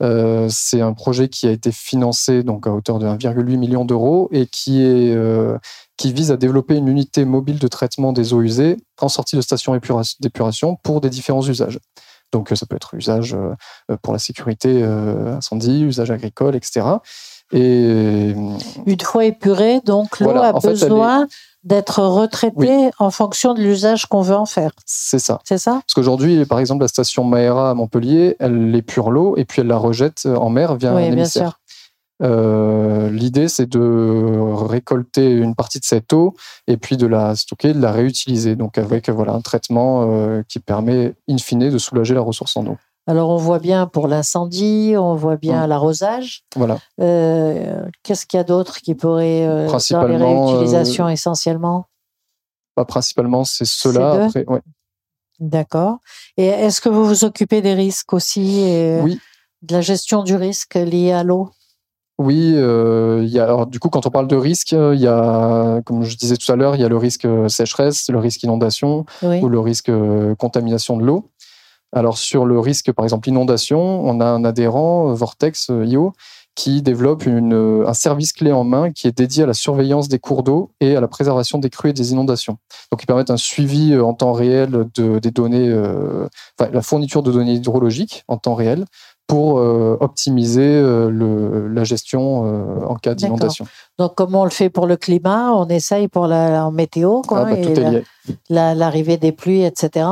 Euh, 0.04 0.48
c'est 0.50 0.82
un 0.82 0.94
projet 0.94 1.30
qui 1.30 1.48
a 1.48 1.52
été 1.52 1.72
financé 1.72 2.44
donc 2.44 2.68
à 2.68 2.72
hauteur 2.72 3.00
de 3.00 3.08
1,8 3.08 3.58
million 3.58 3.86
d'euros 3.86 4.28
et 4.32 4.46
qui, 4.46 4.82
est, 4.82 5.16
euh, 5.16 5.58
qui 5.96 6.12
vise 6.12 6.32
à 6.32 6.38
développer 6.38 6.76
une 6.76 6.90
unité 6.90 7.24
mobile 7.24 7.60
de 7.60 7.68
traitement 7.68 8.12
des 8.12 8.34
eaux 8.34 8.42
usées 8.42 8.78
en 9.00 9.08
sortie 9.08 9.38
de 9.38 9.42
station 9.42 9.80
d'épuration 10.20 10.78
pour 10.84 11.00
des 11.00 11.10
différents 11.10 11.48
usages. 11.48 11.80
Donc 12.34 12.52
ça 12.54 12.66
peut 12.66 12.76
être 12.76 12.96
usage 12.96 13.38
pour 14.02 14.12
la 14.12 14.20
sécurité 14.20 14.84
incendie, 14.84 15.84
usage 15.84 16.12
agricole, 16.12 16.56
etc. 16.56 16.86
Et 17.54 18.34
une 18.86 19.00
fois 19.02 19.24
épurée, 19.24 19.80
donc 19.80 20.20
l'eau 20.20 20.32
a 20.32 20.52
besoin 20.60 21.28
d'être 21.66 22.04
retraitée 22.04 22.92
en 23.00 23.10
fonction 23.10 23.54
de 23.54 23.62
l'usage 23.62 24.06
qu'on 24.06 24.22
veut 24.22 24.36
en 24.36 24.46
faire. 24.46 24.72
C'est 24.86 25.20
ça. 25.20 25.40
C'est 25.44 25.58
ça? 25.58 25.74
Parce 25.74 25.94
qu'aujourd'hui, 25.96 26.46
par 26.46 26.60
exemple, 26.60 26.84
la 26.84 26.88
station 26.88 27.24
Maera 27.24 27.72
à 27.72 27.74
Montpellier, 27.74 28.36
elle 28.40 28.74
épure 28.76 29.12
l'eau 29.12 29.36
et 29.36 29.46
puis 29.46 29.62
elle 29.62 29.68
la 29.68 29.78
rejette 29.78 30.26
en 30.26 30.50
mer 30.50 30.76
via 30.76 30.94
un 30.94 31.00
émissaire. 31.00 31.60
Euh, 32.24 33.10
l'idée, 33.10 33.48
c'est 33.48 33.68
de 33.70 34.66
récolter 34.68 35.32
une 35.32 35.56
partie 35.56 35.80
de 35.80 35.86
cette 35.86 36.14
eau 36.14 36.34
et 36.68 36.78
puis 36.78 36.98
de 36.98 37.08
la 37.08 37.36
stocker, 37.36 37.74
de 37.74 37.82
la 37.82 37.92
réutiliser. 37.92 38.56
Donc 38.56 38.78
avec 38.78 39.10
voilà 39.10 39.34
un 39.34 39.42
traitement 39.42 40.08
euh, 40.10 40.44
qui 40.48 40.60
permet, 40.60 41.16
in 41.30 41.38
fine, 41.38 41.70
de 41.70 41.78
soulager 41.78 42.14
la 42.14 42.22
ressource 42.22 42.56
en 42.56 42.66
eau. 42.68 42.78
Alors 43.08 43.30
on 43.30 43.38
voit 43.38 43.60
bien 43.60 43.86
pour 43.88 44.08
l'incendie, 44.08 44.96
on 44.98 45.16
voit 45.16 45.38
bien 45.38 45.66
mmh. 45.66 45.70
l'arrosage. 45.70 46.44
Voilà. 46.56 46.80
Euh, 47.00 47.86
qu'est-ce 48.04 48.26
qu'il 48.26 48.38
y 48.38 48.42
a 48.42 48.44
d'autre 48.44 48.82
qui 48.82 48.96
pourrait 48.96 49.46
dans 49.92 50.08
les 50.08 50.18
réutilisations 50.18 51.08
essentiellement? 51.08 51.86
Bah, 52.76 52.86
Principalement, 52.86 53.44
c'est 53.44 53.66
cela. 53.66 54.28
D'accord. 55.40 55.98
Et 56.38 56.48
est-ce 56.48 56.82
que 56.82 56.90
vous 56.90 57.06
vous 57.06 57.26
occupez 57.26 57.62
des 57.62 57.74
risques 57.74 58.14
aussi 58.14 58.66
Oui. 59.02 59.20
De 59.62 59.74
la 59.74 59.82
gestion 59.82 60.24
du 60.24 60.36
risque 60.36 60.76
lié 60.76 61.12
à 61.12 61.24
l'eau? 61.24 61.50
Oui, 62.18 62.54
euh, 62.56 63.24
il 63.24 63.30
y 63.30 63.40
a, 63.40 63.44
alors, 63.44 63.68
du 63.68 63.80
coup, 63.80 63.90
quand 63.90 64.06
on 64.06 64.10
parle 64.10 64.28
de 64.28 64.38
risque, 64.38 64.72
il 64.72 65.00
y 65.00 65.08
a, 65.08 65.82
comme 65.84 66.04
je 66.04 66.16
disais 66.16 66.38
tout 66.38 66.50
à 66.50 66.56
l'heure, 66.56 66.76
il 66.76 66.82
y 66.82 66.86
a 66.86 66.88
le 66.88 66.96
risque 66.96 67.26
euh, 67.26 67.50
sécheresse, 67.50 68.10
le 68.10 68.20
risque 68.20 68.42
inondation 68.44 69.06
ou 69.22 69.50
le 69.50 69.60
risque 69.60 69.90
euh, 69.90 70.34
contamination 70.36 70.96
de 70.96 71.04
l'eau. 71.04 71.30
Alors, 71.96 72.18
sur 72.18 72.46
le 72.46 72.60
risque, 72.60 72.92
par 72.92 73.06
exemple, 73.06 73.30
inondation, 73.30 73.80
on 73.80 74.20
a 74.20 74.26
un 74.26 74.46
adhérent, 74.46 75.14
Vortex 75.14 75.70
IO, 75.70 76.14
qui 76.54 76.82
développe 76.82 77.26
une, 77.26 77.84
un 77.88 77.94
service 77.94 78.32
clé 78.32 78.52
en 78.52 78.64
main 78.64 78.92
qui 78.92 79.08
est 79.08 79.18
dédié 79.18 79.44
à 79.44 79.46
la 79.46 79.54
surveillance 79.54 80.08
des 80.08 80.20
cours 80.20 80.44
d'eau 80.44 80.72
et 80.80 80.96
à 80.96 81.02
la 81.02 81.08
préservation 81.08 81.58
des 81.58 81.70
crues 81.70 81.90
et 81.90 81.94
des 81.94 82.12
inondations. 82.12 82.58
Donc, 82.92 83.02
ils 83.02 83.08
permettent 83.08 83.32
un 83.32 83.38
suivi 83.38 83.98
en 83.98 84.14
temps 84.14 84.34
réel 84.34 84.86
de, 84.94 85.20
des 85.20 85.32
données, 85.32 85.74
enfin, 86.60 86.70
la 86.72 86.82
fourniture 86.82 87.24
de 87.24 87.32
données 87.32 87.54
hydrologiques 87.54 88.24
en 88.28 88.38
temps 88.38 88.56
réel 88.56 88.86
pour 89.28 89.60
euh, 89.60 89.98
optimiser 90.02 90.62
euh, 90.62 91.10
le, 91.10 91.68
la 91.68 91.84
gestion 91.84 92.46
euh, 92.46 92.86
en 92.86 92.96
cas 92.96 93.16
d'inondation. 93.16 93.66
Donc, 93.98 94.16
comme 94.16 94.36
on 94.36 94.44
le 94.44 94.52
fait 94.52 94.70
pour 94.70 94.86
le 94.86 94.98
climat, 94.98 95.52
on 95.54 95.68
essaye 95.68 96.08
pour 96.08 96.28
la 96.28 96.70
météo, 96.70 97.22
quoi, 97.22 97.48
ah, 97.48 97.56
bah, 97.56 98.74
l'arrivée 98.76 99.18
des 99.18 99.32
pluies, 99.32 99.64
etc. 99.64 100.06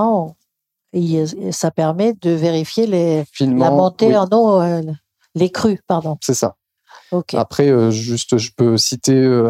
et 0.94 1.26
ça 1.52 1.72
permet 1.72 2.14
de 2.22 2.32
vérifier 2.32 2.88
les, 2.88 3.26
la 3.40 3.72
montée 3.72 4.16
en 4.16 4.28
eau, 4.32 4.62
les 5.36 5.50
crues, 5.50 5.80
pardon. 5.88 6.18
C'est 6.22 6.34
ça. 6.34 6.56
Après, 7.34 7.92
juste, 7.92 8.38
je 8.38 8.52
peux 8.56 8.78
citer 8.78 9.50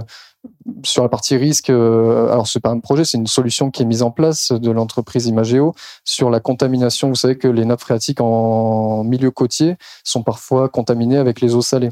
sur 0.84 1.03
la 1.03 1.10
partie 1.10 1.38
risque, 1.38 1.69
euh, 1.69 2.32
alors 2.32 2.47
c'est 2.47 2.60
pas 2.60 2.69
un 2.69 2.79
projet, 2.79 3.06
c'est 3.06 3.17
une 3.17 3.27
solution 3.27 3.71
qui 3.71 3.82
est 3.82 3.86
mise 3.86 4.03
en 4.03 4.12
place 4.12 4.51
de 4.51 4.71
l'entreprise 4.71 5.27
Imageo 5.27 5.73
sur 6.03 6.29
la 6.29 6.39
contamination. 6.39 7.10
Vous 7.10 7.15
savez 7.15 7.38
que 7.38 7.47
les 7.47 7.65
nappes 7.65 7.82
phréatiques 7.82 8.21
en 8.21 9.03
milieu 9.03 9.32
côtier 9.32 9.77
sont 10.03 10.23
parfois 10.23 10.69
contaminées 10.69 11.17
avec 11.17 11.41
les 11.41 11.56
eaux 11.56 11.62
salées. 11.62 11.91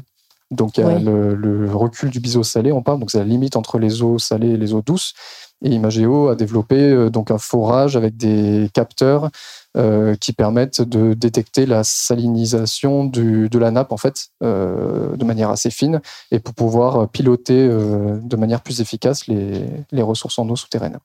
Donc 0.50 0.76
il 0.76 0.84
y 0.84 0.86
a 0.86 0.98
le, 0.98 1.70
recul 1.74 2.10
du 2.10 2.20
biseau 2.20 2.42
salé, 2.42 2.72
on 2.72 2.82
parle, 2.82 3.00
donc 3.00 3.10
c'est 3.10 3.18
la 3.18 3.24
limite 3.24 3.56
entre 3.56 3.78
les 3.78 4.02
eaux 4.02 4.18
salées 4.18 4.50
et 4.50 4.56
les 4.58 4.74
eaux 4.74 4.82
douces. 4.82 5.14
Et 5.62 5.70
Imageo 5.70 6.28
a 6.28 6.34
développé 6.34 6.76
euh, 6.76 7.08
donc 7.08 7.30
un 7.30 7.38
forage 7.38 7.96
avec 7.96 8.16
des 8.16 8.68
capteurs 8.74 9.30
euh, 9.76 10.16
qui 10.16 10.32
permettent 10.32 10.82
de 10.82 11.14
détecter 11.14 11.66
la 11.66 11.84
salinisation 11.84 13.04
de 13.04 13.58
la 13.58 13.70
nappe 13.70 13.92
en 13.92 13.96
fait 13.96 14.26
euh, 14.42 15.16
de 15.16 15.24
manière 15.24 15.50
assez 15.50 15.70
fine 15.70 16.00
et 16.30 16.40
pour 16.40 16.54
pouvoir 16.54 17.08
piloter 17.08 17.68
de 17.68 18.36
manière 18.36 18.60
plus 18.60 18.80
efficace 18.80 19.26
les, 19.28 19.64
les 19.92 20.02
ressources 20.02 20.38
en 20.38 20.48
eau 20.48 20.56
souterraine. 20.56 20.98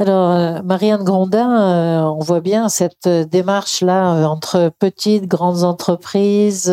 Alors, 0.00 0.62
Marianne 0.64 1.02
Grondin, 1.02 2.04
on 2.06 2.20
voit 2.20 2.40
bien 2.40 2.68
cette 2.68 3.08
démarche-là 3.08 4.28
entre 4.28 4.70
petites, 4.78 5.26
grandes 5.26 5.64
entreprises, 5.64 6.72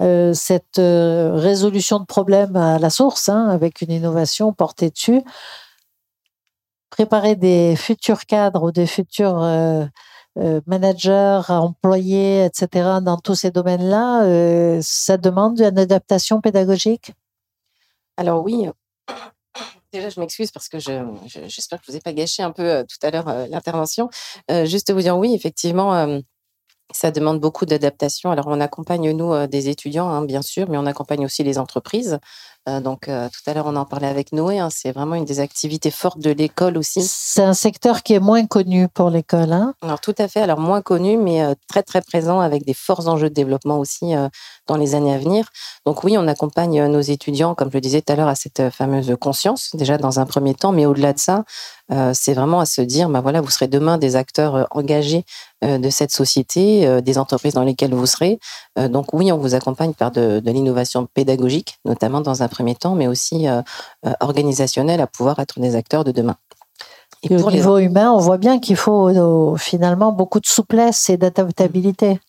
cette 0.00 0.78
résolution 0.78 1.98
de 1.98 2.04
problèmes 2.04 2.56
à 2.56 2.78
la 2.78 2.90
source, 2.90 3.28
hein, 3.28 3.48
avec 3.48 3.80
une 3.82 3.90
innovation 3.90 4.52
portée 4.52 4.90
dessus. 4.90 5.22
Préparer 6.96 7.36
des 7.36 7.76
futurs 7.76 8.24
cadres 8.24 8.62
ou 8.62 8.72
des 8.72 8.86
futurs 8.86 9.42
euh, 10.38 10.60
manager, 10.66 11.50
employé, 11.50 12.44
etc., 12.44 13.00
dans 13.02 13.16
tous 13.16 13.34
ces 13.34 13.50
domaines-là, 13.50 14.24
euh, 14.24 14.80
ça 14.82 15.16
demande 15.16 15.60
une 15.60 15.78
adaptation 15.78 16.42
pédagogique? 16.42 17.12
Alors 18.18 18.42
oui. 18.42 18.68
Déjà, 19.92 20.10
je 20.10 20.20
m'excuse 20.20 20.50
parce 20.50 20.68
que 20.68 20.78
j'espère 20.78 21.80
que 21.80 21.86
je 21.86 21.90
ne 21.90 21.92
vous 21.92 21.96
ai 21.96 22.00
pas 22.00 22.12
gâché 22.12 22.42
un 22.42 22.50
peu 22.50 22.64
euh, 22.64 22.84
tout 22.84 23.06
à 23.06 23.10
l'heure 23.10 23.48
l'intervention. 23.48 24.10
juste 24.64 24.92
vous 24.92 25.00
dire 25.00 25.16
oui, 25.16 25.34
effectivement, 25.34 26.20
ça 26.92 27.10
demande 27.10 27.40
beaucoup 27.40 27.64
d'adaptation. 27.64 28.30
Alors, 28.30 28.46
on 28.48 28.60
accompagne, 28.60 29.12
nous, 29.12 29.46
des 29.46 29.70
étudiants, 29.70 30.08
hein, 30.08 30.24
bien 30.24 30.42
sûr, 30.42 30.68
mais 30.68 30.76
on 30.76 30.86
accompagne 30.86 31.24
aussi 31.24 31.44
les 31.44 31.58
entreprises. 31.58 32.18
Euh, 32.68 32.80
donc, 32.80 33.08
euh, 33.08 33.28
tout 33.28 33.48
à 33.48 33.54
l'heure, 33.54 33.66
on 33.66 33.76
en 33.76 33.84
parlait 33.84 34.08
avec 34.08 34.32
Noé. 34.32 34.58
Hein, 34.58 34.68
c'est 34.70 34.90
vraiment 34.90 35.14
une 35.14 35.24
des 35.24 35.38
activités 35.40 35.90
fortes 35.90 36.18
de 36.18 36.30
l'école 36.30 36.76
aussi. 36.76 37.02
C'est 37.02 37.42
un 37.42 37.54
secteur 37.54 38.02
qui 38.02 38.14
est 38.14 38.20
moins 38.20 38.44
connu 38.46 38.88
pour 38.88 39.10
l'école. 39.10 39.52
Hein 39.52 39.74
Alors, 39.82 40.00
tout 40.00 40.14
à 40.18 40.26
fait. 40.26 40.40
Alors, 40.40 40.58
moins 40.58 40.82
connu, 40.82 41.16
mais 41.16 41.42
euh, 41.42 41.54
très, 41.68 41.82
très 41.82 42.00
présent 42.00 42.40
avec 42.40 42.64
des 42.64 42.74
forts 42.74 43.06
enjeux 43.08 43.28
de 43.28 43.34
développement 43.34 43.78
aussi 43.78 44.14
dans 44.66 44.76
les 44.76 44.94
années 44.94 45.14
à 45.14 45.18
venir. 45.18 45.48
Donc, 45.84 46.02
oui, 46.02 46.16
on 46.18 46.26
accompagne 46.26 46.86
nos 46.86 47.00
étudiants, 47.00 47.54
comme 47.54 47.68
je 47.70 47.76
le 47.76 47.80
disais 47.80 48.02
tout 48.02 48.12
à 48.12 48.16
l'heure, 48.16 48.28
à 48.28 48.34
cette 48.34 48.70
fameuse 48.70 49.14
conscience, 49.20 49.70
déjà 49.74 49.98
dans 49.98 50.18
un 50.18 50.26
premier 50.26 50.54
temps. 50.54 50.72
Mais 50.72 50.86
au-delà 50.86 51.12
de 51.12 51.18
ça, 51.18 51.44
c'est 52.12 52.34
vraiment 52.34 52.60
à 52.60 52.66
se 52.66 52.80
dire, 52.80 53.08
bah 53.08 53.20
voilà, 53.20 53.40
vous 53.40 53.50
serez 53.50 53.68
demain 53.68 53.98
des 53.98 54.16
acteurs 54.16 54.66
engagés 54.70 55.24
de 55.62 55.90
cette 55.90 56.10
société, 56.10 57.00
des 57.02 57.18
entreprises 57.18 57.54
dans 57.54 57.62
lesquelles 57.62 57.94
vous 57.94 58.06
serez. 58.06 58.38
donc, 58.76 59.12
oui, 59.12 59.30
on 59.32 59.38
vous 59.38 59.54
accompagne 59.54 59.92
par 59.92 60.10
de, 60.10 60.40
de 60.40 60.50
l'innovation 60.50 61.06
pédagogique, 61.06 61.78
notamment 61.84 62.20
dans 62.20 62.42
un 62.42 62.48
premier 62.56 62.74
temps, 62.74 62.94
mais 62.94 63.06
aussi 63.06 63.48
euh, 63.48 63.60
euh, 64.06 64.12
organisationnel 64.20 65.00
à 65.00 65.06
pouvoir 65.06 65.38
être 65.38 65.60
des 65.60 65.76
acteurs 65.76 66.04
de 66.04 66.12
demain. 66.12 66.36
Et, 67.22 67.34
au 67.34 67.50
niveau 67.50 67.78
humain, 67.78 68.12
on 68.12 68.18
voit 68.18 68.38
bien 68.38 68.58
qu'il 68.58 68.76
faut 68.76 69.08
euh, 69.08 69.56
finalement 69.56 70.12
beaucoup 70.12 70.40
de 70.40 70.46
souplesse 70.46 71.10
et 71.10 71.16
d'adaptabilité. 71.16 72.20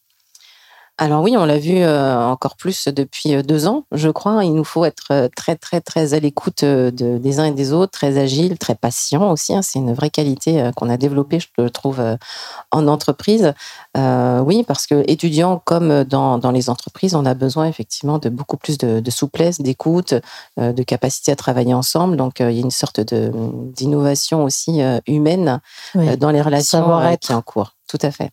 Alors 0.99 1.21
oui, 1.21 1.37
on 1.37 1.45
l'a 1.45 1.59
vu 1.59 1.77
euh, 1.77 2.25
encore 2.25 2.55
plus 2.55 2.87
depuis 2.87 3.35
euh, 3.35 3.43
deux 3.43 3.67
ans, 3.67 3.83
je 3.91 4.09
crois. 4.09 4.43
Il 4.43 4.55
nous 4.55 4.63
faut 4.63 4.83
être 4.83 5.11
euh, 5.11 5.27
très, 5.35 5.55
très, 5.55 5.79
très 5.79 6.15
à 6.15 6.19
l'écoute 6.19 6.65
de, 6.65 6.89
des 6.89 7.39
uns 7.39 7.45
et 7.45 7.51
des 7.51 7.71
autres, 7.71 7.91
très 7.91 8.17
agile, 8.17 8.57
très 8.57 8.73
patient 8.73 9.29
aussi. 9.29 9.53
Hein. 9.53 9.61
C'est 9.61 9.77
une 9.77 9.93
vraie 9.93 10.09
qualité 10.09 10.71
qu'on 10.75 10.89
a 10.89 10.97
développée, 10.97 11.39
je 11.39 11.47
le 11.59 11.69
trouve, 11.69 12.01
en 12.71 12.87
entreprise. 12.87 13.53
oui, 13.95 14.63
parce 14.63 14.87
que 14.87 15.03
étudiants 15.07 15.61
comme 15.63 16.03
dans, 16.03 16.39
dans, 16.39 16.51
les 16.51 16.69
entreprises, 16.69 17.13
on 17.13 17.25
a 17.25 17.35
besoin 17.35 17.67
effectivement 17.67 18.17
de 18.17 18.29
beaucoup 18.29 18.57
plus 18.57 18.77
de, 18.79 18.99
de 18.99 19.11
souplesse, 19.11 19.61
d'écoute, 19.61 20.15
de 20.57 20.83
capacité 20.83 21.31
à 21.31 21.35
travailler 21.35 21.73
ensemble. 21.73 22.17
Donc 22.17 22.39
il 22.39 22.51
y 22.51 22.57
a 22.57 22.61
une 22.61 22.71
sorte 22.71 23.01
d'innovation 23.01 24.43
aussi 24.43 24.81
humaine 25.07 25.59
dans 25.93 26.31
les 26.31 26.41
relations 26.41 27.17
qui 27.21 27.31
est 27.31 27.35
en 27.35 27.41
cours. 27.41 27.73
Tout 27.87 27.99
à 28.01 28.11
fait. 28.11 28.31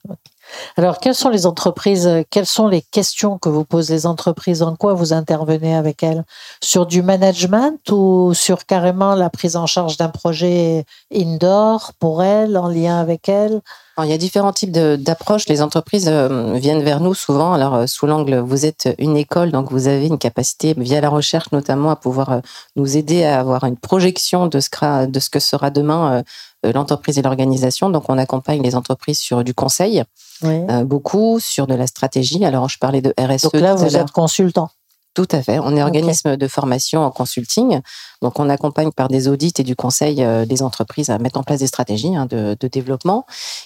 Alors, 0.76 0.98
quelles 0.98 1.14
sont 1.14 1.28
les 1.28 1.46
entreprises, 1.46 2.06
euh, 2.06 2.22
quelles 2.30 2.46
sont 2.46 2.68
les 2.68 2.82
questions 2.82 3.38
que 3.38 3.48
vous 3.48 3.64
posez 3.64 3.94
les 3.94 4.06
entreprises? 4.06 4.62
En 4.62 4.76
quoi 4.76 4.94
vous 4.94 5.12
intervenez 5.12 5.74
avec 5.74 6.02
elles? 6.02 6.24
Sur 6.62 6.86
du 6.86 7.02
management 7.02 7.78
ou 7.90 8.34
sur 8.34 8.66
carrément 8.66 9.14
la 9.14 9.30
prise 9.30 9.56
en 9.56 9.66
charge 9.66 9.96
d'un 9.96 10.08
projet 10.08 10.84
indoor 11.14 11.92
pour 11.98 12.22
elles, 12.22 12.56
en 12.56 12.68
lien 12.68 12.98
avec 12.98 13.28
elles? 13.28 13.60
Il 14.02 14.10
y 14.10 14.12
a 14.12 14.18
différents 14.18 14.52
types 14.52 14.72
d'approches. 14.72 15.46
Les 15.48 15.62
entreprises 15.62 16.08
euh, 16.08 16.54
viennent 16.54 16.82
vers 16.82 16.98
nous 16.98 17.14
souvent. 17.14 17.52
Alors, 17.52 17.74
euh, 17.74 17.86
sous 17.86 18.06
l'angle, 18.06 18.38
vous 18.38 18.66
êtes 18.66 18.92
une 18.98 19.16
école, 19.16 19.52
donc 19.52 19.70
vous 19.70 19.86
avez 19.86 20.08
une 20.08 20.18
capacité, 20.18 20.74
via 20.76 21.00
la 21.00 21.08
recherche 21.08 21.52
notamment, 21.52 21.90
à 21.90 21.96
pouvoir 21.96 22.40
nous 22.74 22.96
aider 22.96 23.24
à 23.24 23.38
avoir 23.38 23.64
une 23.64 23.76
projection 23.76 24.48
de 24.48 24.58
ce, 24.58 25.06
de 25.06 25.20
ce 25.20 25.30
que 25.30 25.38
sera 25.38 25.70
demain 25.70 26.24
l'entreprise 26.64 27.18
et 27.18 27.22
l'organisation. 27.22 27.90
Donc, 27.90 28.04
on 28.08 28.18
accompagne 28.18 28.62
les 28.62 28.74
entreprises 28.74 29.20
sur 29.20 29.44
du 29.44 29.54
conseil, 29.54 30.02
euh, 30.42 30.84
beaucoup 30.84 31.38
sur 31.40 31.66
de 31.66 31.74
la 31.74 31.86
stratégie. 31.86 32.44
Alors, 32.44 32.68
je 32.68 32.78
parlais 32.78 33.00
de 33.00 33.14
RSE. 33.18 33.42
Donc 33.42 33.54
là, 33.54 33.74
vous 33.74 33.96
êtes 33.96 34.10
consultant. 34.10 34.70
Tout 35.14 35.28
à 35.30 35.42
fait. 35.42 35.60
On 35.60 35.76
est 35.76 35.82
organisme 35.82 36.36
de 36.36 36.48
formation 36.48 37.04
en 37.04 37.10
consulting. 37.12 37.80
Donc, 38.20 38.40
on 38.40 38.50
accompagne 38.50 38.90
par 38.90 39.06
des 39.06 39.28
audits 39.28 39.54
et 39.58 39.62
du 39.62 39.76
conseil 39.76 40.24
euh, 40.24 40.44
des 40.44 40.60
entreprises 40.62 41.08
à 41.08 41.18
mettre 41.18 41.38
en 41.38 41.44
place 41.44 41.60
des 41.60 41.68
stratégies 41.68 42.16
hein, 42.16 42.26
de, 42.26 42.56
développement. 42.66 43.24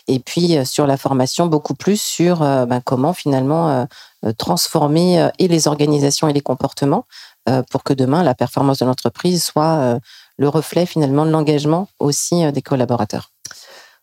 Et 0.08 0.18
puis, 0.18 0.58
euh, 0.58 0.66
sur 0.66 0.86
la 0.86 0.98
formation, 0.98 1.46
beaucoup 1.46 1.74
plus 1.74 2.00
sur 2.00 2.40
ben, 2.40 2.80
comment 2.84 3.14
finalement 3.14 3.86
transformer 4.36 5.28
et 5.38 5.48
les 5.48 5.68
organisations 5.68 6.28
et 6.28 6.32
les 6.32 6.40
comportements 6.40 7.06
pour 7.70 7.82
que 7.82 7.94
demain, 7.94 8.22
la 8.22 8.34
performance 8.34 8.78
de 8.78 8.84
l'entreprise 8.84 9.42
soit 9.42 9.98
le 10.36 10.48
reflet 10.48 10.86
finalement 10.86 11.24
de 11.24 11.30
l'engagement 11.30 11.88
aussi 11.98 12.50
des 12.52 12.62
collaborateurs. 12.62 13.30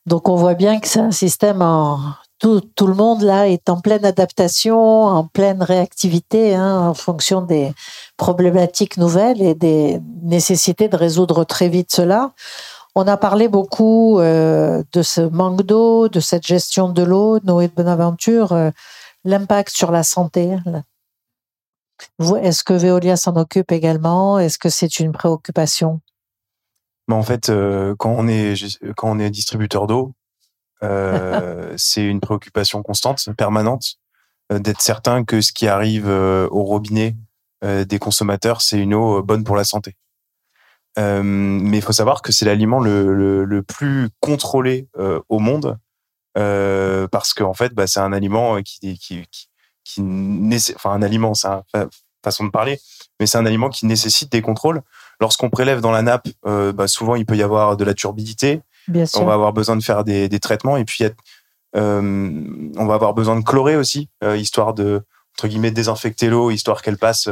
Donc 0.06 0.30
on 0.30 0.36
voit 0.36 0.54
bien 0.54 0.80
que 0.80 0.88
c'est 0.88 1.00
un 1.00 1.12
système 1.12 1.62
en 1.62 2.00
tout, 2.40 2.88
le 2.88 2.94
monde 2.94 3.22
là 3.22 3.48
est 3.48 3.70
en 3.70 3.80
pleine 3.80 4.06
adaptation, 4.06 5.06
en 5.06 5.26
pleine 5.26 5.64
réactivité 5.64 6.56
hein, 6.56 6.80
en 6.80 6.94
fonction 6.94 7.42
des 7.42 7.74
problématiques 8.18 8.98
nouvelles 8.98 9.42
et 9.42 9.56
des 9.56 10.00
nécessités 10.22 10.88
de 10.88 10.98
résoudre 10.98 11.44
très 11.44 11.70
vite 11.70 11.92
cela. 11.94 12.34
On 12.96 13.08
a 13.08 13.18
parlé 13.18 13.48
beaucoup 13.48 14.20
euh, 14.20 14.84
de 14.94 15.02
ce 15.02 15.22
manque 15.22 15.64
d'eau, 15.64 16.08
de 16.08 16.20
cette 16.20 16.46
gestion 16.46 16.90
de 16.90 17.04
l'eau, 17.04 17.40
Noé 17.44 17.68
de 17.68 17.74
Bonaventure, 17.74 18.54
euh, 18.54 18.70
l'impact 19.26 19.76
sur 19.76 19.92
la 19.92 20.04
santé. 20.04 20.56
Est-ce 22.20 22.64
que 22.64 22.74
Veolia 22.74 23.18
s'en 23.18 23.36
occupe 23.36 23.72
également? 23.72 24.40
Est-ce 24.40 24.58
que 24.58 24.70
c'est 24.70 25.00
une 25.00 25.12
préoccupation? 25.12 26.00
En 27.12 27.24
fait, 27.24 27.50
euh, 27.50 27.96
quand 27.98 28.16
on 28.18 28.28
est 29.20 29.30
distributeur 29.30 29.88
d'eau, 29.88 30.14
c'est 31.78 32.04
une 32.04 32.20
préoccupation 32.20 32.84
constante, 32.84 33.30
permanente, 33.38 33.98
d'être 34.52 34.82
certain 34.82 35.24
que 35.24 35.42
ce 35.42 35.52
qui 35.52 35.68
arrive 35.68 36.08
au 36.08 36.64
robinet 36.64 37.16
des 37.64 38.00
consommateurs, 38.00 38.62
c'est 38.62 38.80
une 38.80 38.94
eau 38.94 39.24
bonne 39.24 39.44
pour 39.44 39.56
la 39.56 39.64
santé. 39.64 39.96
Euh, 40.98 41.22
mais 41.24 41.78
il 41.78 41.82
faut 41.82 41.92
savoir 41.92 42.22
que 42.22 42.32
c'est 42.32 42.46
l'aliment 42.46 42.80
le, 42.80 43.62
plus 43.68 44.10
contrôlé 44.20 44.88
euh, 44.98 45.20
au 45.30 45.40
monde 45.40 45.78
euh, 46.38 47.08
parce 47.08 47.34
qu'en 47.34 47.50
en 47.50 47.54
fait, 47.54 47.74
bah, 47.74 47.88
c'est 47.88 48.00
un 48.00 48.14
aliment 48.14 48.62
qui, 48.62 49.00
enfin 50.76 50.92
un 50.92 51.02
aliment, 51.02 51.34
c'est 51.34 51.50
façon 52.24 52.46
de 52.46 52.50
parler, 52.50 52.80
mais 53.20 53.28
c'est 53.28 53.38
un 53.38 53.46
aliment 53.46 53.70
qui 53.70 53.86
nécessite 53.86 54.32
des 54.32 54.42
contrôles. 54.42 54.82
Lorsqu'on 55.22 55.50
prélève 55.50 55.80
dans 55.80 55.92
la 55.92 56.02
nappe, 56.02 56.28
euh, 56.46 56.74
bah, 56.74 56.88
souvent 56.88 57.16
il 57.16 57.26
peut 57.26 57.38
y 57.38 57.44
avoir 57.44 57.78
de 57.78 57.84
la 57.84 57.94
turbidité. 57.94 58.62
Bien 58.88 59.06
sûr. 59.06 59.22
On 59.22 59.26
va 59.26 59.34
avoir 59.34 59.54
besoin 59.54 59.76
de 59.76 59.84
faire 59.84 60.04
des, 60.04 60.30
des 60.30 60.40
traitements 60.40 60.78
et 60.78 60.86
puis 60.86 61.04
euh, 61.76 62.72
on 62.78 62.86
va 62.86 62.94
avoir 62.94 63.14
besoin 63.14 63.40
de 63.40 63.44
chlorer 63.44 63.76
aussi, 63.76 64.10
histoire 64.36 64.74
de 64.74 65.04
entre 65.38 65.48
guillemets 65.48 65.72
désinfecter 65.72 66.30
l'eau, 66.30 66.52
histoire 66.52 66.82
qu'elle 66.82 66.98
passe 66.98 67.28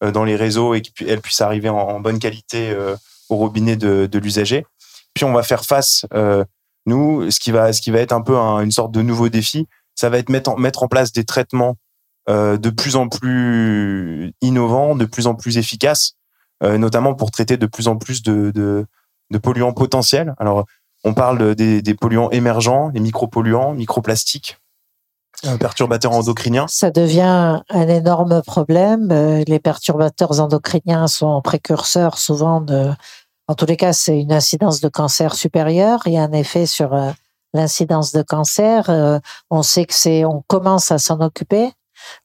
dans 0.00 0.24
les 0.24 0.36
réseaux 0.36 0.74
et 0.74 0.82
qu'elle 0.82 1.20
puisse 1.20 1.40
arriver 1.40 1.68
en, 1.68 1.76
en 1.76 2.00
bonne 2.00 2.18
qualité 2.18 2.76
au 3.28 3.36
robinet 3.36 3.76
de, 3.76 4.06
de 4.06 4.18
l'usager. 4.18 4.64
Puis 5.14 5.24
on 5.24 5.32
va 5.32 5.42
faire 5.42 5.64
face, 5.64 6.06
euh, 6.14 6.44
nous, 6.86 7.30
ce 7.30 7.40
qui 7.40 7.50
va, 7.50 7.72
ce 7.72 7.80
qui 7.80 7.90
va 7.90 7.98
être 7.98 8.12
un 8.12 8.22
peu 8.22 8.36
une 8.36 8.70
sorte 8.70 8.92
de 8.92 9.02
nouveau 9.02 9.28
défi, 9.28 9.66
ça 9.94 10.08
va 10.08 10.18
être 10.18 10.28
mettre 10.28 10.50
en, 10.50 10.56
mettre 10.56 10.84
en 10.84 10.88
place 10.88 11.12
des 11.12 11.24
traitements 11.24 11.76
euh, 12.28 12.56
de 12.56 12.70
plus 12.70 12.94
en 12.94 13.08
plus 13.08 14.32
innovants, 14.40 14.94
de 14.94 15.04
plus 15.04 15.26
en 15.26 15.34
plus 15.34 15.58
efficaces, 15.58 16.12
euh, 16.62 16.78
notamment 16.78 17.14
pour 17.14 17.32
traiter 17.32 17.56
de 17.56 17.66
plus 17.66 17.88
en 17.88 17.96
plus 17.96 18.22
de, 18.22 18.52
de, 18.52 18.86
de 19.30 19.38
polluants 19.38 19.72
potentiels. 19.72 20.34
Alors, 20.38 20.66
on 21.04 21.14
parle 21.14 21.54
des, 21.54 21.82
des 21.82 21.94
polluants 21.94 22.30
émergents, 22.30 22.90
les 22.92 23.00
micropolluants, 23.00 23.72
microplastiques, 23.72 24.58
perturbateurs 25.60 26.12
endocriniens. 26.12 26.66
Ça 26.68 26.90
devient 26.90 27.62
un 27.68 27.88
énorme 27.88 28.42
problème. 28.42 29.10
Euh, 29.12 29.44
les 29.46 29.60
perturbateurs 29.60 30.40
endocriniens 30.40 31.06
sont 31.06 31.40
précurseurs 31.42 32.18
souvent 32.18 32.60
de, 32.60 32.90
en 33.46 33.54
tous 33.54 33.66
les 33.66 33.76
cas, 33.76 33.92
c'est 33.92 34.18
une 34.18 34.32
incidence 34.32 34.80
de 34.80 34.88
cancer 34.88 35.34
supérieure. 35.34 36.00
Il 36.06 36.14
y 36.14 36.18
a 36.18 36.22
un 36.22 36.32
effet 36.32 36.66
sur 36.66 36.94
euh, 36.94 37.10
l'incidence 37.54 38.12
de 38.12 38.22
cancer. 38.22 38.90
Euh, 38.90 39.18
on 39.50 39.62
sait 39.62 39.86
que 39.86 39.94
c'est, 39.94 40.24
on 40.24 40.42
commence 40.48 40.90
à 40.90 40.98
s'en 40.98 41.20
occuper. 41.20 41.70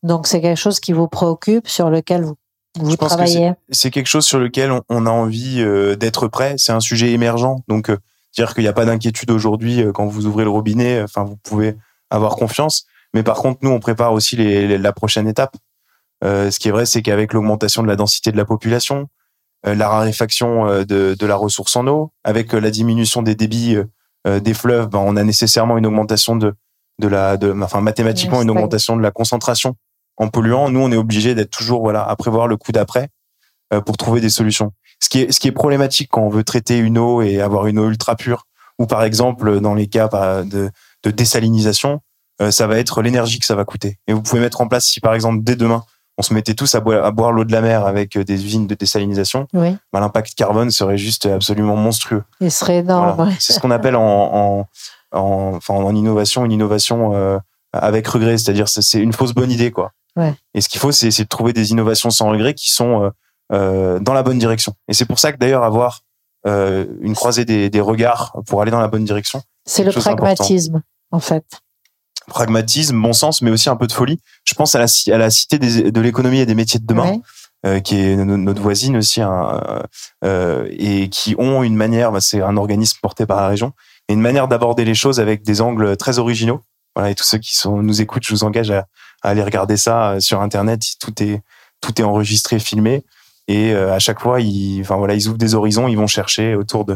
Donc 0.01 0.27
c'est 0.27 0.41
quelque 0.41 0.59
chose 0.59 0.79
qui 0.79 0.93
vous 0.93 1.07
préoccupe, 1.07 1.67
sur 1.67 1.89
lequel 1.89 2.23
vous, 2.23 2.35
vous 2.79 2.95
travaillez? 2.95 3.53
C'est 3.69 3.91
quelque 3.91 4.07
chose 4.07 4.25
sur 4.25 4.39
lequel 4.39 4.71
on, 4.89 5.05
a 5.05 5.09
envie 5.09 5.63
d'être 5.97 6.27
prêt. 6.27 6.55
C'est 6.57 6.71
un 6.71 6.79
sujet 6.79 7.11
émergent. 7.11 7.61
Donc 7.67 7.91
dire 8.35 8.53
qu'il 8.53 8.63
n'y 8.63 8.69
a 8.69 8.73
pas 8.73 8.85
d'inquiétude 8.85 9.31
aujourd'hui 9.31 9.83
quand 9.93 10.05
vous 10.05 10.25
ouvrez 10.25 10.43
le 10.43 10.49
robinet. 10.49 11.01
Enfin, 11.01 11.23
vous 11.23 11.37
pouvez 11.37 11.75
avoir 12.09 12.35
confiance. 12.35 12.85
Mais 13.13 13.23
par 13.23 13.37
contre, 13.37 13.59
nous, 13.61 13.69
on 13.69 13.79
prépare 13.79 14.13
aussi 14.13 14.35
les, 14.35 14.77
la 14.77 14.93
prochaine 14.93 15.27
étape. 15.27 15.55
Euh, 16.23 16.51
ce 16.51 16.59
qui 16.59 16.69
est 16.69 16.71
vrai, 16.71 16.85
c'est 16.85 17.01
qu'avec 17.01 17.33
l'augmentation 17.33 17.83
de 17.83 17.87
la 17.87 17.95
densité 17.95 18.31
de 18.31 18.37
la 18.37 18.45
population, 18.45 19.07
euh, 19.67 19.75
la 19.75 19.89
raréfaction 19.89 20.67
euh, 20.67 20.83
de, 20.83 21.15
de, 21.19 21.25
la 21.25 21.35
ressource 21.35 21.75
en 21.75 21.85
eau, 21.87 22.11
avec 22.23 22.53
euh, 22.53 22.59
la 22.59 22.71
diminution 22.71 23.21
des 23.21 23.35
débits 23.35 23.77
euh, 24.27 24.39
des 24.39 24.53
fleuves, 24.53 24.87
ben, 24.87 24.99
on 24.99 25.15
a 25.15 25.23
nécessairement 25.23 25.77
une 25.77 25.85
augmentation 25.85 26.35
de, 26.35 26.53
de 26.99 27.07
la, 27.07 27.37
de, 27.37 27.53
enfin 27.61 27.81
mathématiquement 27.81 28.41
une 28.41 28.49
augmentation 28.49 28.95
de 28.95 29.01
la 29.01 29.11
concentration 29.11 29.75
en 30.17 30.29
polluants. 30.29 30.69
Nous, 30.69 30.79
on 30.79 30.91
est 30.91 30.97
obligé 30.97 31.35
d'être 31.35 31.51
toujours 31.51 31.81
voilà 31.81 32.03
à 32.03 32.15
prévoir 32.15 32.47
le 32.47 32.55
coup 32.55 32.71
d'après 32.71 33.09
pour 33.81 33.97
trouver 33.97 34.21
des 34.21 34.29
solutions. 34.29 34.71
Ce 34.99 35.09
qui 35.09 35.21
est 35.21 35.31
ce 35.31 35.39
qui 35.39 35.47
est 35.47 35.51
problématique 35.51 36.09
quand 36.11 36.21
on 36.21 36.29
veut 36.29 36.43
traiter 36.43 36.77
une 36.77 36.97
eau 36.97 37.21
et 37.21 37.41
avoir 37.41 37.67
une 37.67 37.79
eau 37.79 37.89
ultra 37.89 38.15
pure, 38.15 38.45
ou 38.79 38.85
par 38.85 39.03
exemple 39.03 39.59
dans 39.59 39.73
les 39.73 39.87
cas 39.87 40.07
bah, 40.07 40.43
de, 40.43 40.69
de 41.03 41.11
désalinisation, 41.11 42.01
euh, 42.41 42.51
ça 42.51 42.67
va 42.67 42.77
être 42.77 43.01
l'énergie 43.01 43.39
que 43.39 43.45
ça 43.45 43.55
va 43.55 43.65
coûter. 43.65 43.99
Et 44.07 44.13
vous 44.13 44.21
pouvez 44.21 44.41
mettre 44.41 44.61
en 44.61 44.67
place, 44.67 44.85
si 44.85 44.99
par 44.99 45.13
exemple 45.13 45.43
dès 45.43 45.55
demain, 45.55 45.83
on 46.17 46.21
se 46.21 46.33
mettait 46.33 46.53
tous 46.53 46.75
à 46.75 46.79
boire, 46.79 47.31
l'eau 47.31 47.43
de 47.43 47.51
la 47.51 47.61
mer 47.61 47.85
avec 47.85 48.15
euh, 48.15 48.23
des 48.23 48.45
usines 48.45 48.67
de 48.67 48.75
désalinisation, 48.75 49.47
oui. 49.53 49.75
bah, 49.91 49.99
l'impact 49.99 50.35
carbone 50.35 50.69
serait 50.69 50.97
juste 50.97 51.25
absolument 51.25 51.75
monstrueux. 51.75 52.23
Il 52.39 52.51
serait 52.51 52.77
énorme. 52.77 53.33
C'est 53.39 53.53
ce 53.53 53.59
qu'on 53.59 53.71
appelle 53.71 53.95
en, 53.95 54.67
en, 55.11 55.59
en 55.67 55.95
innovation 55.95 56.45
une 56.45 56.51
innovation 56.51 57.13
euh, 57.15 57.39
avec 57.73 58.07
regret, 58.07 58.37
c'est-à-dire 58.37 58.67
c'est 58.67 58.99
une 58.99 59.13
fausse 59.13 59.33
bonne 59.33 59.51
idée 59.51 59.71
quoi. 59.71 59.91
Ouais. 60.15 60.35
Et 60.53 60.61
ce 60.61 60.69
qu'il 60.69 60.79
faut, 60.79 60.91
c'est 60.91 61.09
de 61.09 61.27
trouver 61.27 61.53
des 61.53 61.71
innovations 61.71 62.11
sans 62.11 62.29
regret 62.29 62.53
qui 62.53 62.69
sont 62.69 63.03
euh, 63.03 63.09
dans 63.49 64.13
la 64.13 64.23
bonne 64.23 64.39
direction. 64.39 64.73
Et 64.87 64.93
c'est 64.93 65.05
pour 65.05 65.19
ça 65.19 65.31
que 65.31 65.37
d'ailleurs 65.37 65.63
avoir 65.63 66.01
euh, 66.45 66.85
une 67.01 67.15
croisée 67.15 67.45
des, 67.45 67.69
des, 67.69 67.79
regards 67.79 68.35
pour 68.47 68.61
aller 68.61 68.71
dans 68.71 68.81
la 68.81 68.89
bonne 68.89 69.05
direction. 69.05 69.41
C'est 69.65 69.83
le 69.83 69.91
pragmatisme, 69.91 70.81
en 71.11 71.19
fait 71.19 71.45
pragmatisme, 72.27 73.01
bon 73.01 73.11
sens, 73.11 73.41
mais 73.41 73.51
aussi 73.51 73.69
un 73.69 73.75
peu 73.75 73.85
de 73.85 73.91
folie. 73.91 74.17
Je 74.45 74.53
pense 74.53 74.75
à 74.75 74.79
la, 74.79 74.85
à 75.13 75.17
la 75.17 75.29
cité 75.29 75.59
des, 75.59 75.91
de 75.91 76.01
l'économie 76.01 76.39
et 76.39 76.45
des 76.45 76.55
métiers 76.55 76.79
de 76.79 76.85
demain, 76.85 77.17
euh, 77.65 77.81
qui 77.81 77.99
est 77.99 78.15
notre 78.15 78.61
voisine 78.61 78.95
aussi, 78.95 79.21
hein, 79.21 79.83
euh, 80.23 80.65
et 80.71 81.09
qui 81.09 81.35
ont 81.37 81.63
une 81.63 81.75
manière, 81.75 82.13
bah, 82.13 82.21
c'est 82.21 82.41
un 82.41 82.55
organisme 82.55 82.97
porté 83.01 83.25
par 83.25 83.41
la 83.41 83.49
région, 83.49 83.73
et 84.07 84.13
une 84.13 84.21
manière 84.21 84.47
d'aborder 84.47 84.85
les 84.85 84.95
choses 84.95 85.19
avec 85.19 85.43
des 85.43 85.59
angles 85.59 85.97
très 85.97 86.17
originaux. 86.17 86.61
Voilà, 86.95 87.11
et 87.11 87.15
tous 87.15 87.25
ceux 87.25 87.39
qui 87.39 87.55
sont, 87.55 87.81
nous 87.81 88.01
écoutent, 88.01 88.25
je 88.25 88.33
vous 88.33 88.45
engage 88.45 88.71
à, 88.71 88.85
à 89.21 89.29
aller 89.29 89.43
regarder 89.43 89.75
ça 89.75 90.11
euh, 90.11 90.19
sur 90.19 90.41
Internet. 90.41 90.81
Tout 91.01 91.21
est, 91.21 91.41
tout 91.81 91.99
est 91.99 92.05
enregistré, 92.05 92.57
filmé. 92.59 93.03
Et 93.47 93.73
euh, 93.73 93.93
à 93.93 93.99
chaque 93.99 94.19
fois, 94.19 94.39
ils, 94.41 94.81
enfin 94.81 94.95
voilà, 94.95 95.15
ils 95.15 95.27
ouvrent 95.27 95.37
des 95.37 95.55
horizons, 95.55 95.87
ils 95.87 95.97
vont 95.97 96.07
chercher 96.07 96.55
autour 96.55 96.85
de, 96.85 96.95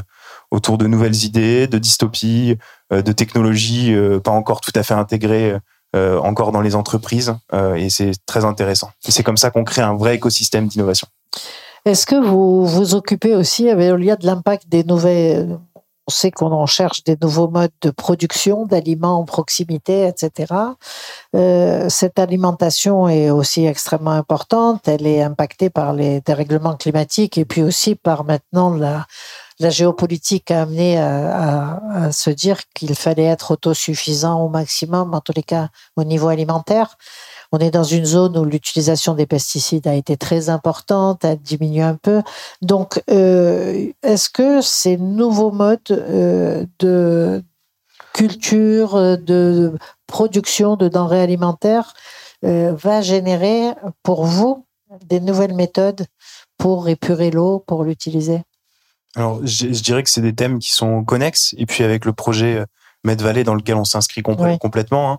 autour 0.51 0.77
de 0.77 0.87
nouvelles 0.87 1.23
idées, 1.25 1.67
de 1.67 1.77
dystopies, 1.77 2.57
euh, 2.93 3.01
de 3.01 3.11
technologies 3.11 3.93
euh, 3.93 4.19
pas 4.19 4.31
encore 4.31 4.61
tout 4.61 4.71
à 4.75 4.83
fait 4.83 4.93
intégrées 4.93 5.57
encore 5.93 6.51
dans 6.51 6.61
les 6.61 6.75
entreprises. 6.75 7.33
et 7.75 7.89
c'est 7.89 8.11
très 8.27 8.45
intéressant. 8.45 8.91
Et 9.07 9.11
c'est 9.11 9.23
comme 9.23 9.37
ça 9.37 9.49
qu'on 9.49 9.63
crée 9.63 9.81
un 9.81 9.95
vrai 9.95 10.13
écosystème 10.13 10.67
d'innovation. 10.67 11.07
Est-ce 11.85 12.05
que 12.05 12.23
vous 12.23 12.67
vous 12.67 12.93
occupez 12.93 13.33
aussi, 13.33 13.67
avec 13.67 13.89
de 13.89 14.25
l'impact 14.25 14.69
des 14.69 14.83
nouvelles 14.83 15.57
on 16.07 16.11
sait 16.11 16.31
qu'on 16.31 16.53
en 16.53 16.65
cherche 16.65 17.03
des 17.03 17.17
nouveaux 17.21 17.49
modes 17.49 17.71
de 17.81 17.89
production 17.89 18.65
d'aliments 18.65 19.19
en 19.19 19.25
proximité, 19.25 20.07
etc. 20.07 20.53
Euh, 21.35 21.89
cette 21.89 22.17
alimentation 22.17 23.09
est 23.09 23.29
aussi 23.29 23.65
extrêmement 23.65 24.11
importante. 24.11 24.87
Elle 24.87 25.05
est 25.05 25.21
impactée 25.21 25.69
par 25.69 25.91
les 25.91 26.21
dérèglements 26.21 26.75
climatiques 26.75 27.37
et 27.37 27.43
puis 27.43 27.61
aussi 27.61 27.95
par 27.95 28.23
maintenant 28.23 28.73
la, 28.73 29.05
la 29.59 29.69
géopolitique 29.69 30.51
a 30.51 30.61
amené 30.61 30.97
à, 30.97 31.81
à, 31.91 32.11
se 32.11 32.29
dire 32.29 32.59
qu'il 32.75 32.93
fallait 32.95 33.23
être 33.23 33.51
autosuffisant 33.51 34.41
au 34.43 34.49
maximum, 34.49 35.13
en 35.13 35.21
tous 35.21 35.33
les 35.35 35.43
cas 35.43 35.69
au 35.95 36.03
niveau 36.03 36.27
alimentaire. 36.27 36.95
On 37.51 37.59
est 37.59 37.71
dans 37.71 37.83
une 37.83 38.05
zone 38.05 38.37
où 38.37 38.45
l'utilisation 38.45 39.13
des 39.15 39.25
pesticides 39.25 39.87
a 39.87 39.95
été 39.95 40.17
très 40.17 40.49
importante, 40.49 41.25
a 41.25 41.35
diminué 41.35 41.81
un 41.81 41.95
peu. 41.95 42.21
Donc, 42.61 43.01
euh, 43.09 43.87
est-ce 44.03 44.29
que 44.29 44.61
ces 44.61 44.97
nouveaux 44.97 45.51
modes 45.51 45.79
euh, 45.91 46.65
de 46.79 47.43
culture, 48.13 49.17
de 49.17 49.77
production 50.07 50.75
de 50.75 50.87
denrées 50.87 51.21
alimentaires 51.21 51.93
euh, 52.43 52.73
va 52.73 53.01
générer 53.01 53.71
pour 54.03 54.25
vous 54.25 54.65
des 55.05 55.19
nouvelles 55.19 55.55
méthodes 55.55 56.05
pour 56.57 56.89
épurer 56.89 57.31
l'eau, 57.31 57.63
pour 57.65 57.83
l'utiliser? 57.83 58.41
Alors, 59.15 59.39
je, 59.45 59.67
dirais 59.67 60.03
que 60.03 60.09
c'est 60.09 60.21
des 60.21 60.35
thèmes 60.35 60.59
qui 60.59 60.71
sont 60.71 61.03
connexes. 61.03 61.55
Et 61.57 61.65
puis, 61.65 61.83
avec 61.83 62.05
le 62.05 62.13
projet 62.13 62.63
Med 63.03 63.21
Valley 63.21 63.43
dans 63.43 63.55
lequel 63.55 63.75
on 63.75 63.85
s'inscrit 63.85 64.21
complètement, 64.21 65.11
hein, 65.11 65.17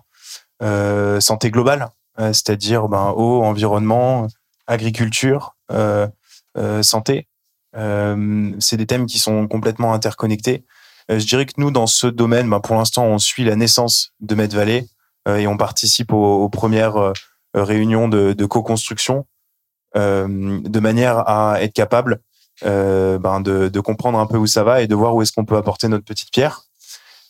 euh, 0.61 1.19
santé 1.19 1.51
globale, 1.51 1.89
euh, 2.19 2.33
c'est-à-dire 2.33 2.87
ben, 2.87 3.13
eau, 3.15 3.43
environnement, 3.43 4.27
agriculture, 4.67 5.55
euh, 5.71 6.07
euh 6.57 6.83
santé. 6.83 7.27
c'est 7.73 8.77
des 8.77 8.85
thèmes 8.85 9.05
qui 9.05 9.19
sont 9.19 9.47
complètement 9.47 9.93
interconnectés. 9.93 10.65
je 11.09 11.25
dirais 11.25 11.45
que 11.45 11.53
nous, 11.57 11.71
dans 11.71 11.87
ce 11.87 12.07
domaine, 12.07 12.49
ben, 12.49 12.59
pour 12.59 12.75
l'instant, 12.75 13.05
on 13.05 13.17
suit 13.17 13.43
la 13.43 13.55
naissance 13.55 14.13
de 14.19 14.35
Med 14.35 14.53
Valley 14.53 14.87
et 15.27 15.47
on 15.47 15.57
participe 15.57 16.11
aux, 16.11 16.43
aux 16.43 16.49
premières 16.49 17.13
réunions 17.53 18.07
de, 18.07 18.33
de 18.33 18.45
co-construction 18.45 19.25
de 19.95 20.79
manière 20.79 21.27
à 21.27 21.61
être 21.61 21.73
capable 21.73 22.13
euh, 22.13 22.28
ben 22.63 23.41
de, 23.41 23.69
de, 23.69 23.79
comprendre 23.79 24.19
un 24.19 24.25
peu 24.25 24.37
où 24.37 24.47
ça 24.47 24.63
va 24.63 24.81
et 24.81 24.87
de 24.87 24.95
voir 24.95 25.15
où 25.15 25.21
est-ce 25.21 25.31
qu'on 25.31 25.45
peut 25.45 25.57
apporter 25.57 25.87
notre 25.87 26.05
petite 26.05 26.31
pierre. 26.31 26.63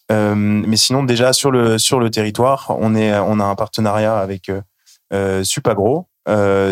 mais 0.10 0.78
sinon, 0.78 1.04
déjà 1.04 1.34
sur 1.34 1.52
le 1.52 1.78
sur 1.78 2.00
le 2.00 2.10
territoire, 2.10 2.76
on 2.80 2.96
est 2.96 3.18
on 3.18 3.40
a 3.40 3.46
un 3.46 3.56
partenariat 3.56 4.18
avec 4.18 4.52
Supagro 5.44 6.08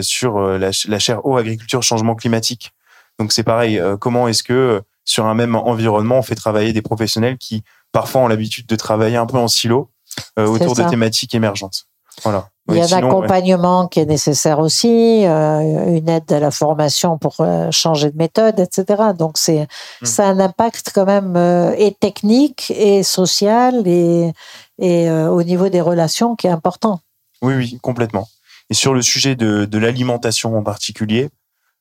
sur 0.02 0.40
la, 0.40 0.72
la 0.88 1.00
chaire 1.00 1.26
eau 1.26 1.38
agriculture 1.38 1.84
changement 1.84 2.16
climatique. 2.16 2.72
Donc 3.20 3.32
c'est 3.32 3.44
pareil. 3.44 3.82
comment 4.00 4.28
est-ce 4.28 4.44
que 4.44 4.82
sur 5.06 5.26
un 5.26 5.34
même 5.34 5.56
environnement, 5.56 6.20
on 6.20 6.22
fait 6.22 6.36
travailler 6.36 6.74
des 6.74 6.82
professionnels 6.82 7.38
qui 7.38 7.64
parfois 7.92 8.22
ont 8.22 8.28
l'habitude 8.28 8.68
de 8.68 8.76
travailler 8.76 9.16
un 9.18 9.26
peu 9.26 9.38
en 9.38 9.48
silo 9.48 9.92
autour 10.38 10.76
de 10.76 10.84
thématiques 10.90 11.34
émergentes. 11.34 11.86
Voilà. 12.24 12.50
Il 12.70 12.76
y 12.76 12.82
a 12.82 12.98
un 12.98 13.04
accompagnement 13.04 13.88
qui 13.88 14.00
est 14.00 14.06
nécessaire 14.06 14.60
aussi, 14.60 15.26
euh, 15.26 15.96
une 15.96 16.10
aide 16.10 16.32
à 16.32 16.40
la 16.40 16.52
formation 16.52 17.18
pour 17.18 17.36
euh, 17.40 17.72
changer 17.72 18.12
de 18.12 18.18
méthode, 18.18 18.60
etc. 18.60 19.04
Donc 19.18 19.38
c'est 19.38 19.68
mmh. 20.02 20.06
ça 20.06 20.28
a 20.28 20.32
un 20.32 20.40
impact 20.40 20.92
quand 20.94 21.06
même 21.06 21.36
euh, 21.38 21.74
et 21.78 21.94
technique 21.94 22.72
et 22.76 23.04
social 23.04 23.88
et 23.88 24.34
et 24.80 25.10
au 25.10 25.42
niveau 25.42 25.70
des 25.70 25.82
relations 25.82 26.36
qui 26.36 26.46
est 26.46 26.52
important. 26.52 27.00
Oui, 27.42 27.56
oui, 27.56 27.80
complètement. 27.82 28.28
Et 28.70 28.76
sur 28.76 28.94
le 28.94 29.02
sujet 29.02 29.36
de, 29.36 29.66
de 29.66 29.78
l'alimentation 29.80 30.56
en 30.56 30.62
particulier, 30.62 31.30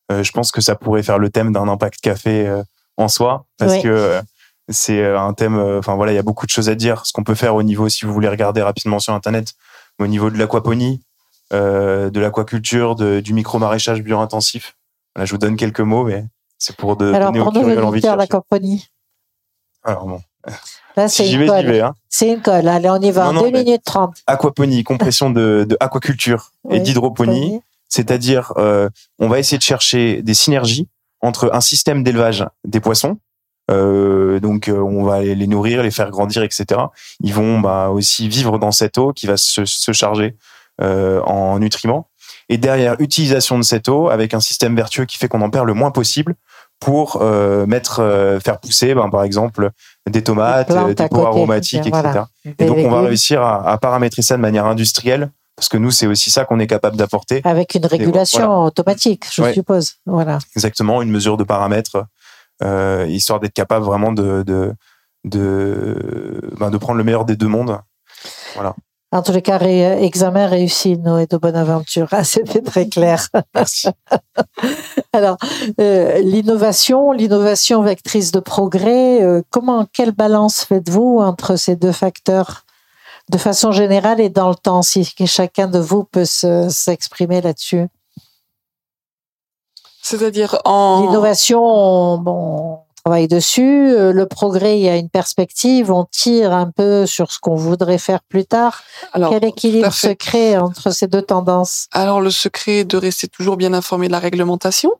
je 0.08 0.30
pense 0.30 0.50
que 0.50 0.62
ça 0.62 0.76
pourrait 0.76 1.02
faire 1.02 1.18
le 1.18 1.28
thème 1.28 1.52
d'un 1.52 1.68
impact 1.68 2.00
café 2.00 2.50
en 2.96 3.08
soi, 3.08 3.44
parce 3.58 3.82
que 3.82 4.18
c'est 4.70 5.04
un 5.04 5.34
thème. 5.34 5.58
Enfin 5.58 5.94
voilà, 5.94 6.12
il 6.12 6.14
y 6.14 6.18
a 6.18 6.22
beaucoup 6.22 6.46
de 6.46 6.50
choses 6.50 6.70
à 6.70 6.74
dire. 6.74 7.04
Ce 7.04 7.12
qu'on 7.12 7.22
peut 7.22 7.34
faire 7.34 7.54
au 7.54 7.62
niveau, 7.62 7.90
si 7.90 8.06
vous 8.06 8.14
voulez 8.14 8.30
regarder 8.30 8.62
rapidement 8.62 8.98
sur 8.98 9.12
internet, 9.12 9.52
au 9.98 10.06
niveau 10.06 10.30
de 10.30 10.38
l'aquaponie, 10.38 11.02
euh, 11.52 12.10
de 12.10 12.20
l'aquaculture, 12.20 12.94
du 12.94 13.32
micro-maraîchage 13.32 14.02
bio-intensif. 14.02 14.76
je 15.16 15.30
vous 15.30 15.38
donne 15.38 15.56
quelques 15.56 15.80
mots, 15.80 16.04
mais 16.04 16.24
c'est 16.58 16.76
pour 16.76 16.96
de, 16.96 17.12
Alors, 17.12 17.32
donner 17.32 17.44
pour 17.44 17.52
nous, 17.52 17.68
l'envie 17.68 18.00
de 18.00 18.08
l'aquaponie. 18.08 18.88
Alors 19.84 20.06
bon. 20.06 20.20
Là, 20.96 21.08
c'est 21.08 21.30
une, 21.30 21.46
colle. 21.46 21.80
Hein. 21.80 21.94
C'est 22.08 22.32
une 22.32 22.40
colle. 22.40 22.68
Allez, 22.68 22.88
on 22.88 23.00
y 23.00 23.10
va. 23.10 23.28
en 23.28 23.34
2 23.34 23.50
minutes 23.50 23.82
30. 23.84 24.22
Aquaponie, 24.26 24.82
compression 24.84 25.30
de, 25.30 25.66
de 25.68 25.76
aquaculture 25.80 26.52
et 26.70 26.80
d'hydroponie. 26.80 27.60
C'est-à-dire, 27.88 28.52
euh, 28.56 28.88
on 29.18 29.28
va 29.28 29.38
essayer 29.38 29.58
de 29.58 29.62
chercher 29.62 30.22
des 30.22 30.34
synergies 30.34 30.88
entre 31.20 31.50
un 31.52 31.60
système 31.60 32.02
d'élevage 32.02 32.44
des 32.64 32.80
poissons, 32.80 33.18
euh, 33.70 34.40
donc 34.40 34.68
euh, 34.68 34.78
on 34.78 35.04
va 35.04 35.22
les 35.22 35.46
nourrir, 35.46 35.82
les 35.82 35.90
faire 35.90 36.10
grandir, 36.10 36.42
etc. 36.42 36.80
Ils 37.20 37.34
vont 37.34 37.60
bah, 37.60 37.88
aussi 37.90 38.28
vivre 38.28 38.58
dans 38.58 38.72
cette 38.72 38.98
eau 38.98 39.12
qui 39.12 39.26
va 39.26 39.36
se, 39.36 39.64
se 39.64 39.92
charger 39.92 40.36
euh, 40.82 41.20
en 41.22 41.58
nutriments. 41.58 42.08
Et 42.48 42.58
derrière, 42.58 42.96
utilisation 43.00 43.58
de 43.58 43.64
cette 43.64 43.88
eau 43.88 44.08
avec 44.08 44.34
un 44.34 44.40
système 44.40 44.76
vertueux 44.76 45.04
qui 45.04 45.16
fait 45.18 45.26
qu'on 45.26 45.40
en 45.40 45.50
perd 45.50 45.66
le 45.66 45.74
moins 45.74 45.90
possible 45.90 46.34
pour 46.78 47.18
euh, 47.22 47.66
mettre, 47.66 48.00
euh, 48.00 48.38
faire 48.40 48.60
pousser, 48.60 48.94
ben, 48.94 49.08
par 49.08 49.24
exemple, 49.24 49.70
des 50.08 50.22
tomates, 50.22 50.70
des 50.94 51.08
pots 51.08 51.26
aromatiques, 51.26 51.86
etc. 51.86 52.24
Et 52.58 52.66
donc 52.66 52.78
on 52.78 52.90
va 52.90 53.00
réussir 53.00 53.42
à, 53.42 53.68
à 53.68 53.78
paramétrer 53.78 54.22
ça 54.22 54.36
de 54.36 54.42
manière 54.42 54.66
industrielle 54.66 55.30
parce 55.56 55.70
que 55.70 55.78
nous, 55.78 55.90
c'est 55.90 56.06
aussi 56.06 56.30
ça 56.30 56.44
qu'on 56.44 56.60
est 56.60 56.66
capable 56.66 56.96
d'apporter. 56.96 57.40
Avec 57.44 57.74
une 57.74 57.86
régulation 57.86 58.64
automatique, 58.64 59.24
je 59.32 59.52
suppose. 59.54 59.94
Voilà. 60.04 60.38
Exactement, 60.54 61.00
une 61.00 61.10
mesure 61.10 61.38
de 61.38 61.44
paramètres 61.44 62.04
histoire 62.62 63.40
d'être 63.40 63.52
capable 63.52 63.84
vraiment 63.84 64.12
de 64.12 64.42
de 64.42 64.74
de, 65.26 66.40
ben, 66.58 66.70
de 66.70 66.78
prendre 66.78 66.98
le 66.98 67.04
meilleur 67.04 67.24
des 67.24 67.36
deux 67.36 67.48
mondes. 67.48 67.78
Voilà. 68.54 68.74
En 69.12 69.22
tous 69.22 69.32
les 69.32 69.42
cas, 69.42 69.58
examen 69.60 70.46
réussi, 70.46 70.98
Noé 70.98 71.26
de 71.26 71.36
Bonaventure. 71.36 72.08
Ah, 72.10 72.24
C'était 72.24 72.60
très 72.60 72.88
clair. 72.88 73.28
Merci. 73.54 73.88
Alors, 75.12 75.36
euh, 75.80 76.18
l'innovation, 76.18 77.12
l'innovation 77.12 77.82
vectrice 77.82 78.32
de 78.32 78.40
progrès, 78.40 79.22
euh, 79.22 79.42
comment, 79.50 79.86
quelle 79.92 80.12
balance 80.12 80.64
faites-vous 80.64 81.18
entre 81.20 81.56
ces 81.56 81.76
deux 81.76 81.92
facteurs? 81.92 82.64
De 83.30 83.38
façon 83.38 83.72
générale 83.72 84.20
et 84.20 84.28
dans 84.28 84.48
le 84.48 84.54
temps, 84.54 84.82
si 84.82 85.04
chacun 85.26 85.66
de 85.66 85.78
vous 85.80 86.04
peut 86.04 86.24
s'exprimer 86.24 87.40
là-dessus 87.40 87.88
c'est-à-dire 90.08 90.56
en 90.64 91.02
l'innovation, 91.02 92.18
bon, 92.18 92.74
on 92.74 92.78
travaille 93.04 93.26
dessus. 93.26 93.90
Euh, 93.90 94.12
le 94.12 94.26
progrès, 94.26 94.78
il 94.78 94.84
y 94.84 94.88
a 94.88 94.96
une 94.96 95.08
perspective. 95.08 95.90
On 95.90 96.04
tire 96.04 96.52
un 96.52 96.70
peu 96.70 97.06
sur 97.06 97.32
ce 97.32 97.40
qu'on 97.40 97.56
voudrait 97.56 97.98
faire 97.98 98.20
plus 98.28 98.44
tard. 98.44 98.84
Alors, 99.12 99.30
Quel 99.30 99.44
équilibre 99.44 99.92
se 99.92 100.08
crée 100.08 100.56
entre 100.58 100.92
ces 100.92 101.08
deux 101.08 101.22
tendances? 101.22 101.88
Alors 101.90 102.20
le 102.20 102.30
secret 102.30 102.78
est 102.78 102.84
de 102.84 102.96
rester 102.96 103.26
toujours 103.26 103.56
bien 103.56 103.74
informé 103.74 104.06
de 104.06 104.12
la 104.12 104.20
réglementation. 104.20 104.92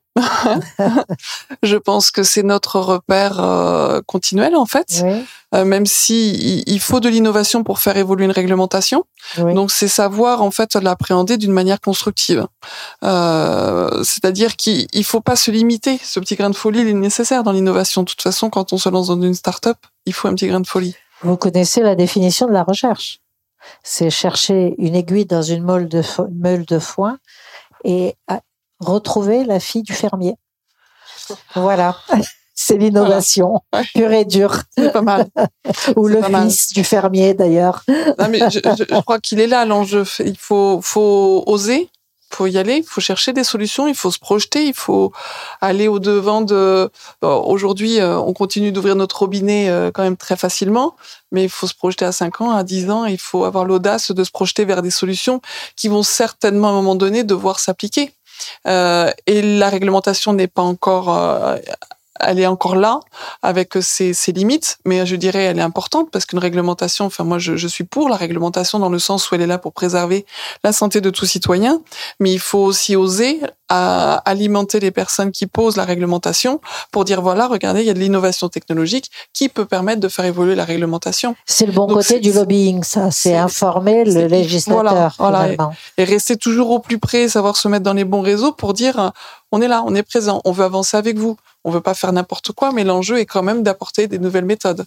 Je 1.62 1.77
pense 1.77 2.11
que 2.11 2.23
c'est 2.23 2.43
notre 2.43 2.81
repère 2.81 3.41
euh, 3.41 4.01
continuel 4.07 4.57
en 4.57 4.67
fait, 4.67 5.05
euh, 5.55 5.64
même 5.64 5.87
si 5.87 6.62
il, 6.67 6.81
faut 6.81 7.01
de 7.01 7.09
l'innovation 7.09 7.64
pour 7.64 7.81
faire 7.81 7.97
évoluer 7.97 8.25
une 8.25 8.31
réglementation. 8.31 9.05
Donc 9.37 9.71
c'est 9.71 9.89
savoir 9.89 10.43
en 10.43 10.51
fait 10.51 10.75
l'appréhender 10.75 11.37
d'une 11.37 11.53
manière 11.53 11.81
constructive. 11.81 12.47
Euh, 13.05 14.03
C'est-à-dire 14.05 14.57
qu'il 14.57 15.05
faut 15.05 15.21
pas 15.21 15.37
se 15.37 15.51
limiter. 15.51 15.99
Ce 16.03 16.21
petit 16.21 16.37
grain 16.37 16.51
de 16.51 16.57
folie 16.57 16.81
il 16.81 16.89
est 16.89 16.95
nécessaire 16.95 17.43
dans 17.43 17.53
l'innovation. 17.53 18.03
De 18.03 18.09
toute 18.09 18.23
façon, 18.23 18.51
quand 18.51 18.73
on 18.73 18.79
se 18.79 18.89
lance 18.89 19.09
dans 19.09 19.21
une 19.21 19.35
start-up, 19.35 19.79
il 20.07 20.14
faut 20.14 20.29
un 20.29 20.35
petit 20.35 20.49
grain 20.49 20.61
de 20.61 20.67
folie. 20.67 20.95
Vous 21.23 21.37
connaissez 21.37 21.83
la 21.83 21.95
définition 21.95 22.47
de 22.47 22.53
la 22.53 22.62
recherche 22.62 23.21
C'est 23.83 24.11
chercher 24.11 24.75
une 24.79 24.95
aiguille 24.95 25.27
dans 25.27 25.43
une 25.43 25.64
meule 25.64 25.89
de, 25.89 26.03
meule 26.33 26.64
de 26.64 26.79
foin 26.79 27.19
et 27.85 28.17
retrouver 28.81 29.45
la 29.45 29.61
fille 29.61 29.83
du 29.83 29.93
fermier. 29.93 30.37
Voilà. 31.55 31.97
C'est 32.59 32.79
l'innovation 32.79 33.61
pure 33.95 34.12
et 34.12 34.24
dure. 34.24 34.62
C'est 34.77 34.91
pas 34.91 35.03
mal. 35.03 35.27
Ou 35.95 36.09
le 36.09 36.22
fils 36.22 36.72
du 36.72 36.85
fermier 36.85 37.35
d'ailleurs. 37.35 37.85
je, 37.87 39.01
crois 39.03 39.20
qu'il 39.20 39.41
est 39.41 39.47
là 39.47 39.66
l'enjeu. 39.66 40.05
Il 40.20 40.39
faut, 40.39 40.81
faut 40.83 41.45
oser, 41.47 41.91
il 42.33 42.37
faut 42.37 42.47
y 42.47 42.57
aller, 42.57 42.79
il 42.79 42.85
faut 42.85 43.03
chercher 43.03 43.35
des 43.35 43.45
solutions, 43.45 43.87
il 43.87 43.95
faut 43.95 44.11
se 44.11 44.18
projeter, 44.18 44.64
il 44.64 44.74
faut 44.74 45.12
aller 45.61 45.87
au 45.87 45.99
devant 45.99 46.41
de. 46.41 46.91
Aujourd'hui, 47.20 48.01
euh, 48.01 48.18
on 48.18 48.33
continue 48.33 48.72
d'ouvrir 48.72 48.97
notre 48.97 49.18
robinet 49.18 49.68
euh, 49.68 49.91
quand 49.93 50.03
même 50.03 50.16
très 50.16 50.37
facilement, 50.37 50.97
mais 51.33 51.45
il 51.45 51.51
faut 51.51 51.66
se 51.66 51.74
projeter 51.74 52.07
à 52.07 52.12
5 52.12 52.41
ans, 52.41 52.51
à 52.53 52.64
10 52.64 52.91
ans. 52.91 53.05
Il 53.05 53.18
faut 53.18 53.45
avoir 53.45 53.66
l'audace 53.66 54.12
de 54.12 54.24
se 54.24 54.31
projeter 54.31 54.64
vers 54.64 54.81
des 54.81 54.91
solutions 54.91 55.43
qui 55.77 55.89
vont 55.89 56.03
certainement 56.03 56.68
à 56.68 56.70
un 56.70 56.74
moment 56.74 56.95
donné 56.95 57.22
devoir 57.22 57.61
s'appliquer. 57.61 58.12
Euh, 58.66 59.11
et 59.26 59.43
la 59.43 59.68
réglementation 59.68 60.32
n'est 60.32 60.49
pas 60.49 60.62
encore 60.62 61.14
euh, 61.14 61.57
elle 62.21 62.39
est 62.39 62.47
encore 62.47 62.77
là 62.77 63.01
avec 63.43 63.75
ses, 63.81 64.14
ses, 64.14 64.33
limites, 64.33 64.79
mais 64.85 65.07
je 65.07 65.17
dirais 65.17 65.45
elle 65.45 65.59
est 65.59 65.62
importante 65.62 66.11
parce 66.11 66.27
qu'une 66.27 66.39
réglementation, 66.39 67.07
enfin 67.07 67.25
moi 67.25 67.39
je, 67.39 67.57
je, 67.57 67.69
suis 67.69 67.85
pour 67.85 68.09
la 68.09 68.17
réglementation 68.17 68.79
dans 68.79 68.89
le 68.89 68.99
sens 68.99 69.31
où 69.31 69.35
elle 69.35 69.43
est 69.43 69.47
là 69.47 69.59
pour 69.59 69.73
préserver 69.73 70.27
la 70.64 70.73
santé 70.73 71.01
de 71.01 71.11
tout 71.11 71.27
citoyen, 71.27 71.81
mais 72.21 72.33
il 72.33 72.41
faut 72.41 72.59
aussi 72.59 72.97
oser 72.97 73.41
à 73.69 74.17
alimenter 74.25 74.79
les 74.79 74.91
personnes 74.91 75.33
qui 75.33 75.47
posent 75.47 75.77
la 75.77 75.85
réglementation 75.85 76.61
pour 76.93 77.05
dire 77.05 77.21
voilà, 77.21 77.49
regardez, 77.49 77.81
il 77.81 77.87
y 77.87 77.91
a 77.91 77.95
de 77.95 77.99
l'innovation 77.99 78.49
technologique 78.49 79.11
qui 79.33 79.49
peut 79.49 79.64
permettre 79.64 80.01
de 80.01 80.09
faire 80.09 80.25
évoluer 80.25 80.55
la 80.55 80.64
réglementation. 80.64 81.35
C'est 81.47 81.67
le 81.67 81.73
bon 81.73 81.87
côté 81.87 82.21
du 82.21 82.33
lobbying, 82.33 82.85
ça, 82.85 83.11
c'est 83.11 83.37
informer 83.37 84.05
le 84.05 84.27
législateur. 84.27 85.17
Voilà, 85.19 85.49
et, 85.99 86.05
rester 86.05 86.37
toujours 86.37 86.71
au 86.71 86.79
plus 86.79 86.99
près, 86.99 87.29
savoir 87.29 87.57
se 87.57 87.67
mettre 87.69 87.83
dans 87.83 87.95
les 87.95 88.05
bons 88.05 88.21
réseaux 88.21 88.53
pour 88.53 88.73
dire 88.73 89.12
on 89.53 89.61
est 89.61 89.69
là, 89.69 89.83
on 89.87 89.95
est 89.95 90.03
présent, 90.03 90.41
on 90.45 90.53
veut 90.53 90.65
avancer 90.65 90.97
avec 90.97 91.17
vous. 91.17 91.37
On 91.65 91.71
veut 91.71 91.81
pas 91.81 91.95
faire 91.95 92.13
n'importe 92.13 92.53
quoi, 92.53 92.73
mais 92.73 92.85
l'enjeu 92.85 93.19
est 93.19 93.27
quand 93.27 93.43
même 93.43 93.63
d'apporter 93.63 94.07
des 94.07 94.19
nouvelles 94.19 94.45
méthodes. 94.45 94.85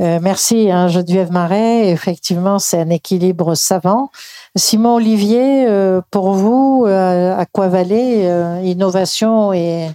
Euh, 0.00 0.18
merci, 0.20 0.70
hein, 0.70 0.88
Geneviève 0.88 1.30
Marais. 1.30 1.88
Effectivement, 1.90 2.58
c'est 2.58 2.80
un 2.80 2.90
équilibre 2.90 3.54
savant. 3.54 4.10
Simon 4.56 4.96
Olivier, 4.96 5.66
euh, 5.68 6.00
pour 6.10 6.32
vous, 6.32 6.84
euh, 6.86 7.36
à 7.36 7.46
quoi 7.46 7.68
valait 7.68 8.28
euh, 8.28 8.60
innovation 8.64 9.52
et, 9.52 9.88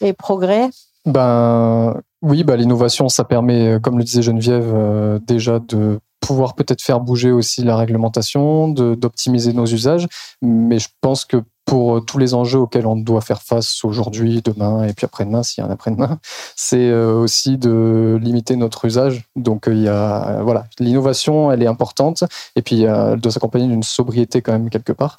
et, 0.00 0.12
progrès? 0.12 0.68
Ben 1.06 2.00
oui, 2.22 2.44
ben, 2.44 2.56
l'innovation, 2.56 3.08
ça 3.08 3.24
permet, 3.24 3.78
comme 3.82 3.98
le 3.98 4.04
disait 4.04 4.22
Geneviève, 4.22 5.20
déjà 5.26 5.58
de 5.58 5.98
pouvoir 6.20 6.54
peut-être 6.54 6.80
faire 6.80 7.00
bouger 7.00 7.32
aussi 7.32 7.64
la 7.64 7.76
réglementation, 7.76 8.68
d'optimiser 8.68 9.52
nos 9.52 9.66
usages. 9.66 10.06
Mais 10.40 10.78
je 10.78 10.88
pense 11.00 11.24
que 11.24 11.38
pour 11.64 11.96
euh, 11.96 12.00
tous 12.00 12.18
les 12.18 12.34
enjeux 12.34 12.58
auxquels 12.58 12.86
on 12.86 12.96
doit 12.96 13.20
faire 13.20 13.42
face 13.42 13.84
aujourd'hui, 13.84 14.42
demain 14.42 14.84
et 14.84 14.92
puis 14.92 15.04
après-demain, 15.04 15.42
s'il 15.42 15.62
y 15.62 15.66
a 15.66 15.70
un 15.70 15.72
après-demain, 15.72 16.18
c'est 16.56 16.88
euh, 16.90 17.14
aussi 17.14 17.58
de 17.58 18.18
limiter 18.20 18.56
notre 18.56 18.84
usage. 18.84 19.24
Donc 19.36 19.68
euh, 19.68 19.74
il 19.74 19.82
y 19.82 19.88
a 19.88 20.42
voilà, 20.42 20.64
l'innovation, 20.78 21.52
elle 21.52 21.62
est 21.62 21.66
importante 21.66 22.24
et 22.56 22.62
puis 22.62 22.82
elle 22.82 23.20
doit 23.20 23.32
s'accompagner 23.32 23.66
d'une 23.66 23.82
sobriété 23.82 24.42
quand 24.42 24.52
même 24.52 24.70
quelque 24.70 24.92
part. 24.92 25.18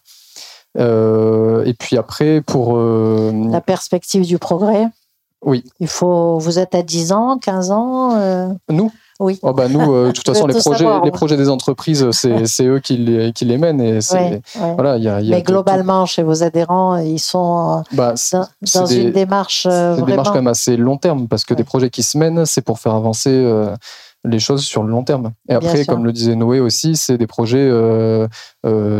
et 0.77 1.73
puis 1.79 1.97
après, 1.97 2.41
pour 2.41 2.77
la 2.77 3.61
perspective 3.61 4.25
du 4.25 4.37
progrès. 4.37 4.87
Oui. 5.45 5.63
Il 5.81 5.89
faut. 5.89 6.39
Vous 6.39 6.57
êtes 6.57 6.73
à 6.73 6.83
10 6.83 7.11
ans, 7.11 7.37
15 7.37 7.71
ans. 7.71 8.55
Nous. 8.69 8.91
Oui. 9.23 9.39
Oh 9.41 9.53
bah 9.53 9.69
nous, 9.69 9.93
euh, 9.93 10.07
de 10.07 10.11
toute 10.11 10.25
façon, 10.33 10.47
les 10.47 10.53
projets, 10.53 10.85
les 11.03 11.11
projets 11.11 11.37
des 11.37 11.49
entreprises, 11.49 12.09
c'est 12.11 12.65
eux 12.65 12.79
qui 12.79 12.97
les, 12.97 13.31
qui 13.31 13.45
les 13.45 13.57
mènent. 13.57 13.81
Et 13.81 13.99
Voilà, 14.55 14.97
y 14.97 15.07
a, 15.07 15.21
y 15.21 15.31
a 15.31 15.35
Mais 15.35 15.41
globalement, 15.41 16.05
chez 16.05 16.23
vos 16.23 16.43
adhérents, 16.43 16.97
ils 16.97 17.19
sont 17.19 17.79
euh, 17.79 17.95
bah, 17.95 18.13
dans, 18.75 18.85
une 18.85 19.11
démarche. 19.11 19.65
Euh, 19.65 19.95
c'est 19.95 20.01
une 20.01 20.05
démarche 20.05 20.27
quand 20.29 20.35
même 20.35 20.47
assez 20.47 20.75
long 20.75 20.97
terme 20.97 21.27
parce 21.27 21.45
que 21.45 21.53
des 21.53 21.63
projets 21.63 21.89
qui 21.89 22.03
se 22.03 22.17
mènent, 22.17 22.45
c'est 22.45 22.61
pour 22.61 22.79
faire 22.79 22.93
avancer 22.93 23.31
les 24.23 24.39
choses 24.39 24.63
sur 24.63 24.83
le 24.83 24.89
long 24.89 25.03
terme. 25.03 25.33
Et 25.49 25.53
après, 25.53 25.85
comme 25.85 26.05
le 26.05 26.13
disait 26.13 26.35
Noé 26.35 26.59
aussi, 26.59 26.95
c'est 26.95 27.17
des 27.17 27.27
projets 27.27 27.69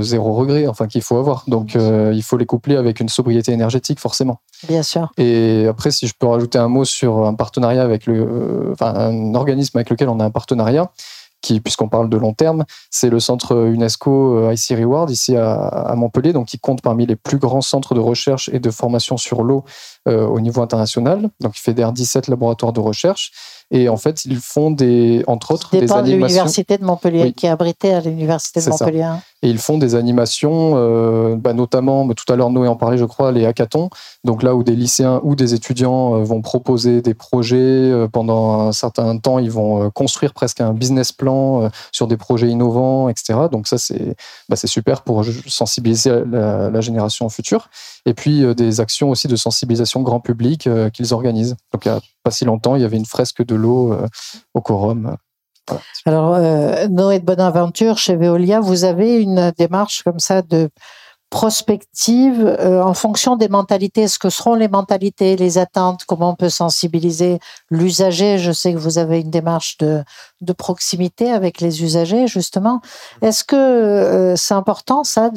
zéro 0.02 0.34
regret, 0.34 0.68
enfin 0.68 0.88
qu'il 0.88 1.02
faut 1.02 1.18
avoir. 1.18 1.44
Donc 1.48 1.76
il 1.76 2.24
faut 2.24 2.38
les 2.38 2.46
coupler 2.46 2.76
avec 2.76 3.00
une 3.00 3.10
sobriété 3.10 3.52
énergétique 3.52 4.00
forcément. 4.00 4.40
Bien 4.68 4.84
sûr. 4.84 5.12
Et 5.18 5.66
après, 5.68 5.92
si 5.92 6.08
je 6.08 6.14
peux 6.18 6.28
rajouter 6.28 6.58
un 6.58 6.68
mot 6.68 6.86
sur 6.86 7.26
un 7.26 7.34
partenariat 7.34 7.84
avec 7.84 8.06
le, 8.06 8.72
enfin 8.74 8.94
un 8.96 9.36
organisme 9.36 9.78
avec 9.78 9.90
lequel 9.90 10.10
on 10.10 10.20
a 10.20 10.26
un 10.26 10.32
partenariat 10.32 10.92
puisqu'on 11.64 11.90
parle 11.90 12.10
de 12.10 12.18
long 12.18 12.34
terme, 12.34 12.66
c'est 12.90 13.10
le 13.10 13.20
centre 13.20 13.68
UNESCO 13.68 14.38
euh, 14.38 14.54
IC 14.54 14.78
Reward 14.78 15.10
ici 15.10 15.36
à, 15.36 15.94
Montpellier, 15.96 16.34
donc 16.34 16.48
qui 16.48 16.60
compte 16.60 16.82
parmi 16.82 17.06
les 17.06 17.16
plus 17.16 17.38
grands 17.38 17.62
centres 17.62 17.94
de 17.94 18.00
recherche 18.00 18.50
et 18.54 18.60
de 18.60 18.72
formation 18.72 19.18
sur 19.18 19.44
l'eau 19.44 19.64
euh, 20.08 20.26
au 20.26 20.40
niveau 20.40 20.62
international. 20.62 21.30
Donc 21.42 21.58
il 21.58 21.62
fédère 21.62 21.92
17 21.92 22.28
laboratoires 22.28 22.74
de 22.74 22.80
recherche 22.80 23.32
et 23.72 23.90
en 23.90 23.98
fait, 23.98 24.26
ils 24.26 24.38
font 24.38 24.72
des, 24.72 25.24
entre 25.28 25.52
autres, 25.52 25.72
des 25.72 25.80
animations. 25.80 26.02
de 26.04 26.10
l'université 26.12 26.78
de 26.78 26.84
Montpellier, 26.84 27.34
qui 27.34 27.48
est 27.48 27.50
abritée 27.50 27.94
à 27.94 28.02
l'université 28.02 28.62
de 28.62 28.70
Montpellier. 28.70 29.10
Et 29.42 29.50
ils 29.50 29.58
font 29.58 29.78
des 29.78 29.96
animations, 29.96 30.74
euh, 30.76 31.36
bah, 31.36 31.54
notamment, 31.54 32.08
tout 32.14 32.32
à 32.32 32.36
l'heure 32.36 32.50
Noé 32.50 32.68
en 32.68 32.76
parlait, 32.76 32.98
je 32.98 33.06
crois, 33.06 33.32
les 33.32 33.46
hackathons. 33.46 33.90
Donc 34.24 34.42
là 34.42 34.56
où 34.56 34.64
des 34.64 34.76
lycéens 34.76 35.20
ou 35.24 35.36
des 35.36 35.54
étudiants 35.54 36.16
euh, 36.16 36.24
vont 36.24 36.42
proposer 36.42 37.02
des 37.02 37.14
projets 37.14 37.58
euh, 37.58 38.08
pendant 38.08 38.62
un 38.62 38.72
certain 38.72 39.18
temps, 39.18 39.40
ils 39.40 39.52
vont 39.52 39.90
construire 39.92 40.34
presque 40.34 40.62
un 40.62 40.74
business 40.74 41.12
plan 41.12 41.70
sur 41.92 42.08
des 42.08 42.16
projets 42.16 42.50
innovants, 42.50 43.10
etc. 43.10 43.40
Donc 43.52 43.68
ça, 43.68 43.78
c'est 43.78 44.16
bah, 44.48 44.56
super 44.56 45.02
pour 45.02 45.26
sensibiliser 45.48 46.24
la, 46.30 46.70
la, 46.70 46.82
génération 46.82 47.28
future. 47.28 47.70
Et 48.06 48.14
puis 48.14 48.44
des 48.56 48.80
actions 48.80 49.10
aussi 49.10 49.28
de 49.28 49.36
sensibilisation 49.36 50.02
grand 50.02 50.20
public 50.20 50.70
qu'ils 50.94 51.14
organisent. 51.14 51.56
Donc 51.74 51.86
il 51.86 51.92
n'y 51.92 51.98
a 51.98 52.02
pas 52.24 52.32
si 52.32 52.46
longtemps, 52.46 52.76
il 52.76 52.82
y 52.82 52.86
avait 52.86 52.98
une 52.98 53.06
fresque 53.06 53.46
de 53.46 53.56
l'eau 53.56 53.96
au 54.54 54.62
quorum. 54.62 55.18
Alors, 56.06 56.36
euh, 56.36 56.88
Noé 56.88 57.20
de 57.20 57.26
Bonaventure, 57.26 57.98
chez 57.98 58.16
Veolia, 58.16 58.60
vous 58.60 58.84
avez 58.84 59.22
une 59.22 59.52
démarche 59.58 60.04
comme 60.04 60.20
ça 60.20 60.42
de 60.42 60.70
prospective 61.34 62.46
euh, 62.46 62.84
en 62.84 62.94
fonction 62.94 63.36
des 63.36 63.50
mentalités. 63.50 64.08
Ce 64.08 64.20
que 64.20 64.30
seront 64.30 64.54
les 64.54 64.68
mentalités, 64.68 65.36
les 65.36 65.58
attentes, 65.58 66.06
comment 66.06 66.30
on 66.30 66.36
peut 66.36 66.48
sensibiliser 66.48 67.40
l'usager? 67.72 68.38
Je 68.38 68.52
sais 68.52 68.72
que 68.72 68.78
vous 68.78 69.00
avez 69.00 69.22
une 69.22 69.32
démarche 69.32 69.80
de, 69.80 70.04
de 70.42 70.54
proximité 70.54 71.32
avec 71.32 71.60
les 71.60 71.82
usagers, 71.82 72.28
justement. 72.28 72.82
Est-ce 73.24 73.44
que 73.44 73.56
euh, 73.56 74.36
c'est 74.36 74.54
important, 74.54 75.04
ça, 75.04 75.32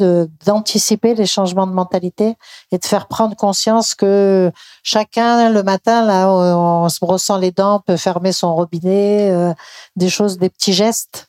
d'anticiper 0.45 1.15
les 1.15 1.25
changements 1.25 1.67
de 1.67 1.73
mentalité 1.73 2.37
et 2.73 2.77
de 2.77 2.85
faire 2.85 3.09
prendre 3.09 3.35
conscience 3.35 3.95
que 3.95 4.53
chacun, 4.83 5.49
le 5.49 5.63
matin, 5.63 6.05
là, 6.05 6.29
en 6.29 6.91
se 6.91 7.01
brossant 7.01 7.39
les 7.39 7.53
dents, 7.53 7.81
peut 7.81 7.97
fermer 7.97 8.33
son 8.33 8.55
robinet, 8.55 9.31
euh, 9.31 9.55
des 9.97 10.11
choses, 10.11 10.37
des 10.37 10.51
petits 10.51 10.75
gestes? 10.75 11.26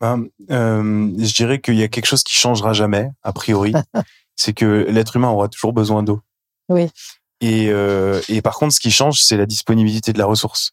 Ben, 0.00 0.26
euh, 0.50 1.10
je 1.18 1.34
dirais 1.34 1.60
qu'il 1.60 1.74
y 1.74 1.82
a 1.82 1.88
quelque 1.88 2.06
chose 2.06 2.22
qui 2.22 2.34
changera 2.34 2.72
jamais, 2.72 3.10
a 3.22 3.32
priori. 3.32 3.72
c'est 4.36 4.52
que 4.52 4.86
l'être 4.88 5.16
humain 5.16 5.28
aura 5.28 5.48
toujours 5.48 5.72
besoin 5.72 6.02
d'eau. 6.02 6.20
Oui. 6.68 6.90
Et, 7.40 7.68
euh, 7.70 8.20
et 8.28 8.42
par 8.42 8.56
contre, 8.56 8.74
ce 8.74 8.80
qui 8.80 8.90
change, 8.90 9.20
c'est 9.22 9.36
la 9.36 9.46
disponibilité 9.46 10.12
de 10.12 10.18
la 10.18 10.26
ressource. 10.26 10.72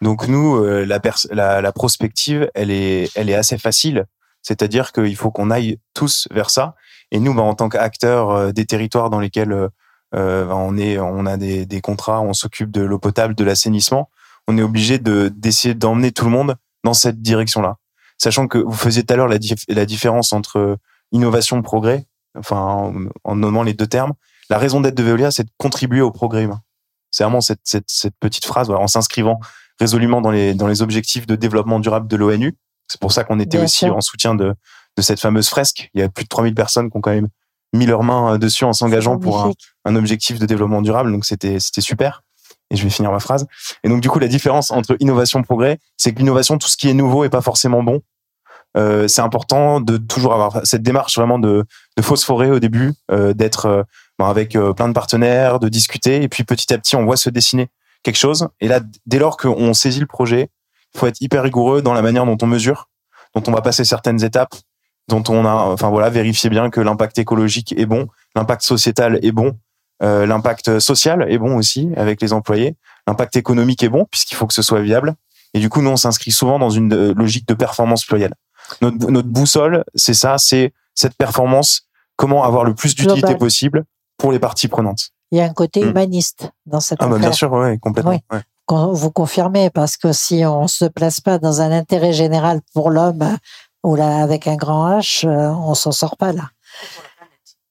Donc 0.00 0.26
nous, 0.26 0.56
euh, 0.56 0.84
la, 0.84 1.00
la, 1.30 1.60
la, 1.60 1.72
prospective, 1.72 2.50
elle 2.54 2.70
est, 2.70 3.10
elle 3.14 3.30
est 3.30 3.34
assez 3.34 3.58
facile. 3.58 4.06
C'est-à-dire 4.42 4.92
qu'il 4.92 5.16
faut 5.16 5.30
qu'on 5.30 5.50
aille 5.50 5.78
tous 5.94 6.28
vers 6.30 6.50
ça. 6.50 6.74
Et 7.10 7.20
nous, 7.20 7.32
ben, 7.34 7.42
en 7.42 7.54
tant 7.54 7.68
qu'acteurs 7.68 8.30
euh, 8.30 8.52
des 8.52 8.66
territoires 8.66 9.10
dans 9.10 9.20
lesquels 9.20 9.52
euh, 9.52 10.44
ben, 10.44 10.54
on 10.54 10.76
est, 10.76 10.98
on 10.98 11.26
a 11.26 11.36
des, 11.36 11.66
des 11.66 11.80
contrats, 11.80 12.20
on 12.20 12.32
s'occupe 12.32 12.70
de 12.70 12.82
l'eau 12.82 12.98
potable, 12.98 13.34
de 13.34 13.44
l'assainissement, 13.44 14.10
on 14.46 14.58
est 14.58 14.62
obligé 14.62 14.98
de 14.98 15.32
d'essayer 15.34 15.74
d'emmener 15.74 16.12
tout 16.12 16.24
le 16.24 16.30
monde 16.30 16.56
dans 16.84 16.94
cette 16.94 17.22
direction-là 17.22 17.78
sachant 18.18 18.46
que 18.46 18.58
vous 18.58 18.72
faisiez 18.72 19.04
tout 19.04 19.12
à 19.12 19.16
l'heure 19.16 19.28
la, 19.28 19.38
la, 19.68 19.86
différence 19.86 20.32
entre 20.32 20.78
innovation 21.12 21.58
et 21.58 21.62
progrès, 21.62 22.06
enfin 22.38 22.92
en, 23.24 23.36
nommant 23.36 23.62
les 23.62 23.74
deux 23.74 23.86
termes. 23.86 24.12
La 24.50 24.58
raison 24.58 24.80
d'être 24.80 24.94
de 24.94 25.02
Veolia, 25.02 25.30
c'est 25.30 25.44
de 25.44 25.50
contribuer 25.56 26.00
au 26.00 26.10
progrès 26.10 26.44
humain. 26.44 26.60
C'est 27.10 27.24
vraiment 27.24 27.40
cette, 27.40 27.60
cette, 27.64 27.88
cette, 27.88 28.14
petite 28.18 28.44
phrase, 28.44 28.70
en 28.70 28.86
s'inscrivant 28.86 29.40
résolument 29.78 30.20
dans 30.20 30.30
les, 30.30 30.54
dans 30.54 30.66
les 30.66 30.82
objectifs 30.82 31.26
de 31.26 31.36
développement 31.36 31.80
durable 31.80 32.08
de 32.08 32.16
l'ONU. 32.16 32.56
C'est 32.88 33.00
pour 33.00 33.12
ça 33.12 33.24
qu'on 33.24 33.40
était 33.40 33.58
aussi 33.58 33.88
en 33.88 34.00
soutien 34.00 34.34
de, 34.34 34.54
de 34.96 35.02
cette 35.02 35.20
fameuse 35.20 35.48
fresque. 35.48 35.90
Il 35.94 36.00
y 36.00 36.02
a 36.02 36.08
plus 36.08 36.24
de 36.24 36.28
3000 36.28 36.54
personnes 36.54 36.90
qui 36.90 36.96
ont 36.96 37.00
quand 37.00 37.14
même 37.14 37.28
mis 37.72 37.86
leurs 37.86 38.02
mains 38.02 38.34
euh, 38.34 38.38
dessus 38.38 38.64
en 38.64 38.72
s'engageant 38.72 39.18
pour 39.18 39.40
un, 39.40 39.52
un, 39.84 39.96
objectif 39.96 40.38
de 40.38 40.46
développement 40.46 40.82
durable. 40.82 41.10
Donc 41.10 41.24
c'était 41.24 41.58
c'était 41.60 41.80
super. 41.80 42.22
Et 42.74 42.76
je 42.76 42.82
vais 42.82 42.90
finir 42.90 43.12
ma 43.12 43.20
phrase. 43.20 43.46
Et 43.84 43.88
donc 43.88 44.00
du 44.00 44.10
coup, 44.10 44.18
la 44.18 44.26
différence 44.26 44.72
entre 44.72 44.96
innovation 44.98 45.40
progrès, 45.44 45.78
c'est 45.96 46.12
que 46.12 46.18
l'innovation, 46.18 46.58
tout 46.58 46.66
ce 46.66 46.76
qui 46.76 46.88
est 46.88 46.94
nouveau 46.94 47.22
est 47.22 47.28
pas 47.28 47.40
forcément 47.40 47.84
bon. 47.84 48.02
Euh, 48.76 49.06
c'est 49.06 49.22
important 49.22 49.80
de 49.80 49.96
toujours 49.96 50.34
avoir 50.34 50.66
cette 50.66 50.82
démarche 50.82 51.16
vraiment 51.16 51.38
de, 51.38 51.64
de 51.96 52.02
phosphorer 52.02 52.50
au 52.50 52.58
début, 52.58 52.92
euh, 53.12 53.32
d'être 53.32 53.66
euh, 53.66 53.82
ben, 54.18 54.26
avec 54.26 54.58
plein 54.76 54.88
de 54.88 54.92
partenaires, 54.92 55.60
de 55.60 55.68
discuter, 55.68 56.24
et 56.24 56.28
puis 56.28 56.42
petit 56.42 56.74
à 56.74 56.78
petit 56.78 56.96
on 56.96 57.04
voit 57.04 57.16
se 57.16 57.30
dessiner 57.30 57.68
quelque 58.02 58.16
chose. 58.16 58.48
Et 58.60 58.66
là, 58.66 58.80
dès 59.06 59.20
lors 59.20 59.36
qu'on 59.36 59.72
saisit 59.74 60.00
le 60.00 60.06
projet, 60.06 60.50
il 60.94 60.98
faut 60.98 61.06
être 61.06 61.20
hyper 61.20 61.44
rigoureux 61.44 61.80
dans 61.80 61.94
la 61.94 62.02
manière 62.02 62.26
dont 62.26 62.38
on 62.42 62.46
mesure, 62.48 62.88
dont 63.36 63.42
on 63.46 63.52
va 63.52 63.60
passer 63.60 63.84
certaines 63.84 64.24
étapes, 64.24 64.56
dont 65.08 65.22
on 65.28 65.46
a, 65.46 65.52
enfin 65.52 65.88
voilà, 65.90 66.10
vérifier 66.10 66.50
bien 66.50 66.70
que 66.70 66.80
l'impact 66.80 67.18
écologique 67.18 67.74
est 67.78 67.86
bon, 67.86 68.08
l'impact 68.34 68.62
sociétal 68.62 69.20
est 69.22 69.32
bon, 69.32 69.56
euh, 70.02 70.26
l'impact 70.26 70.78
social 70.78 71.26
est 71.30 71.38
bon 71.38 71.56
aussi 71.56 71.90
avec 71.96 72.20
les 72.20 72.32
employés, 72.32 72.76
l'impact 73.06 73.36
économique 73.36 73.82
est 73.82 73.88
bon 73.88 74.06
puisqu'il 74.10 74.34
faut 74.34 74.46
que 74.46 74.54
ce 74.54 74.62
soit 74.62 74.82
viable. 74.82 75.14
Et 75.54 75.60
du 75.60 75.68
coup, 75.68 75.82
nous, 75.82 75.90
on 75.90 75.96
s'inscrit 75.96 76.32
souvent 76.32 76.58
dans 76.58 76.70
une 76.70 77.12
logique 77.12 77.46
de 77.46 77.54
performance 77.54 78.04
plurielle. 78.04 78.34
Notre, 78.80 79.10
notre 79.10 79.28
boussole, 79.28 79.84
c'est 79.94 80.14
ça, 80.14 80.36
c'est 80.38 80.72
cette 80.94 81.14
performance, 81.14 81.86
comment 82.16 82.44
avoir 82.44 82.64
le 82.64 82.74
plus 82.74 82.94
d'utilité 82.94 83.36
possible 83.36 83.84
pour 84.18 84.32
les 84.32 84.38
parties 84.38 84.68
prenantes. 84.68 85.10
Il 85.30 85.38
y 85.38 85.40
a 85.40 85.44
un 85.44 85.52
côté 85.52 85.84
hmm. 85.84 85.90
humaniste 85.90 86.50
dans 86.66 86.80
cette 86.80 86.98
ah 87.00 87.06
bah 87.06 87.18
bien 87.18 87.32
sûr, 87.32 87.52
oui, 87.52 87.78
complètement. 87.78 88.20
Oui. 88.32 88.38
Vous 88.68 89.10
confirmez, 89.10 89.70
parce 89.70 89.96
que 89.96 90.12
si 90.12 90.44
on 90.46 90.68
se 90.68 90.86
place 90.86 91.20
pas 91.20 91.38
dans 91.38 91.60
un 91.60 91.70
intérêt 91.70 92.12
général 92.12 92.60
pour 92.72 92.90
l'homme, 92.90 93.36
ou 93.82 93.96
là, 93.96 94.22
avec 94.22 94.46
un 94.46 94.56
grand 94.56 94.98
H, 94.98 95.26
euh, 95.28 95.50
on 95.50 95.74
s'en 95.74 95.92
sort 95.92 96.16
pas 96.16 96.32
là. 96.32 96.50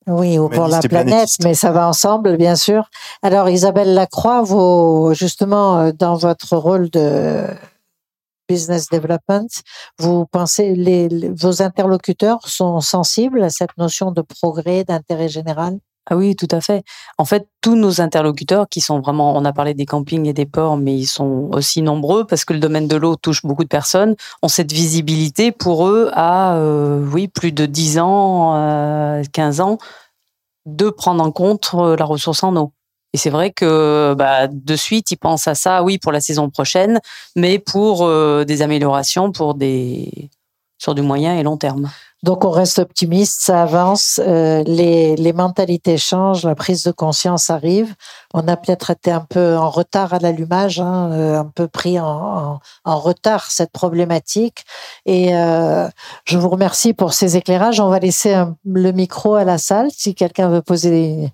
Oui, 0.08 0.38
ou 0.38 0.50
pour 0.50 0.68
la 0.68 0.80
planète, 0.80 1.30
mais 1.44 1.54
ça 1.54 1.72
va 1.72 1.88
ensemble, 1.88 2.36
bien 2.38 2.56
sûr. 2.56 2.90
Alors, 3.22 3.50
Isabelle 3.50 3.94
Lacroix, 3.94 4.42
vous, 4.42 5.14
justement, 5.14 5.80
euh, 5.80 5.92
dans 5.92 6.16
votre 6.16 6.58
rôle 6.58 6.90
de 6.90 7.46
business 8.50 8.90
development, 8.90 9.48
vous 10.00 10.26
pensez 10.26 10.76
les, 10.76 11.08
vos 11.30 11.62
interlocuteurs 11.62 12.48
sont 12.48 12.82
sensibles 12.82 13.42
à 13.44 13.50
cette 13.50 13.78
notion 13.78 14.12
de 14.12 14.22
progrès, 14.22 14.84
d'intérêt 14.84 15.30
général? 15.30 15.80
Ah 16.10 16.18
oui, 16.18 16.36
tout 16.36 16.50
à 16.52 16.60
fait. 16.60 16.84
En 17.18 17.24
fait, 17.24 17.48
tous 17.62 17.76
nos 17.76 18.02
interlocuteurs 18.02 18.68
qui 18.68 18.82
sont 18.82 19.00
vraiment, 19.00 19.38
on 19.38 19.46
a 19.46 19.54
parlé 19.54 19.74
des 19.74 19.86
campings 19.86 20.28
et 20.28 20.34
des 20.34 20.46
ports, 20.46 20.76
mais 20.76 20.96
ils 20.96 21.06
sont 21.06 21.50
aussi 21.54 21.82
nombreux 21.82 22.26
parce 22.26 22.44
que 22.44 22.52
le 22.54 22.60
domaine 22.60 22.88
de 22.90 22.98
l'eau 22.98 23.16
touche 23.16 23.42
beaucoup 23.44 23.64
de 23.64 23.70
personnes, 23.70 24.16
ont 24.42 24.50
cette 24.50 24.74
visibilité 24.74 25.54
pour 25.54 25.88
eux 25.88 26.10
à, 26.14 26.56
euh, 26.58 27.06
oui, 27.12 27.30
plus 27.30 27.54
de 27.54 27.66
10 27.66 28.00
ans, 28.00 28.56
euh, 28.58 29.24
15 29.32 29.62
ans, 29.62 29.78
de 30.66 30.90
prendre 30.90 31.24
en 31.24 31.32
compte 31.32 31.72
euh, 31.76 31.96
la 31.96 32.06
ressource 32.06 32.44
en 32.44 32.56
eau. 32.58 32.74
Et 33.14 33.18
c'est 33.18 33.30
vrai 33.30 33.52
que 33.52 34.16
bah, 34.18 34.48
de 34.48 34.76
suite, 34.76 35.12
ils 35.12 35.18
pensent 35.18 35.48
à 35.48 35.56
ça, 35.56 35.84
oui, 35.84 36.00
pour 36.00 36.12
la 36.12 36.20
saison 36.20 36.50
prochaine, 36.50 37.00
mais 37.36 37.60
pour 37.60 38.04
euh, 38.06 38.44
des 38.44 38.62
améliorations 38.62 39.32
pour 39.32 39.54
des 39.54 40.30
sur 40.80 40.96
du 40.96 41.02
moyen 41.02 41.38
et 41.38 41.44
long 41.44 41.56
terme. 41.56 41.90
Donc 42.24 42.46
on 42.46 42.52
reste 42.52 42.80
optimiste, 42.80 43.42
ça 43.42 43.64
avance, 43.64 44.22
euh, 44.24 44.64
les, 44.64 45.18
les 45.18 45.34
mentalités 45.34 45.98
changent, 45.98 46.46
la 46.46 46.56
prise 46.56 46.84
de 46.84 46.92
conscience 46.92 47.50
arrive. 47.50 47.96
On 48.34 48.48
a 48.48 48.56
peut-être 48.56 48.92
été 48.92 49.12
un 49.12 49.26
peu 49.30 49.58
en 49.58 49.70
retard 49.70 50.14
à 50.14 50.20
l'allumage, 50.20 50.80
hein, 50.80 51.12
euh, 51.12 51.38
un 51.38 51.44
peu 51.44 51.68
pris 51.68 52.00
en, 52.00 52.08
en, 52.08 52.60
en, 52.86 52.98
retard 52.98 53.52
cette 53.52 53.74
problématique. 53.74 54.64
Et 55.06 55.36
euh, 55.36 55.90
je 56.24 56.38
vous 56.38 56.48
remercie 56.48 56.94
pour 56.94 57.12
ces 57.12 57.36
éclairages. 57.36 57.82
On 57.82 57.90
va 57.90 58.00
laisser 58.00 58.42
le 58.64 58.92
micro 58.94 59.36
à 59.36 59.44
la 59.44 59.58
salle 59.58 59.90
si 59.92 60.16
quelqu'un 60.16 60.48
veut 60.48 60.62
poser 60.62 61.30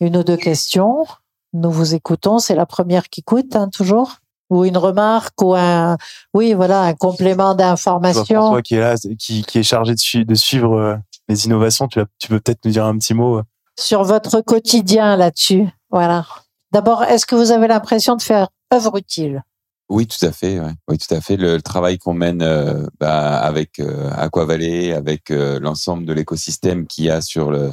une 0.00 0.16
ou 0.16 0.24
deux 0.24 0.38
questions. 0.38 1.04
Nous 1.52 1.70
vous 1.70 1.94
écoutons. 1.94 2.38
C'est 2.38 2.54
la 2.54 2.64
première 2.64 3.10
qui 3.10 3.22
coûte, 3.22 3.54
hein, 3.54 3.68
toujours 3.68 4.21
ou 4.52 4.66
une 4.66 4.76
remarque 4.76 5.40
ou 5.40 5.54
un 5.54 5.96
oui 6.34 6.52
voilà 6.52 6.82
un 6.82 6.94
complément 6.94 7.54
d'information. 7.54 8.40
François 8.40 8.62
qui 8.62 8.74
est 8.74 8.80
là, 8.80 8.96
qui, 9.18 9.42
qui 9.42 9.58
est 9.58 9.62
chargé 9.62 9.94
de, 9.94 10.22
de 10.24 10.34
suivre 10.34 10.78
euh, 10.78 10.96
les 11.28 11.46
innovations, 11.46 11.88
tu, 11.88 12.00
tu 12.18 12.28
peux 12.28 12.38
peut-être 12.38 12.64
nous 12.64 12.72
dire 12.72 12.84
un 12.84 12.98
petit 12.98 13.14
mot 13.14 13.38
euh. 13.38 13.42
sur 13.78 14.04
votre 14.04 14.42
quotidien 14.42 15.16
là-dessus. 15.16 15.68
Voilà. 15.90 16.26
D'abord, 16.70 17.04
est-ce 17.04 17.24
que 17.24 17.34
vous 17.34 17.50
avez 17.50 17.66
l'impression 17.66 18.16
de 18.16 18.22
faire 18.22 18.48
œuvre 18.74 18.98
utile? 18.98 19.42
Oui, 19.88 20.06
tout 20.06 20.24
à 20.24 20.32
fait. 20.32 20.60
Oui, 20.88 20.98
tout 20.98 21.14
à 21.14 21.20
fait. 21.20 21.36
Le, 21.36 21.60
travail 21.60 21.98
qu'on 21.98 22.14
mène 22.14 22.42
euh, 22.42 22.86
bah, 22.98 23.38
avec 23.38 23.80
Aquavalley, 24.16 24.92
avec 24.92 25.28
l'ensemble 25.28 26.06
de 26.06 26.12
l'écosystème 26.12 26.86
qu'il 26.86 27.04
y 27.04 27.10
a 27.10 27.20
sur 27.20 27.50
le, 27.50 27.72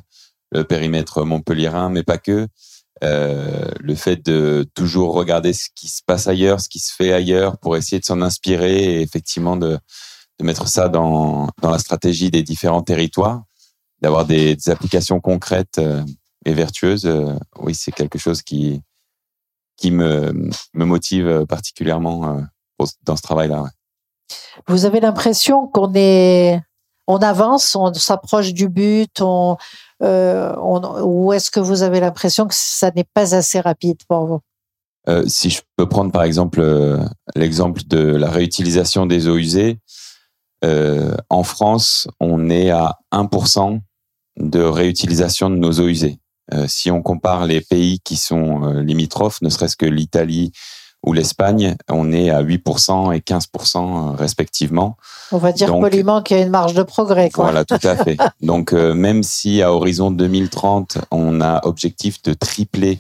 le 0.52 0.64
périmètre 0.64 1.24
montpellierin, 1.24 1.90
mais 1.90 2.04
pas 2.04 2.18
que. 2.18 2.48
Le 3.02 3.96
fait 3.96 4.24
de 4.26 4.68
toujours 4.74 5.14
regarder 5.14 5.54
ce 5.54 5.70
qui 5.76 5.88
se 5.88 6.02
passe 6.06 6.28
ailleurs, 6.28 6.60
ce 6.62 6.70
qui 6.70 6.80
se 6.80 6.94
fait 6.94 7.14
ailleurs, 7.14 7.58
pour 7.58 7.78
essayer 7.78 8.00
de 8.00 8.06
s'en 8.06 8.22
inspirer 8.22 8.96
et 8.96 9.02
effectivement 9.02 9.56
de, 9.58 9.80
mettre 10.42 10.68
ça 10.68 10.90
dans, 10.90 11.50
la 11.62 11.80
stratégie 11.80 12.32
des 12.32 12.44
différents 12.44 12.82
territoires, 12.82 13.44
d'avoir 14.02 14.26
des, 14.26 14.58
applications 14.70 15.20
concrètes 15.20 15.82
et 16.46 16.54
vertueuses. 16.54 17.10
oui, 17.60 17.76
c'est 17.76 17.92
quelque 17.92 18.20
chose 18.20 18.42
qui 18.42 18.82
qui 19.78 19.92
me, 19.92 20.34
me 20.74 20.86
motive 20.86 21.46
particulièrement 21.48 22.42
dans 23.06 23.16
ce 23.16 23.22
travail-là. 23.22 23.66
Vous 24.68 24.86
avez 24.86 25.00
l'impression 25.00 25.68
qu'on 25.68 25.94
est, 25.96 26.62
on 27.08 27.18
avance, 27.18 27.76
on 27.76 27.94
s'approche 27.94 28.54
du 28.54 28.70
but, 28.70 29.22
on, 29.22 29.58
euh, 30.02 30.56
ou 30.58 31.34
est-ce 31.34 31.52
que 31.52 31.60
vous 31.60 31.84
avez 31.84 32.00
l'impression 32.00 32.48
que 32.48 32.56
ça 32.56 32.92
n'est 32.92 33.08
pas 33.14 33.36
assez 33.36 33.60
rapide 33.60 34.00
pour 34.08 34.26
vous? 34.26 34.40
Euh, 35.08 35.24
Si 35.28 35.50
je 35.50 35.62
peux 35.76 35.88
prendre 35.88 36.12
par 36.12 36.24
exemple 36.24 36.60
euh, 36.62 37.04
l'exemple 37.36 37.82
de 37.86 38.00
la 38.00 38.30
réutilisation 38.30 39.06
des 39.06 39.28
eaux 39.28 39.38
usées, 39.38 39.80
en 41.30 41.44
France, 41.44 42.10
on 42.20 42.50
est 42.50 42.70
à 42.70 42.98
1% 43.14 43.80
de 44.40 44.62
réutilisation 44.62 45.50
de 45.50 45.56
nos 45.56 45.80
eaux 45.80 45.88
usées. 45.88 46.20
Si 46.68 46.92
on 46.92 47.02
compare 47.02 47.46
les 47.46 47.62
pays 47.62 48.02
qui 48.02 48.18
sont 48.18 48.74
limitrophes, 48.74 49.42
ne 49.42 49.48
serait-ce 49.48 49.78
que 49.78 49.86
l'Italie, 49.86 50.52
ou 51.06 51.14
l'Espagne, 51.14 51.76
on 51.90 52.12
est 52.12 52.30
à 52.30 52.44
8% 52.44 53.16
et 53.16 53.20
15% 53.20 53.78
euh, 53.78 54.16
respectivement. 54.16 54.98
On 55.32 55.38
va 55.38 55.52
dire 55.52 55.68
poliment 55.80 56.22
qu'il 56.22 56.38
y 56.38 56.40
a 56.42 56.44
une 56.44 56.50
marge 56.50 56.74
de 56.74 56.84
progrès. 56.84 57.30
Quoi. 57.30 57.46
Voilà, 57.46 57.66
tout 57.66 57.80
à 57.84 57.96
fait. 57.96 58.18
Donc 58.42 58.74
euh, 58.74 58.94
même 58.94 59.24
si 59.24 59.62
à 59.62 59.74
horizon 59.74 60.12
2030, 60.12 60.98
on 61.12 61.42
a 61.42 61.66
objectif 61.66 62.22
de 62.24 62.34
tripler 62.34 63.00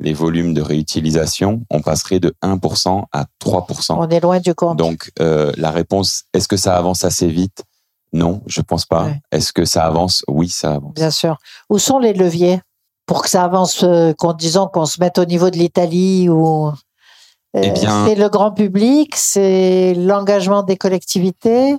les 0.00 0.12
volumes 0.12 0.54
de 0.54 0.62
réutilisation, 0.62 1.62
on 1.70 1.80
passerait 1.80 2.20
de 2.20 2.32
1% 2.42 3.04
à 3.10 3.26
3%. 3.42 3.96
On 3.98 4.08
est 4.08 4.20
loin 4.20 4.38
du 4.38 4.54
compte. 4.54 4.76
Donc 4.76 5.10
euh, 5.18 5.52
la 5.56 5.70
réponse, 5.70 6.24
est-ce 6.34 6.46
que 6.46 6.56
ça 6.56 6.76
avance 6.76 7.04
assez 7.04 7.26
vite? 7.28 7.64
Non, 8.12 8.42
je 8.46 8.60
pense 8.60 8.86
pas. 8.86 9.10
Est-ce 9.32 9.52
que 9.52 9.64
ça 9.64 9.84
avance? 9.84 10.24
Oui, 10.28 10.48
ça 10.48 10.74
avance. 10.74 10.94
Bien 10.94 11.10
sûr. 11.10 11.36
Où 11.68 11.78
sont 11.78 11.98
les 11.98 12.12
leviers 12.12 12.60
pour 13.06 13.22
que 13.22 13.28
ça 13.28 13.42
avance, 13.42 13.84
qu'en 14.18 14.34
disant 14.34 14.68
qu'on 14.68 14.86
se 14.86 15.00
mette 15.00 15.18
au 15.18 15.24
niveau 15.24 15.50
de 15.50 15.56
l'Italie 15.56 16.28
ou 16.28 16.70
eh 17.54 17.70
euh, 17.70 18.06
c'est 18.06 18.14
le 18.14 18.28
grand 18.28 18.52
public, 18.52 19.14
c'est 19.16 19.94
l'engagement 19.94 20.62
des 20.62 20.76
collectivités, 20.76 21.76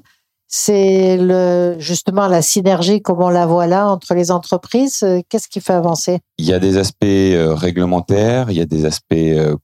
c'est 0.47 1.15
le, 1.17 1.75
justement 1.77 2.27
la 2.27 2.41
synergie 2.41 3.03
comme 3.03 3.21
on 3.21 3.29
la 3.29 3.45
voit 3.45 3.67
là 3.67 3.87
entre 3.87 4.15
les 4.15 4.31
entreprises. 4.31 5.01
Euh, 5.03 5.21
qu'est-ce 5.29 5.47
qui 5.47 5.61
fait 5.61 5.73
avancer? 5.73 6.19
Il 6.39 6.45
y 6.45 6.53
a 6.53 6.59
des 6.59 6.77
aspects 6.77 7.05
euh, 7.05 7.53
réglementaires, 7.53 8.49
il 8.49 8.57
y 8.57 8.61
a 8.61 8.65
des 8.65 8.85
aspects 8.85 9.15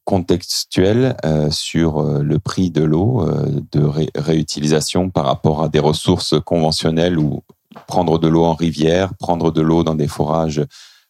contextuels 0.04 1.16
sur 1.50 2.04
le 2.04 2.40
prix 2.40 2.70
de 2.70 2.84
l'eau, 2.84 3.28
de 3.72 3.90
réutilisation 4.16 5.10
par 5.10 5.26
rapport 5.26 5.64
à 5.64 5.70
des 5.70 5.80
ressources 5.80 6.36
conventionnelles 6.46 7.18
ou 7.18 7.42
prendre 7.88 8.20
de 8.20 8.28
l'eau 8.28 8.44
en 8.44 8.54
rivière, 8.54 9.16
prendre 9.16 9.52
de 9.52 9.62
l'eau 9.62 9.84
dans 9.84 9.96
des 9.96 10.08
forages 10.08 10.64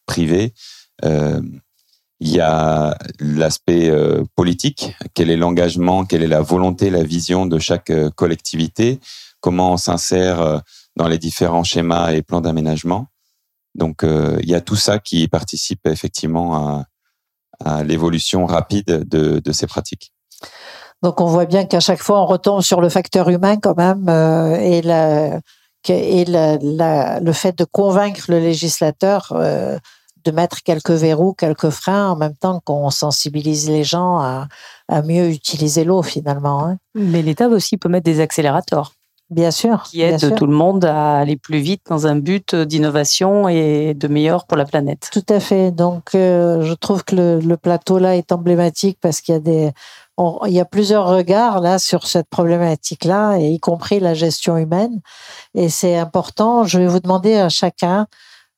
privés. 0.06 0.54
Il 2.22 2.34
y 2.34 2.40
a 2.40 2.98
l'aspect 3.20 3.90
euh, 3.90 4.24
politique, 4.36 4.96
quel 5.14 5.30
est 5.30 5.36
l'engagement, 5.36 6.06
quelle 6.06 6.24
est 6.24 6.28
la 6.28 6.42
volonté, 6.42 6.90
la 6.90 7.04
vision 7.04 7.46
de 7.46 7.60
chaque 7.60 7.90
euh, 7.90 8.10
collectivité, 8.10 9.02
comment 9.42 9.74
on 9.74 9.78
s'insère 9.78 10.40
euh, 10.40 10.60
dans 10.96 11.10
les 11.10 11.18
différents 11.18 11.66
schémas 11.66 12.14
et 12.14 12.22
plans 12.22 12.40
d'aménagement? 12.40 13.08
Donc 13.74 14.04
il 14.06 14.50
y 14.50 14.56
a 14.56 14.62
tout 14.62 14.78
ça 14.78 15.00
qui 15.00 15.28
participe 15.28 15.86
effectivement 15.86 16.86
à, 17.60 17.84
l'évolution 17.84 18.46
rapide 18.46 19.04
de, 19.06 19.52
ces 19.52 19.68
pratiques. 19.68 20.14
Donc 21.04 21.20
on 21.20 21.26
voit 21.26 21.44
bien 21.46 21.66
qu'à 21.66 21.82
chaque 21.82 22.02
fois 22.02 22.22
on 22.22 22.26
retombe 22.26 22.62
sur 22.62 22.80
le 22.80 22.88
facteur 22.88 23.28
humain 23.28 23.58
quand 23.58 23.76
même 23.76 24.08
et, 24.62 24.82
le 24.82 25.42
fait 27.34 27.58
de 27.58 27.66
convaincre 27.66 28.24
le 28.30 28.40
législateur 28.40 29.34
de 30.26 30.32
mettre 30.32 30.64
quelques 30.64 30.92
verrous, 30.92 31.34
quelques 31.34 31.70
freins, 31.70 32.10
en 32.12 32.16
même 32.16 32.36
temps 32.36 32.62
qu'on 32.64 32.90
sensibilise 32.90 33.70
les 33.70 33.84
gens 33.84 34.20
à, 34.20 34.48
mieux 35.04 35.30
utiliser 35.30 35.84
l'eau 35.84 36.02
finalement. 36.02 36.66
Hein. 36.66 36.78
Mais 36.94 37.22
l'État 37.22 37.48
aussi 37.48 37.78
peut 37.78 37.90
mettre 37.90 38.06
des 38.06 38.20
accélérateurs. 38.20 38.94
Bien 39.32 39.50
sûr. 39.50 39.84
Qui 39.90 40.02
aident 40.02 40.36
tout 40.36 40.46
le 40.46 40.54
monde 40.54 40.86
à 40.86 41.18
aller 41.18 41.36
plus 41.36 41.58
vite 41.58 41.82
dans 41.90 42.06
un 42.06 42.16
but 42.16 42.54
d'innovation 42.54 43.50
et 43.50 43.96
de 43.96 44.08
meilleur 44.08 44.46
pour 44.46 44.56
la 44.56 44.66
planète. 44.66 45.10
Tout 45.12 45.26
à 45.30 45.40
fait. 45.40 45.72
Donc, 45.72 46.14
euh, 46.14 46.62
je 46.62 46.74
trouve 46.76 47.04
que 47.04 47.40
le, 47.44 47.58
plateau 47.58 47.98
là 47.98 48.16
est 48.16 48.32
emblématique 48.32 49.00
parce 49.02 49.22
qu'il 49.22 49.34
y 49.34 49.38
a 49.38 49.42
des, 49.42 49.72
il 50.46 50.54
y 50.54 50.60
a 50.60 50.66
plusieurs 50.66 51.08
regards 51.08 51.60
là 51.60 51.80
sur 51.80 52.06
cette 52.08 52.30
problématique-là, 52.30 53.38
et 53.38 53.50
y 53.50 53.60
compris 53.60 54.00
la 54.00 54.14
gestion 54.14 54.58
humaine. 54.58 55.02
Et 55.56 55.70
c'est 55.70 55.98
important. 55.98 56.64
Je 56.64 56.80
vais 56.80 56.88
vous 56.88 57.00
demander 57.00 57.36
à 57.36 57.50
chacun 57.50 58.08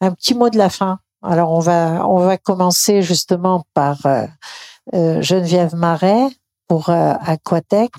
un 0.02 0.12
petit 0.12 0.36
mot 0.36 0.50
de 0.50 0.58
la 0.58 0.70
fin. 0.70 1.00
Alors 1.28 1.52
on 1.52 1.60
va 1.60 2.08
on 2.08 2.20
va 2.20 2.38
commencer 2.38 3.02
justement 3.02 3.66
par 3.74 4.06
euh, 4.06 4.26
euh, 4.94 5.22
Geneviève 5.22 5.76
Marais 5.76 6.28
pour 6.68 6.90
euh, 6.90 7.14
Aquatech. 7.20 7.92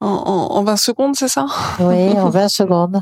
En, 0.00 0.08
en, 0.08 0.62
20 0.62 0.76
secondes, 0.76 1.16
c'est 1.16 1.28
ça? 1.28 1.46
Oui, 1.78 2.10
en 2.18 2.28
20 2.30 2.48
secondes. 2.48 3.00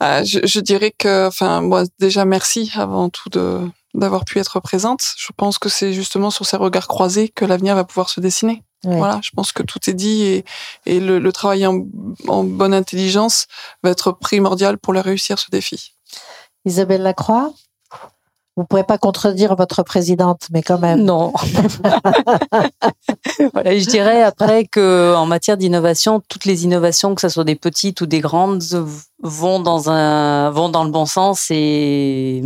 je, 0.00 0.60
dirais 0.60 0.92
que, 0.96 1.26
enfin, 1.26 1.62
moi 1.62 1.84
déjà 1.98 2.26
merci 2.26 2.70
avant 2.74 3.08
tout 3.08 3.28
de 3.30 3.60
d'avoir 3.94 4.24
pu 4.24 4.38
être 4.38 4.60
présente. 4.60 5.02
Je 5.18 5.32
pense 5.36 5.58
que 5.58 5.68
c'est 5.68 5.92
justement 5.92 6.30
sur 6.30 6.46
ces 6.46 6.56
regards 6.56 6.88
croisés 6.88 7.28
que 7.28 7.44
l'avenir 7.44 7.74
va 7.74 7.84
pouvoir 7.84 8.08
se 8.08 8.20
dessiner. 8.20 8.62
Voilà, 8.84 9.20
je 9.22 9.30
pense 9.30 9.52
que 9.52 9.62
tout 9.62 9.78
est 9.88 9.94
dit 9.94 10.22
et, 10.24 10.44
et 10.86 10.98
le, 10.98 11.20
le 11.20 11.32
travail 11.32 11.64
en, 11.66 11.84
en 12.26 12.42
bonne 12.42 12.74
intelligence 12.74 13.46
va 13.84 13.90
être 13.90 14.10
primordial 14.10 14.76
pour 14.76 14.92
le 14.92 14.98
réussir 15.00 15.38
ce 15.38 15.50
défi. 15.50 15.94
Isabelle 16.64 17.02
Lacroix? 17.02 17.52
Vous 18.56 18.64
pouvez 18.64 18.84
pas 18.84 18.98
contredire 18.98 19.56
votre 19.56 19.82
présidente, 19.82 20.48
mais 20.52 20.62
quand 20.62 20.78
même. 20.78 21.04
Non. 21.04 21.32
voilà, 23.54 23.78
je 23.78 23.86
dirais 23.86 24.22
après 24.22 24.66
que 24.66 25.14
en 25.14 25.24
matière 25.24 25.56
d'innovation, 25.56 26.20
toutes 26.28 26.44
les 26.44 26.64
innovations, 26.64 27.14
que 27.14 27.22
ce 27.22 27.30
soit 27.30 27.44
des 27.44 27.56
petites 27.56 28.02
ou 28.02 28.06
des 28.06 28.20
grandes, 28.20 28.62
vont 29.22 29.60
dans 29.60 29.90
un 29.90 30.50
vont 30.50 30.68
dans 30.68 30.84
le 30.84 30.90
bon 30.90 31.06
sens 31.06 31.46
et 31.50 32.42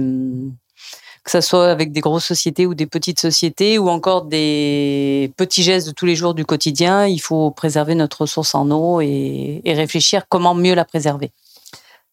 que 1.25 1.31
ce 1.33 1.41
soit 1.41 1.71
avec 1.71 1.91
des 1.91 2.01
grosses 2.01 2.25
sociétés 2.25 2.67
ou 2.67 2.75
des 2.75 2.87
petites 2.87 3.21
sociétés 3.21 3.79
ou 3.79 3.89
encore 3.89 4.27
des 4.27 5.33
petits 5.37 5.65
gestes 5.65 5.89
de 5.89 5.93
tous 5.93 6.07
les 6.07 6.15
jours 6.15 6.35
du 6.35 6.45
quotidien, 6.45 7.07
il 7.07 7.19
faut 7.19 7.51
préserver 7.51 7.97
notre 7.97 8.21
ressource 8.21 8.55
en 8.55 8.71
eau 8.71 9.01
et, 9.01 9.61
et 9.65 9.75
réfléchir 9.75 10.27
comment 10.29 10.55
mieux 10.55 10.75
la 10.75 10.85
préserver. 10.85 11.33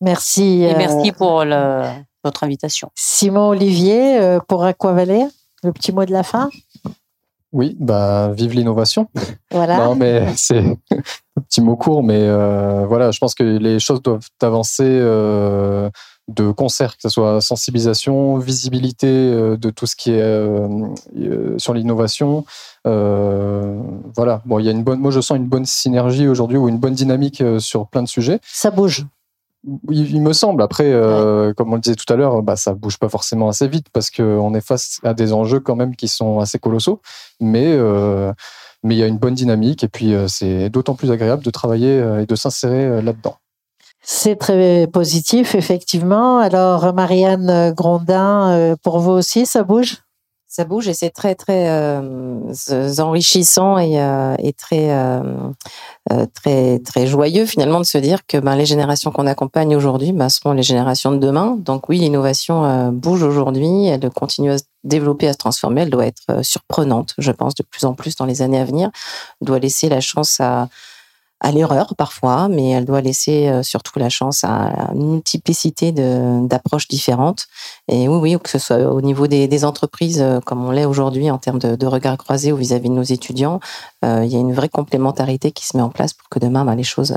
Merci. 0.01 0.63
Et 0.63 0.73
merci 0.75 1.11
euh, 1.11 1.13
pour 1.13 1.45
le 1.45 1.83
votre 2.23 2.43
invitation. 2.43 2.89
Simon 2.95 3.49
Olivier, 3.49 4.19
euh, 4.19 4.39
pour 4.47 4.63
Aquavalet, 4.63 5.25
le 5.63 5.71
petit 5.71 5.91
mot 5.91 6.05
de 6.05 6.11
la 6.11 6.23
fin? 6.23 6.49
Oui, 7.51 7.77
bah, 7.79 8.31
vive 8.33 8.53
l'innovation. 8.53 9.07
Voilà. 9.51 9.77
non, 9.85 9.95
mais 9.95 10.25
c'est 10.35 10.59
un 10.59 11.41
petit 11.47 11.61
mot 11.61 11.75
court, 11.75 12.03
mais 12.03 12.21
euh, 12.21 12.85
voilà, 12.87 13.11
je 13.11 13.19
pense 13.19 13.35
que 13.35 13.43
les 13.43 13.79
choses 13.79 14.01
doivent 14.01 14.27
avancer 14.41 14.83
euh, 14.87 15.89
de 16.27 16.51
concert, 16.51 16.95
que 16.95 17.01
ce 17.03 17.09
soit 17.09 17.41
sensibilisation, 17.41 18.37
visibilité 18.37 19.07
de 19.11 19.69
tout 19.69 19.85
ce 19.85 19.95
qui 19.95 20.11
est 20.11 21.59
sur 21.59 21.73
l'innovation. 21.73 22.45
voilà, 22.85 24.41
bon, 24.45 24.59
il 24.59 24.65
y 24.65 24.69
a 24.69 24.71
une 24.71 24.83
bonne, 24.83 24.99
moi 24.99 25.11
je 25.11 25.19
sens 25.19 25.37
une 25.37 25.47
bonne 25.47 25.65
synergie 25.65 26.27
aujourd'hui 26.27 26.57
ou 26.57 26.69
une 26.69 26.77
bonne 26.77 26.93
dynamique 26.93 27.43
sur 27.59 27.87
plein 27.87 28.03
de 28.03 28.07
sujets. 28.07 28.39
Ça 28.41 28.71
bouge 28.71 29.05
il, 29.89 30.21
me 30.21 30.33
semble. 30.33 30.61
Après, 30.61 30.91
euh, 30.91 31.53
comme 31.53 31.71
on 31.71 31.75
le 31.75 31.81
disait 31.81 31.95
tout 31.95 32.11
à 32.11 32.15
l'heure, 32.15 32.41
bah, 32.41 32.55
ça 32.55 32.73
bouge 32.73 32.97
pas 32.97 33.09
forcément 33.09 33.47
assez 33.47 33.67
vite 33.67 33.87
parce 33.93 34.11
qu'on 34.11 34.53
est 34.53 34.65
face 34.65 34.99
à 35.03 35.13
des 35.13 35.33
enjeux 35.33 35.59
quand 35.59 35.75
même 35.75 35.95
qui 35.95 36.07
sont 36.07 36.39
assez 36.39 36.59
colossaux. 36.59 37.01
Mais 37.39 37.67
euh, 37.67 38.33
mais 38.83 38.95
il 38.95 38.97
y 38.97 39.03
a 39.03 39.07
une 39.07 39.17
bonne 39.17 39.33
dynamique 39.33 39.83
et 39.83 39.87
puis 39.87 40.13
euh, 40.13 40.27
c'est 40.27 40.69
d'autant 40.69 40.95
plus 40.95 41.11
agréable 41.11 41.43
de 41.43 41.49
travailler 41.49 42.03
et 42.21 42.25
de 42.25 42.35
s'insérer 42.35 43.01
là-dedans. 43.01 43.35
C'est 44.05 44.35
très 44.35 44.87
positif, 44.87 45.55
effectivement. 45.55 46.39
Alors, 46.39 46.93
Marianne 46.93 47.71
Grondin, 47.71 48.75
pour 48.83 48.99
vous 48.99 49.11
aussi, 49.11 49.45
ça 49.45 49.63
bouge? 49.63 50.02
Ça 50.53 50.65
bouge 50.65 50.87
et 50.87 50.93
c'est 50.93 51.09
très 51.09 51.33
très 51.33 51.67
euh, 51.67 52.93
enrichissant 52.99 53.79
et, 53.79 53.99
euh, 53.99 54.35
très 54.55 54.91
euh, 54.91 55.47
très 56.35 56.77
très 56.77 57.07
joyeux 57.07 57.47
finalement 57.47 57.79
de 57.79 57.85
se 57.85 57.97
dire 57.97 58.19
que 58.27 58.37
ben, 58.37 58.55
les 58.55 58.67
générations 58.67 59.09
qu'on 59.09 59.25
accompagne 59.25 59.75
aujourd'hui 59.75 60.11
ben, 60.11 60.29
seront 60.29 60.51
les 60.51 60.61
générations 60.61 61.11
de 61.11 61.17
demain. 61.17 61.57
Donc 61.57 61.89
oui, 61.89 61.97
l'innovation 61.97 62.91
bouge 62.91 63.23
aujourd'hui, 63.23 63.87
elle 63.87 64.07
continue 64.11 64.51
à 64.51 64.59
se 64.59 64.65
développer, 64.83 65.27
à 65.27 65.33
se 65.33 65.39
transformer, 65.39 65.81
elle 65.81 65.89
doit 65.89 66.05
être 66.05 66.45
surprenante, 66.45 67.15
je 67.17 67.31
pense, 67.31 67.55
de 67.55 67.63
plus 67.63 67.83
en 67.85 67.95
plus 67.95 68.15
dans 68.15 68.25
les 68.25 68.43
années 68.43 68.59
à 68.59 68.65
venir, 68.65 68.91
elle 69.41 69.47
doit 69.47 69.59
laisser 69.59 69.89
la 69.89 70.01
chance 70.01 70.39
à 70.39 70.69
à 71.43 71.51
l'erreur 71.51 71.93
parfois, 71.97 72.47
mais 72.47 72.69
elle 72.69 72.85
doit 72.85 73.01
laisser 73.01 73.47
euh, 73.49 73.61
surtout 73.63 73.99
la 73.99 74.09
chance 74.09 74.43
à 74.43 74.89
une 74.95 75.11
multiplicité 75.11 75.91
d'approches 75.91 76.87
différentes. 76.87 77.47
Et 77.89 78.07
oui, 78.07 78.17
oui, 78.17 78.37
que 78.41 78.49
ce 78.49 78.59
soit 78.59 78.77
au 78.77 79.01
niveau 79.01 79.27
des, 79.27 79.65
entreprises, 79.65 80.21
euh, 80.21 80.39
comme 80.39 80.65
on 80.65 80.71
l'est 80.71 80.85
aujourd'hui 80.85 81.29
en 81.29 81.37
termes 81.37 81.59
de, 81.59 81.85
regard 81.85 82.17
croisé 82.17 82.51
ou 82.51 82.55
vis-à-vis 82.55 82.89
de 82.89 82.95
nos 82.95 83.03
étudiants, 83.03 83.59
il 84.03 84.25
y 84.25 84.35
a 84.35 84.39
une 84.39 84.53
vraie 84.53 84.69
complémentarité 84.69 85.51
qui 85.51 85.67
se 85.67 85.77
met 85.77 85.83
en 85.83 85.89
place 85.89 86.13
pour 86.13 86.27
que 86.29 86.39
demain, 86.39 86.65
ben, 86.65 86.75
les 86.75 86.83
choses 86.83 87.13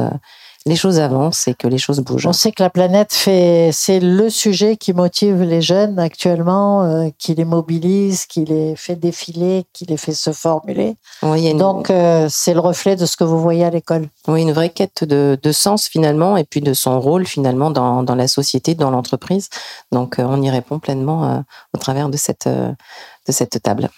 les 0.66 0.74
choses 0.74 0.98
avancent 0.98 1.46
et 1.46 1.54
que 1.54 1.68
les 1.68 1.78
choses 1.78 2.00
bougent. 2.00 2.26
On 2.26 2.32
sait 2.32 2.50
que 2.50 2.62
la 2.62 2.70
planète 2.70 3.14
fait, 3.14 3.70
c'est 3.72 4.00
le 4.00 4.28
sujet 4.28 4.76
qui 4.76 4.92
motive 4.92 5.42
les 5.42 5.62
jeunes 5.62 6.00
actuellement, 6.00 6.82
euh, 6.82 7.08
qui 7.18 7.36
les 7.36 7.44
mobilise, 7.44 8.26
qui 8.26 8.44
les 8.44 8.74
fait 8.74 8.96
défiler, 8.96 9.64
qui 9.72 9.84
les 9.86 9.96
fait 9.96 10.12
se 10.12 10.32
formuler. 10.32 10.96
Donc 11.22 11.90
euh, 11.90 12.26
c'est 12.28 12.52
le 12.52 12.58
reflet 12.58 12.96
de 12.96 13.06
ce 13.06 13.16
que 13.16 13.22
vous 13.22 13.40
voyez 13.40 13.64
à 13.64 13.70
l'école. 13.70 14.08
Oui, 14.26 14.42
une 14.42 14.52
vraie 14.52 14.70
quête 14.70 15.04
de, 15.04 15.38
sens 15.52 15.86
finalement 15.86 16.36
et 16.36 16.44
puis 16.44 16.60
de 16.60 16.74
son 16.74 17.00
rôle 17.00 17.26
finalement 17.26 17.70
dans, 17.70 18.14
la 18.14 18.28
société, 18.28 18.74
dans 18.74 18.90
l'entreprise. 18.90 19.48
Donc 19.92 20.18
euh, 20.18 20.24
on 20.28 20.42
y 20.42 20.50
répond 20.50 20.80
pleinement 20.80 21.44
au 21.72 21.78
travers 21.78 22.08
de 22.08 22.16
cette, 22.16 22.48
de 22.48 23.32
cette 23.32 23.62
table. 23.62 23.88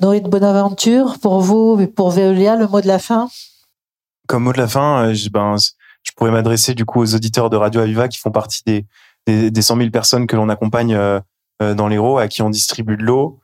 Noé 0.00 0.20
de 0.20 0.28
Bonaventure, 0.28 1.16
pour 1.22 1.40
vous 1.40 1.78
et 1.80 1.86
pour 1.86 2.10
Veolia, 2.10 2.56
le 2.56 2.68
mot 2.68 2.82
de 2.82 2.86
la 2.86 2.98
fin? 2.98 3.28
Comme 4.26 4.44
mot 4.44 4.52
de 4.52 4.58
la 4.58 4.68
fin, 4.68 5.06
euh, 5.06 5.14
je, 5.14 5.28
ben, 5.28 5.56
je 6.02 6.12
pourrais 6.16 6.30
m'adresser 6.30 6.74
du 6.74 6.84
coup 6.84 7.00
aux 7.00 7.14
auditeurs 7.14 7.50
de 7.50 7.56
Radio 7.56 7.80
Aviva 7.80 8.08
qui 8.08 8.18
font 8.18 8.30
partie 8.30 8.62
des, 8.66 8.86
des, 9.26 9.50
des 9.50 9.62
100 9.62 9.76
000 9.76 9.90
personnes 9.90 10.26
que 10.26 10.36
l'on 10.36 10.48
accompagne 10.48 10.94
euh, 10.94 11.20
euh, 11.62 11.74
dans 11.74 11.88
l'Hérault, 11.88 12.18
à 12.18 12.28
qui 12.28 12.42
on 12.42 12.50
distribue 12.50 12.96
de 12.96 13.02
l'eau. 13.02 13.40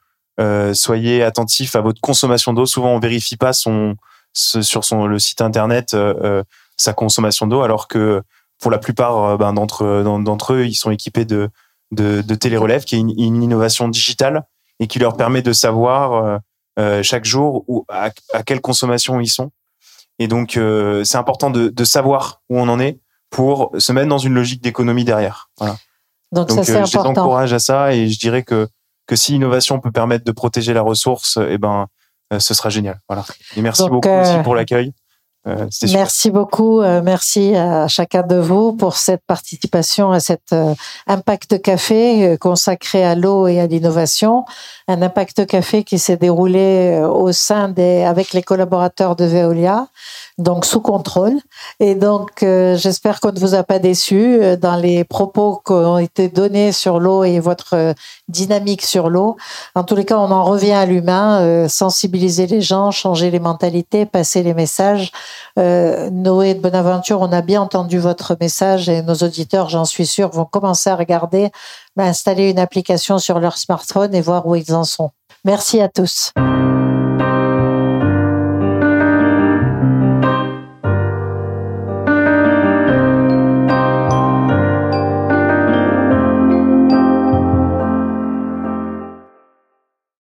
soyez 0.74 1.22
attentifs 1.22 1.76
à 1.76 1.80
votre 1.80 2.00
consommation 2.00 2.52
d'eau. 2.52 2.66
Souvent, 2.66 2.94
on 2.94 2.98
vérifie 2.98 3.36
pas 3.36 3.52
son, 3.52 3.96
sur 4.32 4.84
son, 4.84 5.06
le 5.06 5.18
site 5.18 5.40
internet 5.42 5.96
sa 6.76 6.92
consommation 6.94 7.46
d'eau, 7.46 7.60
alors 7.60 7.88
que 7.88 8.22
pour 8.58 8.70
la 8.70 8.78
plupart 8.78 9.36
ben, 9.36 9.52
d'entre 9.52 10.02
d'entre 10.02 10.54
eux, 10.54 10.64
ils 10.64 10.74
sont 10.74 10.90
équipés 10.90 11.26
de 11.26 11.50
de, 11.92 12.22
de 12.22 12.34
télérelève, 12.36 12.84
qui 12.84 12.94
est 12.94 13.00
une, 13.00 13.10
une, 13.10 13.42
innovation 13.42 13.88
digitale 13.88 14.46
et 14.78 14.86
qui 14.86 14.98
leur 14.98 15.16
permet 15.16 15.42
de 15.42 15.52
savoir 15.52 16.40
chaque 17.02 17.26
jour 17.26 17.64
où, 17.68 17.84
à, 17.88 18.10
à, 18.32 18.42
quelle 18.42 18.62
consommation 18.62 19.20
ils 19.20 19.28
sont. 19.28 19.50
Et 20.20 20.28
donc, 20.28 20.56
euh, 20.58 21.02
c'est 21.02 21.16
important 21.16 21.50
de, 21.50 21.68
de, 21.68 21.84
savoir 21.84 22.42
où 22.50 22.60
on 22.60 22.68
en 22.68 22.78
est 22.78 23.00
pour 23.30 23.72
se 23.78 23.90
mettre 23.90 24.08
dans 24.08 24.18
une 24.18 24.34
logique 24.34 24.62
d'économie 24.62 25.04
derrière. 25.04 25.48
Voilà. 25.56 25.76
Donc, 26.30 26.50
ça, 26.50 26.62
c'est 26.62 26.76
euh, 26.76 26.84
important. 26.84 27.14
J'encourage 27.14 27.54
à 27.54 27.58
ça 27.58 27.94
et 27.94 28.08
je 28.08 28.18
dirais 28.18 28.42
que, 28.42 28.68
que 29.06 29.16
si 29.16 29.32
l'innovation 29.32 29.80
peut 29.80 29.90
permettre 29.90 30.24
de 30.24 30.32
protéger 30.32 30.74
la 30.74 30.82
ressource, 30.82 31.38
eh 31.48 31.56
ben, 31.56 31.86
euh, 32.34 32.38
ce 32.38 32.52
sera 32.52 32.68
génial. 32.68 33.00
Voilà. 33.08 33.24
Et 33.56 33.62
merci 33.62 33.88
beaucoup 33.88 34.08
aussi 34.08 34.36
pour 34.44 34.54
l'accueil. 34.54 34.92
Euh, 35.46 35.66
merci 35.90 36.30
beaucoup, 36.30 36.82
euh, 36.82 37.00
merci 37.02 37.56
à 37.56 37.88
chacun 37.88 38.22
de 38.22 38.36
vous 38.36 38.74
pour 38.74 38.96
cette 38.96 39.22
participation 39.26 40.12
à 40.12 40.20
cet 40.20 40.52
euh, 40.52 40.74
Impact 41.06 41.62
Café 41.62 42.36
consacré 42.38 43.02
à 43.02 43.14
l'eau 43.14 43.46
et 43.46 43.58
à 43.58 43.66
l'innovation. 43.66 44.44
Un 44.86 45.00
Impact 45.00 45.46
Café 45.46 45.82
qui 45.82 45.98
s'est 45.98 46.18
déroulé 46.18 47.02
au 47.10 47.32
sein 47.32 47.70
des, 47.70 48.02
avec 48.02 48.34
les 48.34 48.42
collaborateurs 48.42 49.16
de 49.16 49.24
Veolia, 49.24 49.86
donc 50.36 50.66
sous 50.66 50.80
contrôle. 50.80 51.38
Et 51.78 51.94
donc, 51.94 52.40
j'espère 52.40 53.20
qu'on 53.20 53.32
ne 53.32 53.38
vous 53.38 53.54
a 53.54 53.62
pas 53.62 53.78
déçu 53.78 54.40
dans 54.60 54.76
les 54.76 55.04
propos 55.04 55.62
qui 55.64 55.72
ont 55.72 55.98
été 55.98 56.28
donnés 56.28 56.72
sur 56.72 56.98
l'eau 56.98 57.24
et 57.24 57.38
votre 57.38 57.94
dynamique 58.30 58.82
sur 58.82 59.10
l'eau. 59.10 59.36
En 59.74 59.84
tous 59.84 59.96
les 59.96 60.04
cas, 60.04 60.18
on 60.18 60.30
en 60.30 60.44
revient 60.44 60.72
à 60.72 60.86
l'humain, 60.86 61.68
sensibiliser 61.68 62.46
les 62.46 62.60
gens, 62.60 62.90
changer 62.90 63.30
les 63.30 63.40
mentalités, 63.40 64.06
passer 64.06 64.42
les 64.42 64.54
messages. 64.54 65.12
Euh, 65.58 66.10
Noé 66.10 66.54
de 66.54 66.60
Bonaventure, 66.60 67.20
on 67.20 67.32
a 67.32 67.42
bien 67.42 67.62
entendu 67.62 67.98
votre 67.98 68.36
message 68.40 68.88
et 68.88 69.02
nos 69.02 69.14
auditeurs, 69.14 69.68
j'en 69.68 69.84
suis 69.84 70.06
sûr, 70.06 70.30
vont 70.30 70.44
commencer 70.44 70.90
à 70.90 70.96
regarder, 70.96 71.50
installer 71.96 72.50
une 72.50 72.58
application 72.58 73.18
sur 73.18 73.40
leur 73.40 73.58
smartphone 73.58 74.14
et 74.14 74.20
voir 74.20 74.46
où 74.46 74.54
ils 74.54 74.72
en 74.74 74.84
sont. 74.84 75.10
Merci 75.44 75.80
à 75.80 75.88
tous. 75.88 76.32